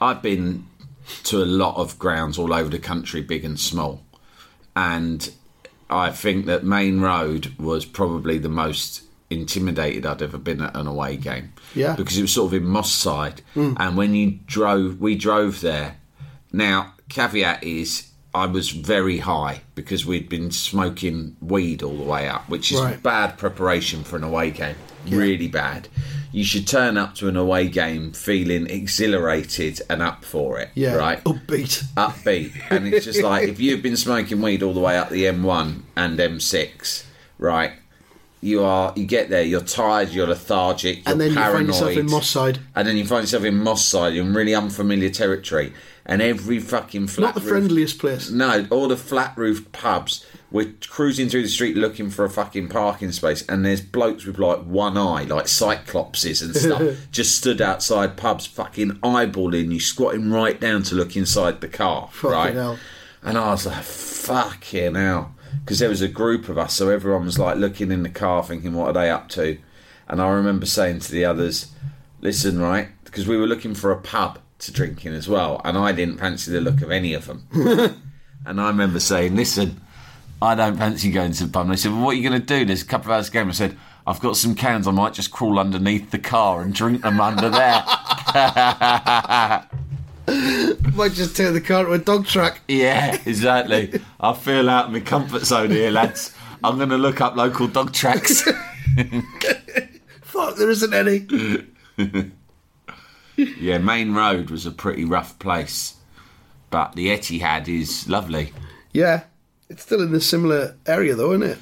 I've 0.00 0.22
been 0.22 0.66
to 1.24 1.42
a 1.42 1.46
lot 1.46 1.76
of 1.76 1.98
grounds 1.98 2.38
all 2.38 2.52
over 2.52 2.68
the 2.68 2.78
country, 2.78 3.22
big 3.22 3.44
and 3.44 3.58
small, 3.58 4.02
and 4.76 5.30
I 5.90 6.10
think 6.10 6.46
that 6.46 6.64
Maine 6.64 7.00
Road 7.00 7.54
was 7.58 7.84
probably 7.84 8.38
the 8.38 8.48
most 8.48 9.02
intimidated 9.30 10.06
I'd 10.06 10.22
ever 10.22 10.38
been 10.38 10.60
at 10.62 10.76
an 10.76 10.86
away 10.86 11.16
game. 11.16 11.52
Yeah. 11.74 11.94
because 11.94 12.16
it 12.16 12.22
was 12.22 12.32
sort 12.32 12.52
of 12.52 12.54
in 12.54 12.64
Moss 12.64 12.92
Side, 12.92 13.42
hmm. 13.54 13.74
and 13.78 13.96
when 13.96 14.14
you 14.14 14.38
drove, 14.46 15.00
we 15.00 15.14
drove 15.14 15.60
there. 15.60 15.96
Now, 16.52 16.94
caveat 17.08 17.62
is. 17.64 18.07
I 18.38 18.46
was 18.46 18.70
very 18.70 19.18
high 19.18 19.62
because 19.74 20.06
we'd 20.06 20.28
been 20.28 20.50
smoking 20.50 21.36
weed 21.40 21.82
all 21.82 21.96
the 21.96 22.04
way 22.04 22.28
up, 22.28 22.48
which 22.48 22.72
is 22.72 22.80
Right. 22.80 23.02
bad 23.02 23.36
preparation 23.38 24.04
for 24.04 24.16
an 24.16 24.24
away 24.24 24.50
game. 24.50 24.76
Really 25.08 25.48
bad. 25.48 25.88
You 26.32 26.44
should 26.44 26.66
turn 26.66 26.96
up 26.98 27.14
to 27.16 27.28
an 27.28 27.36
away 27.36 27.68
game 27.68 28.12
feeling 28.12 28.66
exhilarated 28.68 29.80
and 29.88 30.02
up 30.02 30.24
for 30.24 30.58
it. 30.58 30.70
Yeah, 30.74 30.94
Right? 30.94 31.22
upbeat. 31.24 31.84
Upbeat. 31.96 32.52
And 32.70 32.86
it's 32.92 33.04
just 33.04 33.22
like 33.22 33.48
if 33.48 33.58
you've 33.60 33.82
been 33.82 33.96
smoking 33.96 34.40
weed 34.42 34.62
all 34.62 34.74
the 34.74 34.80
way 34.80 34.98
up 34.98 35.08
the 35.10 35.24
M1 35.26 35.82
and 35.96 36.18
M6, 36.20 37.04
right? 37.38 37.72
You 38.40 38.62
are 38.62 38.92
you 38.94 39.04
get 39.04 39.30
there, 39.30 39.42
you're 39.42 39.62
tired, 39.62 40.10
you're 40.10 40.28
lethargic, 40.28 40.98
you're 40.98 41.12
And 41.12 41.20
then 41.20 41.30
you 41.30 41.34
find 41.34 41.66
yourself 41.66 41.96
in 41.96 42.06
Moss 42.06 42.28
Side. 42.28 42.60
And 42.76 42.86
then 42.86 42.96
you 42.96 43.04
find 43.04 43.22
yourself 43.24 43.44
in 43.44 43.56
Moss 43.56 43.84
Side, 43.84 44.14
you're 44.14 44.24
in 44.24 44.32
really 44.34 44.54
unfamiliar 44.54 45.10
territory. 45.10 45.72
And 46.10 46.22
every 46.22 46.58
fucking 46.58 47.08
flat 47.08 47.34
Not 47.34 47.34
the 47.34 47.48
friendliest 47.48 47.98
place. 47.98 48.30
no, 48.30 48.66
all 48.70 48.88
the 48.88 48.96
flat 48.96 49.34
roofed 49.36 49.72
pubs. 49.72 50.24
We're 50.50 50.72
cruising 50.88 51.28
through 51.28 51.42
the 51.42 51.48
street 51.50 51.76
looking 51.76 52.08
for 52.08 52.24
a 52.24 52.30
fucking 52.30 52.68
parking 52.70 53.12
space, 53.12 53.42
and 53.46 53.62
there's 53.66 53.82
blokes 53.82 54.24
with 54.24 54.38
like 54.38 54.60
one 54.60 54.96
eye, 54.96 55.24
like 55.24 55.44
cyclopses 55.44 56.40
and 56.42 56.56
stuff, 56.56 56.96
just 57.12 57.36
stood 57.36 57.60
outside 57.60 58.16
pubs, 58.16 58.46
fucking 58.46 58.92
eyeballing 59.02 59.70
you, 59.70 59.80
squatting 59.80 60.30
right 60.32 60.58
down 60.58 60.82
to 60.84 60.94
look 60.94 61.14
inside 61.14 61.60
the 61.60 61.68
car, 61.68 62.08
Fucking 62.12 62.30
right? 62.30 62.54
hell. 62.54 62.78
And 63.22 63.36
I 63.36 63.50
was 63.50 63.66
like, 63.66 63.82
fucking 63.84 64.94
hell. 64.94 65.34
because 65.64 65.78
there 65.80 65.90
was 65.90 66.00
a 66.00 66.08
group 66.08 66.48
of 66.48 66.56
us, 66.56 66.72
so 66.72 66.88
everyone 66.88 67.26
was 67.26 67.38
like 67.38 67.58
looking 67.58 67.92
in 67.92 68.02
the 68.02 68.08
car, 68.08 68.42
thinking, 68.42 68.72
"What 68.72 68.88
are 68.88 68.92
they 68.94 69.10
up 69.10 69.28
to?" 69.30 69.58
And 70.08 70.22
I 70.22 70.30
remember 70.30 70.64
saying 70.64 71.00
to 71.00 71.12
the 71.12 71.26
others, 71.26 71.66
"Listen, 72.22 72.58
right," 72.58 72.88
because 73.04 73.26
we 73.28 73.36
were 73.36 73.46
looking 73.46 73.74
for 73.74 73.90
a 73.90 74.00
pub 74.00 74.38
to 74.60 74.72
drinking 74.72 75.14
as 75.14 75.28
well, 75.28 75.60
and 75.64 75.78
I 75.78 75.92
didn't 75.92 76.18
fancy 76.18 76.50
the 76.50 76.60
look 76.60 76.82
of 76.82 76.90
any 76.90 77.14
of 77.14 77.26
them. 77.26 77.46
and 78.46 78.60
I 78.60 78.68
remember 78.68 79.00
saying, 79.00 79.36
"Listen." 79.36 79.80
I 80.40 80.54
don't 80.54 80.76
fancy 80.76 81.10
going 81.10 81.32
to 81.32 81.46
the 81.46 81.52
pub. 81.52 81.62
And 81.62 81.72
they 81.72 81.76
said, 81.76 81.90
Well, 81.90 82.02
what 82.02 82.10
are 82.10 82.14
you 82.14 82.28
going 82.28 82.40
to 82.40 82.46
do? 82.46 82.64
There's 82.64 82.82
a 82.82 82.86
couple 82.86 83.10
of 83.10 83.16
hours 83.16 83.28
game. 83.28 83.48
I 83.48 83.50
said, 83.50 83.76
I've 84.06 84.20
got 84.20 84.36
some 84.36 84.54
cans. 84.54 84.86
I 84.86 84.92
might 84.92 85.12
just 85.12 85.32
crawl 85.32 85.58
underneath 85.58 86.12
the 86.12 86.18
car 86.18 86.62
and 86.62 86.72
drink 86.72 87.02
them 87.02 87.20
under 87.20 87.50
there. 87.50 87.82
Might 90.94 91.12
just 91.12 91.36
take 91.36 91.52
the 91.52 91.60
car 91.60 91.84
to 91.84 91.92
a 91.92 91.98
dog 91.98 92.26
track. 92.26 92.60
yeah, 92.68 93.20
exactly. 93.26 94.00
I 94.20 94.32
feel 94.32 94.70
out 94.70 94.86
of 94.86 94.92
my 94.92 95.00
comfort 95.00 95.44
zone 95.44 95.70
here, 95.70 95.90
lads. 95.90 96.34
I'm 96.64 96.78
going 96.78 96.88
to 96.88 96.98
look 96.98 97.20
up 97.20 97.36
local 97.36 97.68
dog 97.68 97.92
tracks. 97.92 98.42
Fuck, 100.22 100.56
there 100.56 100.70
isn't 100.70 100.94
any. 100.94 101.26
Yeah, 103.38 103.78
Maine 103.78 104.14
Road 104.14 104.50
was 104.50 104.66
a 104.66 104.70
pretty 104.70 105.04
rough 105.04 105.38
place. 105.38 105.94
But 106.70 106.94
the 106.94 107.08
Etihad 107.08 107.68
is 107.68 108.08
lovely. 108.08 108.52
Yeah, 108.92 109.24
it's 109.70 109.82
still 109.82 110.02
in 110.02 110.14
a 110.14 110.20
similar 110.20 110.76
area 110.86 111.14
though, 111.14 111.32
isn't 111.32 111.48
it? 111.48 111.58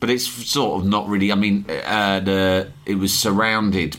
but 0.00 0.10
it's 0.10 0.26
sort 0.26 0.80
of 0.80 0.88
not 0.88 1.08
really. 1.08 1.32
I 1.32 1.34
mean, 1.34 1.64
uh, 1.68 2.20
the 2.20 2.70
it 2.86 2.96
was 2.96 3.12
surrounded. 3.12 3.98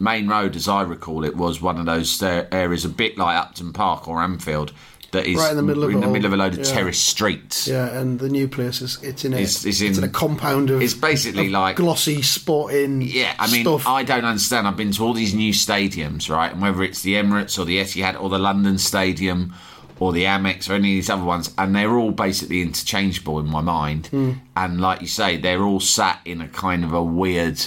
Maine 0.00 0.28
Road, 0.28 0.54
as 0.54 0.68
I 0.68 0.82
recall, 0.82 1.24
it 1.24 1.36
was 1.36 1.60
one 1.60 1.76
of 1.78 1.86
those 1.86 2.22
uh, 2.22 2.46
areas, 2.52 2.84
a 2.84 2.88
bit 2.88 3.18
like 3.18 3.36
Upton 3.36 3.72
Park 3.72 4.06
or 4.06 4.22
Anfield, 4.22 4.72
that 5.12 5.24
is 5.26 5.36
Right 5.38 5.50
in 5.50 5.56
the 5.56 5.62
middle 5.62 5.84
of 5.84 5.90
in 5.90 6.00
the 6.00 6.06
middle 6.06 6.26
of 6.26 6.32
a 6.34 6.36
load 6.36 6.52
of 6.52 6.58
Yeah. 6.58 6.64
terrace 6.74 6.98
streets. 6.98 7.66
Yeah, 7.66 7.86
and 7.98 8.18
the 8.18 8.28
new 8.28 8.46
place 8.46 8.82
is 8.82 8.98
it's 9.02 9.24
in 9.24 9.32
a 9.32 9.36
It's- 9.36 9.64
it's 9.64 9.80
it's 9.80 9.96
in- 9.98 10.04
in 10.04 10.08
a 10.10 10.12
compound 10.12 10.68
of 10.68 10.82
it's 10.82 10.92
basically 10.92 11.46
of 11.46 11.52
like- 11.52 11.76
glossy 11.76 12.20
sporting 12.20 13.00
Yeah, 13.00 13.32
I 13.38 13.50
mean, 13.50 13.62
stuff. 13.62 13.86
I 13.86 14.02
don't 14.02 14.26
understand. 14.26 14.66
I've 14.68 14.76
been 14.76 14.92
to 14.92 15.04
all 15.04 15.14
these 15.14 15.32
new 15.34 15.52
stadiums, 15.54 16.28
right? 16.28 16.52
And 16.52 16.60
whether 16.60 16.82
it's 16.82 17.00
the 17.00 17.14
Emirates 17.14 17.58
or 17.58 17.64
the 17.64 17.78
Etihad 17.78 18.20
or 18.20 18.28
the 18.28 18.38
London 18.38 18.76
Stadium 18.76 19.54
or 20.00 20.12
the 20.12 20.24
Amex 20.24 20.68
or 20.68 20.74
any 20.74 20.90
of 20.90 20.96
these 21.02 21.10
other 21.10 21.24
ones, 21.24 21.50
and 21.56 21.74
they're 21.74 21.96
all 21.96 22.12
basically 22.12 22.60
interchangeable 22.60 23.40
in 23.40 23.50
my 23.50 23.60
mind. 23.62 24.08
Hmm. 24.08 24.32
And 24.54 24.80
like 24.80 25.00
you 25.00 25.08
say, 25.08 25.38
they're 25.38 25.62
all 25.64 25.80
sat 25.80 26.20
in 26.26 26.40
a 26.42 26.48
kind 26.48 26.84
of 26.84 26.92
a 26.92 27.02
weird, 27.02 27.58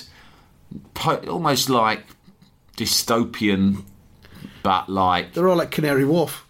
almost 1.28 1.70
like 1.70 2.04
dystopian, 2.78 3.84
but 4.64 4.90
like 4.90 5.34
They're 5.34 5.50
all 5.50 5.58
like 5.58 5.72
Canary 5.72 6.06
Wharf. 6.06 6.46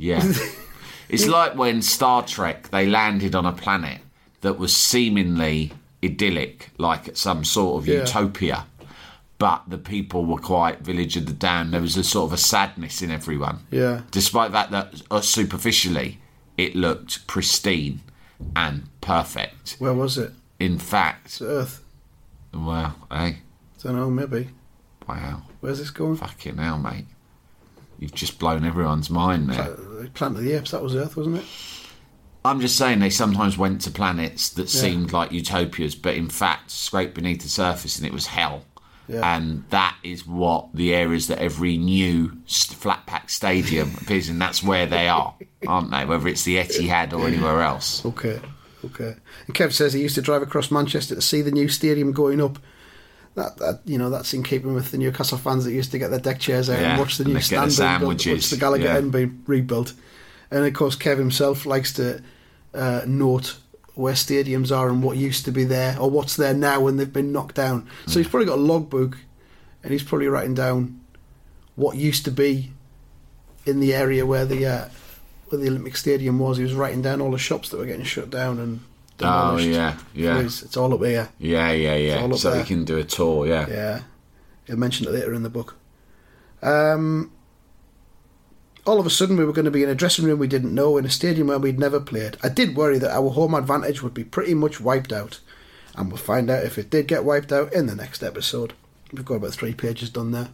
Yeah. 0.00 0.22
it's 1.08 1.26
like 1.26 1.54
when 1.56 1.82
Star 1.82 2.24
Trek 2.26 2.70
they 2.70 2.86
landed 2.86 3.34
on 3.34 3.46
a 3.46 3.52
planet 3.52 4.00
that 4.40 4.58
was 4.58 4.74
seemingly 4.76 5.72
idyllic, 6.02 6.70
like 6.78 7.16
some 7.16 7.44
sort 7.44 7.82
of 7.82 7.88
Yeah. 7.88 8.00
utopia. 8.00 8.66
But 9.38 9.64
the 9.68 9.78
people 9.78 10.26
were 10.26 10.38
quite 10.38 10.80
village 10.80 11.16
of 11.16 11.24
the 11.26 11.32
damned. 11.32 11.72
There 11.72 11.80
was 11.80 11.96
a 11.96 12.04
sort 12.04 12.28
of 12.28 12.32
a 12.34 12.36
sadness 12.36 13.00
in 13.02 13.10
everyone. 13.10 13.60
Yeah. 13.70 14.02
Despite 14.10 14.52
that, 14.52 14.70
that 14.70 15.02
uh, 15.10 15.20
superficially 15.22 16.18
it 16.58 16.76
looked 16.76 17.26
pristine 17.26 18.00
and 18.54 18.84
perfect. 19.00 19.76
Where 19.78 19.94
was 19.94 20.18
it? 20.18 20.32
In 20.58 20.78
fact, 20.78 21.26
It's 21.26 21.42
Earth. 21.42 21.82
well, 22.52 22.94
hey, 23.10 23.38
don't 23.82 23.96
know, 23.96 24.10
maybe. 24.10 24.50
wow, 25.08 25.42
Where's 25.60 25.78
this 25.78 25.90
going? 25.90 26.16
fucking 26.16 26.58
hell, 26.58 26.78
mate, 26.78 27.06
you've 28.00 28.14
just 28.14 28.38
blown 28.40 28.64
everyone's 28.64 29.10
mind 29.10 29.50
there. 29.50 29.76
Planet 30.14 30.38
of 30.38 30.44
the 30.44 30.52
Apes, 30.54 30.72
that 30.72 30.82
was 30.82 30.96
Earth, 30.96 31.16
wasn't 31.16 31.36
it? 31.36 31.44
I'm 32.44 32.60
just 32.60 32.76
saying 32.76 33.00
they 33.00 33.10
sometimes 33.10 33.58
went 33.58 33.82
to 33.82 33.90
planets 33.90 34.48
that 34.50 34.70
seemed 34.70 35.12
like 35.12 35.30
utopias, 35.30 35.94
but 35.94 36.14
in 36.14 36.30
fact 36.30 36.70
scraped 36.70 37.14
beneath 37.14 37.42
the 37.42 37.50
surface 37.50 37.98
and 37.98 38.06
it 38.06 38.14
was 38.14 38.26
hell. 38.26 38.64
Yeah. 39.08 39.36
And 39.36 39.64
that 39.70 39.96
is 40.02 40.26
what 40.26 40.68
the 40.72 40.94
areas 40.94 41.26
that 41.26 41.38
every 41.38 41.76
new 41.76 42.32
flat 42.46 43.04
pack 43.06 43.28
stadium 43.28 43.94
appears 44.00 44.30
in. 44.30 44.38
That's 44.38 44.62
where 44.62 44.86
they 44.86 45.08
are, 45.08 45.34
aren't 45.66 45.90
they? 45.90 46.04
Whether 46.06 46.28
it's 46.28 46.44
the 46.44 46.56
Etihad 46.56 47.12
or 47.12 47.26
anywhere 47.26 47.60
else. 47.60 48.06
Okay, 48.06 48.40
okay. 48.84 49.16
And 49.46 49.54
Kev 49.54 49.72
says 49.72 49.92
he 49.92 50.00
used 50.00 50.14
to 50.14 50.22
drive 50.22 50.42
across 50.42 50.70
Manchester 50.70 51.16
to 51.16 51.20
see 51.20 51.42
the 51.42 51.50
new 51.50 51.68
stadium 51.68 52.12
going 52.12 52.40
up. 52.40 52.58
That, 53.36 53.56
that 53.58 53.80
you 53.84 53.96
know, 53.96 54.10
that's 54.10 54.34
in 54.34 54.42
keeping 54.42 54.74
with 54.74 54.90
the 54.90 54.98
Newcastle 54.98 55.38
fans 55.38 55.64
that 55.64 55.72
used 55.72 55.92
to 55.92 55.98
get 55.98 56.10
their 56.10 56.18
deck 56.18 56.40
chairs 56.40 56.68
out 56.68 56.80
Yeah, 56.80 56.90
and 56.90 57.00
watch 57.00 57.16
the 57.16 57.24
and 57.24 57.34
new 57.34 57.40
stand 57.40 58.00
built, 58.00 58.26
watch 58.26 58.50
the 58.50 58.56
Gallowgate 58.56 58.84
yeah. 58.84 58.96
End 58.96 59.12
being 59.12 59.42
rebuilt. 59.46 59.94
And 60.50 60.64
of 60.64 60.74
course, 60.74 60.96
Kev 60.96 61.16
himself 61.16 61.64
likes 61.64 61.92
to 61.94 62.22
uh, 62.74 63.02
note 63.06 63.56
where 63.94 64.14
stadiums 64.14 64.76
are 64.76 64.88
and 64.88 65.02
what 65.02 65.16
used 65.16 65.44
to 65.44 65.52
be 65.52 65.64
there 65.64 65.98
or 66.00 66.10
what's 66.10 66.36
there 66.36 66.54
now 66.54 66.80
when 66.80 66.96
they've 66.96 67.12
been 67.12 67.32
knocked 67.32 67.54
down. 67.54 67.88
So 68.06 68.18
he's 68.18 68.28
probably 68.28 68.46
got 68.46 68.58
a 68.58 68.62
logbook, 68.62 69.16
and 69.82 69.92
he's 69.92 70.02
probably 70.02 70.26
writing 70.26 70.54
down 70.54 71.00
what 71.76 71.96
used 71.96 72.24
to 72.24 72.30
be 72.30 72.72
in 73.64 73.80
the 73.80 73.94
area 73.94 74.26
where 74.26 74.44
the 74.44 74.66
uh, 74.66 74.88
where 75.48 75.60
the 75.60 75.68
Olympic 75.68 75.96
Stadium 75.96 76.38
was. 76.38 76.56
He 76.56 76.64
was 76.64 76.74
writing 76.74 77.02
down 77.02 77.20
all 77.20 77.30
the 77.30 77.38
shops 77.38 77.68
that 77.68 77.78
were 77.78 77.86
getting 77.86 78.04
shut 78.04 78.30
down 78.30 78.58
and 78.58 78.80
Oh, 79.22 79.56
yeah, 79.58 79.96
yeah. 80.14 80.40
It's, 80.40 80.62
it's 80.62 80.76
all 80.76 80.92
up 80.94 81.00
here. 81.00 81.28
Yeah, 81.38 81.70
yeah, 81.72 81.94
yeah. 81.94 82.32
So 82.34 82.50
there. 82.50 82.60
you 82.60 82.66
can 82.66 82.84
do 82.84 82.98
a 82.98 83.04
tour, 83.04 83.46
yeah. 83.46 83.68
Yeah, 83.68 84.00
he'll 84.66 84.76
mention 84.76 85.06
it 85.06 85.12
later 85.12 85.34
in 85.34 85.42
the 85.42 85.50
book. 85.50 85.76
Um, 86.62 87.32
all 88.86 88.98
of 88.98 89.06
a 89.06 89.10
sudden, 89.10 89.36
we 89.36 89.44
were 89.44 89.52
going 89.52 89.64
to 89.64 89.70
be 89.70 89.82
in 89.82 89.88
a 89.88 89.94
dressing 89.94 90.24
room 90.24 90.38
we 90.38 90.48
didn't 90.48 90.74
know 90.74 90.96
in 90.96 91.04
a 91.04 91.10
stadium 91.10 91.48
where 91.48 91.58
we'd 91.58 91.78
never 91.78 92.00
played. 92.00 92.36
I 92.42 92.48
did 92.48 92.76
worry 92.76 92.98
that 92.98 93.14
our 93.14 93.30
home 93.30 93.54
advantage 93.54 94.02
would 94.02 94.14
be 94.14 94.24
pretty 94.24 94.54
much 94.54 94.80
wiped 94.80 95.12
out, 95.12 95.40
and 95.94 96.08
we'll 96.08 96.18
find 96.18 96.50
out 96.50 96.64
if 96.64 96.78
it 96.78 96.90
did 96.90 97.06
get 97.06 97.24
wiped 97.24 97.52
out 97.52 97.72
in 97.72 97.86
the 97.86 97.94
next 97.94 98.22
episode. 98.22 98.74
We've 99.12 99.24
got 99.24 99.36
about 99.36 99.52
three 99.52 99.74
pages 99.74 100.10
done 100.10 100.32
there. 100.32 100.48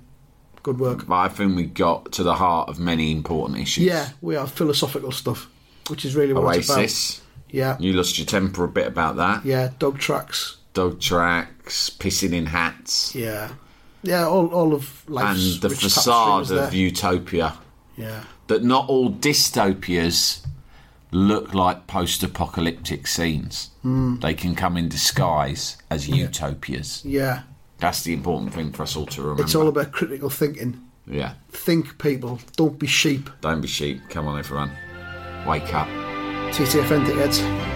Good 0.62 0.80
work. 0.80 1.06
But 1.06 1.14
I 1.14 1.28
think 1.28 1.54
we 1.54 1.64
got 1.64 2.10
to 2.12 2.22
the 2.22 2.34
heart 2.34 2.68
of 2.68 2.78
many 2.80 3.12
important 3.12 3.60
issues. 3.60 3.84
Yeah, 3.84 4.10
we 4.20 4.34
are 4.34 4.46
philosophical 4.46 5.12
stuff, 5.12 5.48
which 5.88 6.04
is 6.04 6.16
really 6.16 6.32
what 6.32 6.56
it's 6.56 6.68
about. 6.68 7.26
Yeah, 7.51 7.76
You 7.78 7.92
lost 7.92 8.18
your 8.18 8.26
temper 8.26 8.64
a 8.64 8.68
bit 8.68 8.86
about 8.86 9.16
that. 9.16 9.44
yeah, 9.47 9.70
dog 9.78 9.99
tracks. 9.99 10.57
Dog 10.74 11.01
tracks, 11.01 11.88
pissing 11.90 12.32
in 12.32 12.47
hats, 12.47 13.14
Yeah, 13.14 13.51
yeah, 14.03 14.26
all 14.26 14.49
all 14.49 14.74
of 14.74 15.05
like. 15.09 15.24
and 15.36 15.61
the 15.62 15.70
facade 15.70 16.51
of 16.51 16.74
utopia. 16.74 17.55
Yeah, 17.97 18.24
That 18.49 18.62
not 18.62 18.88
all 18.88 19.11
dystopias 19.11 20.44
look 21.12 21.55
like 21.55 21.86
post-apocalyptic 21.86 23.07
scenes. 23.07 23.70
Hmm. 23.82 24.16
They 24.20 24.34
can 24.34 24.55
come 24.55 24.76
in 24.76 24.88
disguise 24.88 25.76
as 25.90 26.09
utopias. 26.09 27.03
yeah. 27.05 27.42
That's 27.78 28.03
the 28.03 28.12
important 28.14 28.53
thing 28.55 28.72
for 28.72 28.82
us 28.84 28.97
all 28.97 29.07
to 29.07 29.20
remember. 29.22 29.42
It's 29.44 29.55
all 29.55 29.68
about 29.68 29.92
critical 29.92 30.30
thinking. 30.30 30.80
yeah. 31.07 31.34
Think, 31.51 31.99
people. 31.99 32.38
Don't 32.57 32.78
be 32.78 32.86
sheep. 32.86 33.28
Don't 33.42 33.61
be 33.61 33.68
sheep. 33.68 34.01
Come 34.09 34.26
on, 34.26 34.38
everyone. 34.38 34.70
Wake 35.47 35.72
up. 35.74 35.88
Dickheads. 37.05 37.40
Hi, 37.40 37.76